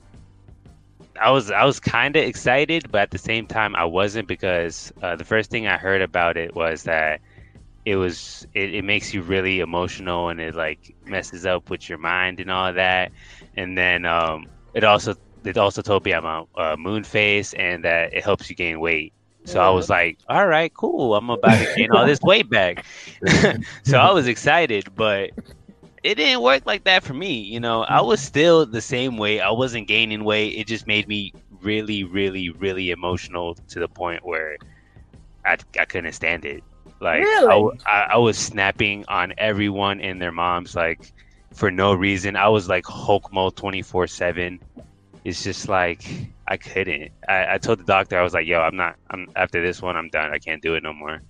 I 1.19 1.29
was 1.29 1.51
I 1.51 1.65
was 1.65 1.79
kind 1.79 2.15
of 2.15 2.23
excited, 2.23 2.89
but 2.91 3.01
at 3.01 3.11
the 3.11 3.17
same 3.17 3.47
time 3.47 3.75
I 3.75 3.83
wasn't 3.83 4.27
because 4.27 4.93
uh, 5.01 5.15
the 5.17 5.25
first 5.25 5.51
thing 5.51 5.67
I 5.67 5.77
heard 5.77 6.01
about 6.01 6.37
it 6.37 6.55
was 6.55 6.83
that 6.83 7.19
it 7.85 7.95
was 7.95 8.45
it, 8.53 8.73
it 8.75 8.83
makes 8.85 9.13
you 9.13 9.21
really 9.21 9.59
emotional 9.59 10.29
and 10.29 10.39
it 10.39 10.55
like 10.55 10.95
messes 11.05 11.45
up 11.45 11.69
with 11.69 11.89
your 11.89 11.97
mind 11.97 12.39
and 12.39 12.51
all 12.51 12.73
that, 12.73 13.11
and 13.55 13.77
then 13.77 14.05
um, 14.05 14.47
it 14.73 14.83
also 14.83 15.15
it 15.43 15.57
also 15.57 15.81
told 15.81 16.05
me 16.05 16.13
I'm 16.13 16.25
a, 16.25 16.45
a 16.55 16.77
moon 16.77 17.03
face 17.03 17.53
and 17.53 17.83
that 17.83 18.13
it 18.13 18.23
helps 18.23 18.49
you 18.49 18.55
gain 18.55 18.79
weight. 18.79 19.13
So 19.43 19.59
I 19.59 19.69
was 19.71 19.89
like, 19.89 20.19
all 20.29 20.45
right, 20.45 20.71
cool. 20.73 21.15
I'm 21.15 21.29
about 21.31 21.57
to 21.57 21.73
gain 21.75 21.91
all 21.91 22.05
this 22.05 22.21
weight 22.21 22.47
back. 22.49 22.85
so 23.83 23.97
I 23.97 24.11
was 24.11 24.27
excited, 24.27 24.95
but 24.95 25.31
it 26.03 26.15
didn't 26.15 26.41
work 26.41 26.65
like 26.65 26.83
that 26.83 27.03
for 27.03 27.13
me. 27.13 27.39
You 27.39 27.59
know, 27.59 27.83
I 27.83 28.01
was 28.01 28.21
still 28.21 28.65
the 28.65 28.81
same 28.81 29.17
weight. 29.17 29.41
I 29.41 29.51
wasn't 29.51 29.87
gaining 29.87 30.23
weight. 30.23 30.57
It 30.57 30.67
just 30.67 30.85
made 30.85 31.07
me 31.07 31.33
really, 31.61 32.03
really, 32.03 32.49
really 32.49 32.91
emotional 32.91 33.55
to 33.69 33.79
the 33.79 33.87
point 33.87 34.25
where 34.25 34.57
I, 35.45 35.57
I 35.79 35.85
couldn't 35.85 36.13
stand 36.13 36.45
it. 36.45 36.63
Like 37.01 37.21
I 37.21 37.23
Really? 37.23 37.47
w- 37.47 37.77
I, 37.85 38.07
I 38.11 38.17
was 38.17 38.37
snapping 38.37 39.05
on 39.07 39.33
everyone 39.37 40.01
and 40.01 40.21
their 40.21 40.31
moms 40.31 40.75
like 40.75 41.11
for 41.53 41.71
no 41.71 41.93
reason. 41.93 42.35
I 42.35 42.47
was 42.49 42.69
like 42.69 42.85
Hulk 42.85 43.33
mode 43.33 43.55
24 43.55 44.07
seven. 44.07 44.59
It's 45.23 45.43
just 45.43 45.67
like 45.67 46.03
I 46.47 46.57
couldn't. 46.57 47.11
I, 47.27 47.55
I 47.55 47.57
told 47.57 47.79
the 47.79 47.83
doctor 47.83 48.19
I 48.19 48.23
was 48.23 48.33
like, 48.33 48.47
"Yo, 48.47 48.59
I'm 48.59 48.75
not. 48.75 48.95
I'm 49.09 49.27
after 49.35 49.61
this 49.61 49.81
one. 49.81 49.95
I'm 49.97 50.09
done. 50.09 50.31
I 50.31 50.37
can't 50.39 50.61
do 50.61 50.75
it 50.75 50.83
no 50.83 50.93
more." 50.93 51.21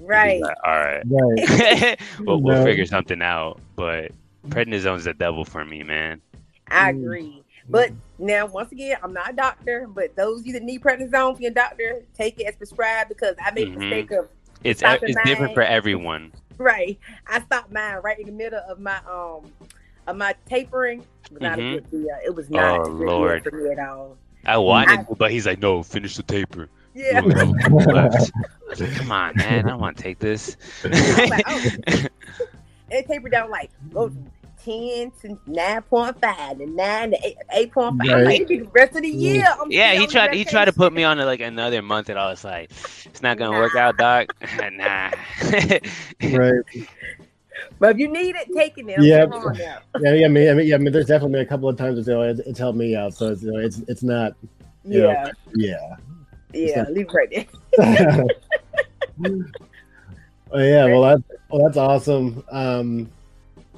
Right 0.00 0.40
like, 0.40 0.56
All 0.64 0.76
right. 0.78 1.02
right, 1.04 2.00
we'll, 2.20 2.40
we'll 2.40 2.58
No. 2.58 2.64
figure 2.64 2.86
something 2.86 3.20
out. 3.20 3.60
But 3.76 4.12
prednisone's 4.48 5.04
the 5.04 5.14
devil 5.14 5.44
for 5.44 5.64
me, 5.64 5.82
man. 5.82 6.20
i 6.70 6.92
Mm. 6.92 7.02
agree 7.02 7.42
but 7.70 7.90
now 8.18 8.46
once 8.46 8.72
again 8.72 8.96
i'm 9.02 9.12
not 9.12 9.30
a 9.30 9.32
doctor 9.36 9.86
but 9.88 10.14
those 10.16 10.46
you 10.46 10.52
that 10.54 10.62
need 10.62 10.80
prednisone 10.80 11.34
from 11.34 11.42
your 11.42 11.50
doctor 11.50 12.02
take 12.14 12.40
it 12.40 12.44
as 12.44 12.56
prescribed 12.56 13.08
because 13.10 13.34
i 13.44 13.50
made 13.50 13.68
Mhm. 13.68 13.74
the 13.74 13.78
mistake 13.80 14.10
of 14.12 14.28
it's 14.64 14.82
e- 14.82 14.86
it's 15.02 15.16
mine. 15.16 15.26
different 15.26 15.54
for 15.54 15.62
everyone. 15.62 16.32
Right. 16.56 16.98
I 17.26 17.40
stopped 17.40 17.72
mine 17.72 17.98
right 18.02 18.18
in 18.18 18.26
the 18.26 18.32
middle 18.32 18.60
of 18.68 18.80
my 18.80 18.98
um 19.10 19.52
of 20.06 20.16
my 20.16 20.34
tapering. 20.48 21.04
It 21.24 21.32
was 21.32 21.42
not 21.42 21.58
mm-hmm. 21.58 21.68
a 21.68 21.74
good 21.74 21.84
mm-hmm. 21.84 22.02
deal. 22.02 22.18
It 22.24 22.34
was 22.34 22.50
not 22.50 22.80
oh, 22.80 22.82
a 22.82 22.86
good 22.86 23.06
Lord. 23.06 23.44
deal 23.44 23.50
for 23.52 23.56
me 23.58 23.70
at 23.70 23.78
all. 23.78 24.16
I 24.46 24.56
wanted, 24.56 25.00
I, 25.00 25.06
but 25.18 25.30
he's 25.30 25.46
like, 25.46 25.60
no, 25.60 25.82
finish 25.82 26.16
the 26.16 26.22
taper. 26.22 26.68
Yeah. 26.94 27.20
like, 27.20 28.32
Come 28.96 29.12
on, 29.12 29.36
man. 29.36 29.68
I 29.68 29.74
want 29.74 29.96
to 29.96 30.02
take 30.02 30.18
this. 30.18 30.56
like, 30.84 31.44
oh. 31.46 31.70
And 32.90 33.06
taper 33.06 33.28
down 33.28 33.50
like, 33.50 33.70
oh, 33.94 34.10
10 34.68 35.12
to 35.22 35.28
9.5 35.50 36.62
and 36.62 36.76
9 36.76 37.10
to 37.12 37.16
8.5. 37.54 37.98
Right. 37.98 38.24
Like, 38.24 38.48
the 38.48 38.62
rest 38.74 38.96
of 38.96 39.02
the 39.02 39.10
mm. 39.10 39.20
year. 39.20 39.44
I'm 39.58 39.70
yeah, 39.72 39.94
he 39.94 40.06
tried 40.06 40.34
he 40.34 40.44
tried 40.44 40.66
to 40.66 40.72
put 40.72 40.92
me 40.92 41.04
on 41.04 41.16
to 41.16 41.24
like 41.24 41.40
another 41.40 41.80
month 41.80 42.10
and 42.10 42.18
I 42.18 42.28
was 42.28 42.44
like, 42.44 42.70
it's 42.70 43.22
not 43.22 43.38
going 43.38 43.50
to 43.50 43.56
nah. 43.56 43.62
work 43.62 43.74
out, 43.76 43.96
doc. 43.96 44.34
nah. 44.72 45.10
right. 46.38 46.62
But 47.78 47.92
if 47.92 47.98
you 47.98 48.08
need 48.08 48.36
it, 48.36 48.52
take 48.54 48.76
it. 48.76 48.86
Yeah, 49.00 49.26
yeah, 50.00 50.12
yeah. 50.14 50.26
I 50.26 50.28
mean, 50.28 50.66
yeah. 50.66 50.74
I 50.74 50.78
mean, 50.78 50.92
there's 50.92 51.06
definitely 51.06 51.40
a 51.40 51.46
couple 51.46 51.68
of 51.68 51.78
times 51.78 52.06
it's, 52.06 52.40
it's 52.40 52.58
helped 52.58 52.76
me 52.76 52.94
out. 52.94 53.14
So 53.14 53.28
it's, 53.28 53.44
it's 53.44 53.78
it's 53.88 54.02
not. 54.02 54.34
yeah. 54.84 55.00
Know, 55.00 55.30
yeah. 55.54 55.96
Yeah. 56.52 56.82
Not... 56.82 56.92
Leave 56.92 57.08
right 57.14 57.30
there. 57.30 58.26
oh 60.52 60.58
yeah. 60.58 60.84
Well, 60.86 61.02
that's 61.02 61.22
well, 61.48 61.64
that's 61.64 61.76
awesome. 61.78 62.44
Um, 62.50 63.10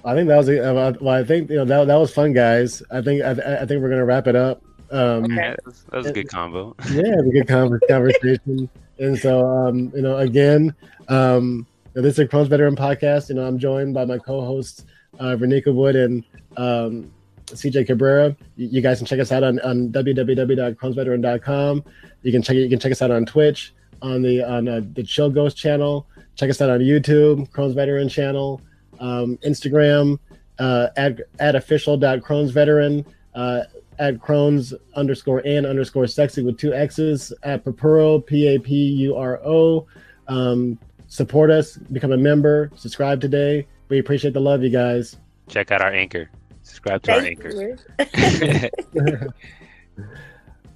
I 0.04 0.14
think 0.14 0.28
that 0.28 0.36
was 0.36 0.48
a, 0.48 0.64
uh, 0.64 0.92
well, 1.00 1.14
I 1.14 1.24
think 1.24 1.50
you 1.50 1.56
know 1.56 1.64
that 1.64 1.86
that 1.86 1.96
was 1.96 2.12
fun, 2.12 2.32
guys. 2.32 2.82
I 2.90 3.02
think 3.02 3.22
I, 3.22 3.30
I 3.32 3.66
think 3.66 3.82
we're 3.82 3.90
gonna 3.90 4.04
wrap 4.04 4.26
it 4.26 4.36
up. 4.36 4.62
Um, 4.90 5.24
Okay. 5.24 5.34
Yeah, 5.36 5.50
that 5.50 5.64
was, 5.64 5.84
that 5.90 5.96
was 5.98 6.06
a 6.06 6.12
good 6.12 6.28
combo. 6.28 6.74
yeah, 6.90 7.02
it 7.02 7.24
was 7.24 7.28
a 7.28 7.32
good 7.32 7.46
conver- 7.54 7.80
conversation. 7.88 8.68
And 8.98 9.18
so, 9.18 9.46
um, 9.46 9.92
you 9.94 10.02
know, 10.02 10.18
again, 10.18 10.74
um, 11.08 11.66
this 11.94 12.14
is 12.14 12.18
a 12.18 12.26
Crohn's 12.26 12.48
Veteran 12.48 12.76
podcast. 12.76 13.28
You 13.28 13.36
know, 13.36 13.46
I'm 13.46 13.58
joined 13.58 13.94
by 13.94 14.04
my 14.04 14.18
co-hosts, 14.18 14.84
uh, 15.18 15.36
Renika 15.38 15.74
Wood 15.74 15.96
and 15.96 16.24
um, 16.56 17.10
CJ 17.46 17.86
Cabrera. 17.86 18.36
You, 18.56 18.68
you, 18.68 18.80
guys 18.80 18.98
can 18.98 19.06
check 19.06 19.18
us 19.20 19.32
out 19.32 19.42
on, 19.42 19.58
on 19.60 19.88
www.crohnsveteran.com. 19.90 21.84
You 22.22 22.32
can 22.32 22.42
check 22.42 22.56
you 22.56 22.68
can 22.68 22.78
check 22.78 22.92
us 22.92 23.00
out 23.02 23.10
on 23.10 23.24
Twitch, 23.26 23.72
on 24.02 24.22
the 24.22 24.42
on 24.42 24.68
uh, 24.68 24.82
the 24.92 25.02
Chill 25.02 25.30
Ghost 25.30 25.56
channel. 25.56 26.06
Check 26.36 26.50
us 26.50 26.60
out 26.60 26.70
on 26.70 26.80
YouTube, 26.80 27.50
Crohn's 27.50 27.74
Veteran 27.74 28.08
channel, 28.08 28.60
um, 29.00 29.38
Instagram, 29.38 30.18
uh, 30.58 30.88
at 30.96 31.20
at 31.38 31.54
official.crohnsveteran, 31.54 33.04
uh, 33.34 33.62
at 33.98 34.18
Crohn's 34.18 34.74
underscore 34.94 35.42
and 35.44 35.66
underscore 35.66 36.06
sexy 36.06 36.42
with 36.42 36.58
two 36.58 36.72
X's 36.72 37.32
at 37.42 37.64
Papuro, 37.64 38.24
P 38.24 38.46
A 38.54 38.58
P 38.60 38.74
U 38.74 39.16
R 39.16 39.40
O. 39.44 39.86
Um, 40.28 40.78
support 41.08 41.50
us, 41.50 41.76
become 41.76 42.12
a 42.12 42.16
member, 42.16 42.70
subscribe 42.76 43.20
today. 43.20 43.66
We 43.88 43.98
appreciate 43.98 44.34
the 44.34 44.40
love, 44.40 44.62
you 44.62 44.70
guys. 44.70 45.16
Check 45.48 45.72
out 45.72 45.82
our 45.82 45.92
anchor. 45.92 46.30
Subscribe 46.62 47.02
to 47.02 47.20
Thank 47.20 47.44
our 47.44 47.50
anchor. 47.50 48.68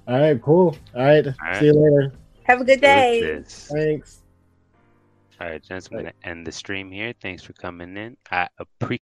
All 0.07 0.19
right, 0.19 0.41
cool. 0.41 0.77
All 0.95 1.03
right. 1.03 1.25
All 1.25 1.33
right. 1.41 1.59
See 1.59 1.65
you 1.65 1.73
later. 1.73 2.13
Have 2.43 2.61
a 2.61 2.63
good 2.63 2.81
day. 2.81 3.41
Thanks. 3.47 4.21
All 5.39 5.47
right, 5.47 5.61
gents, 5.63 5.87
I'm 5.91 5.97
going 5.97 6.11
to 6.11 6.27
end 6.29 6.45
the 6.47 6.51
stream 6.51 6.91
here. 6.91 7.13
Thanks 7.21 7.43
for 7.43 7.53
coming 7.53 7.95
in. 7.97 8.17
I 8.31 8.47
appreciate 8.59 9.01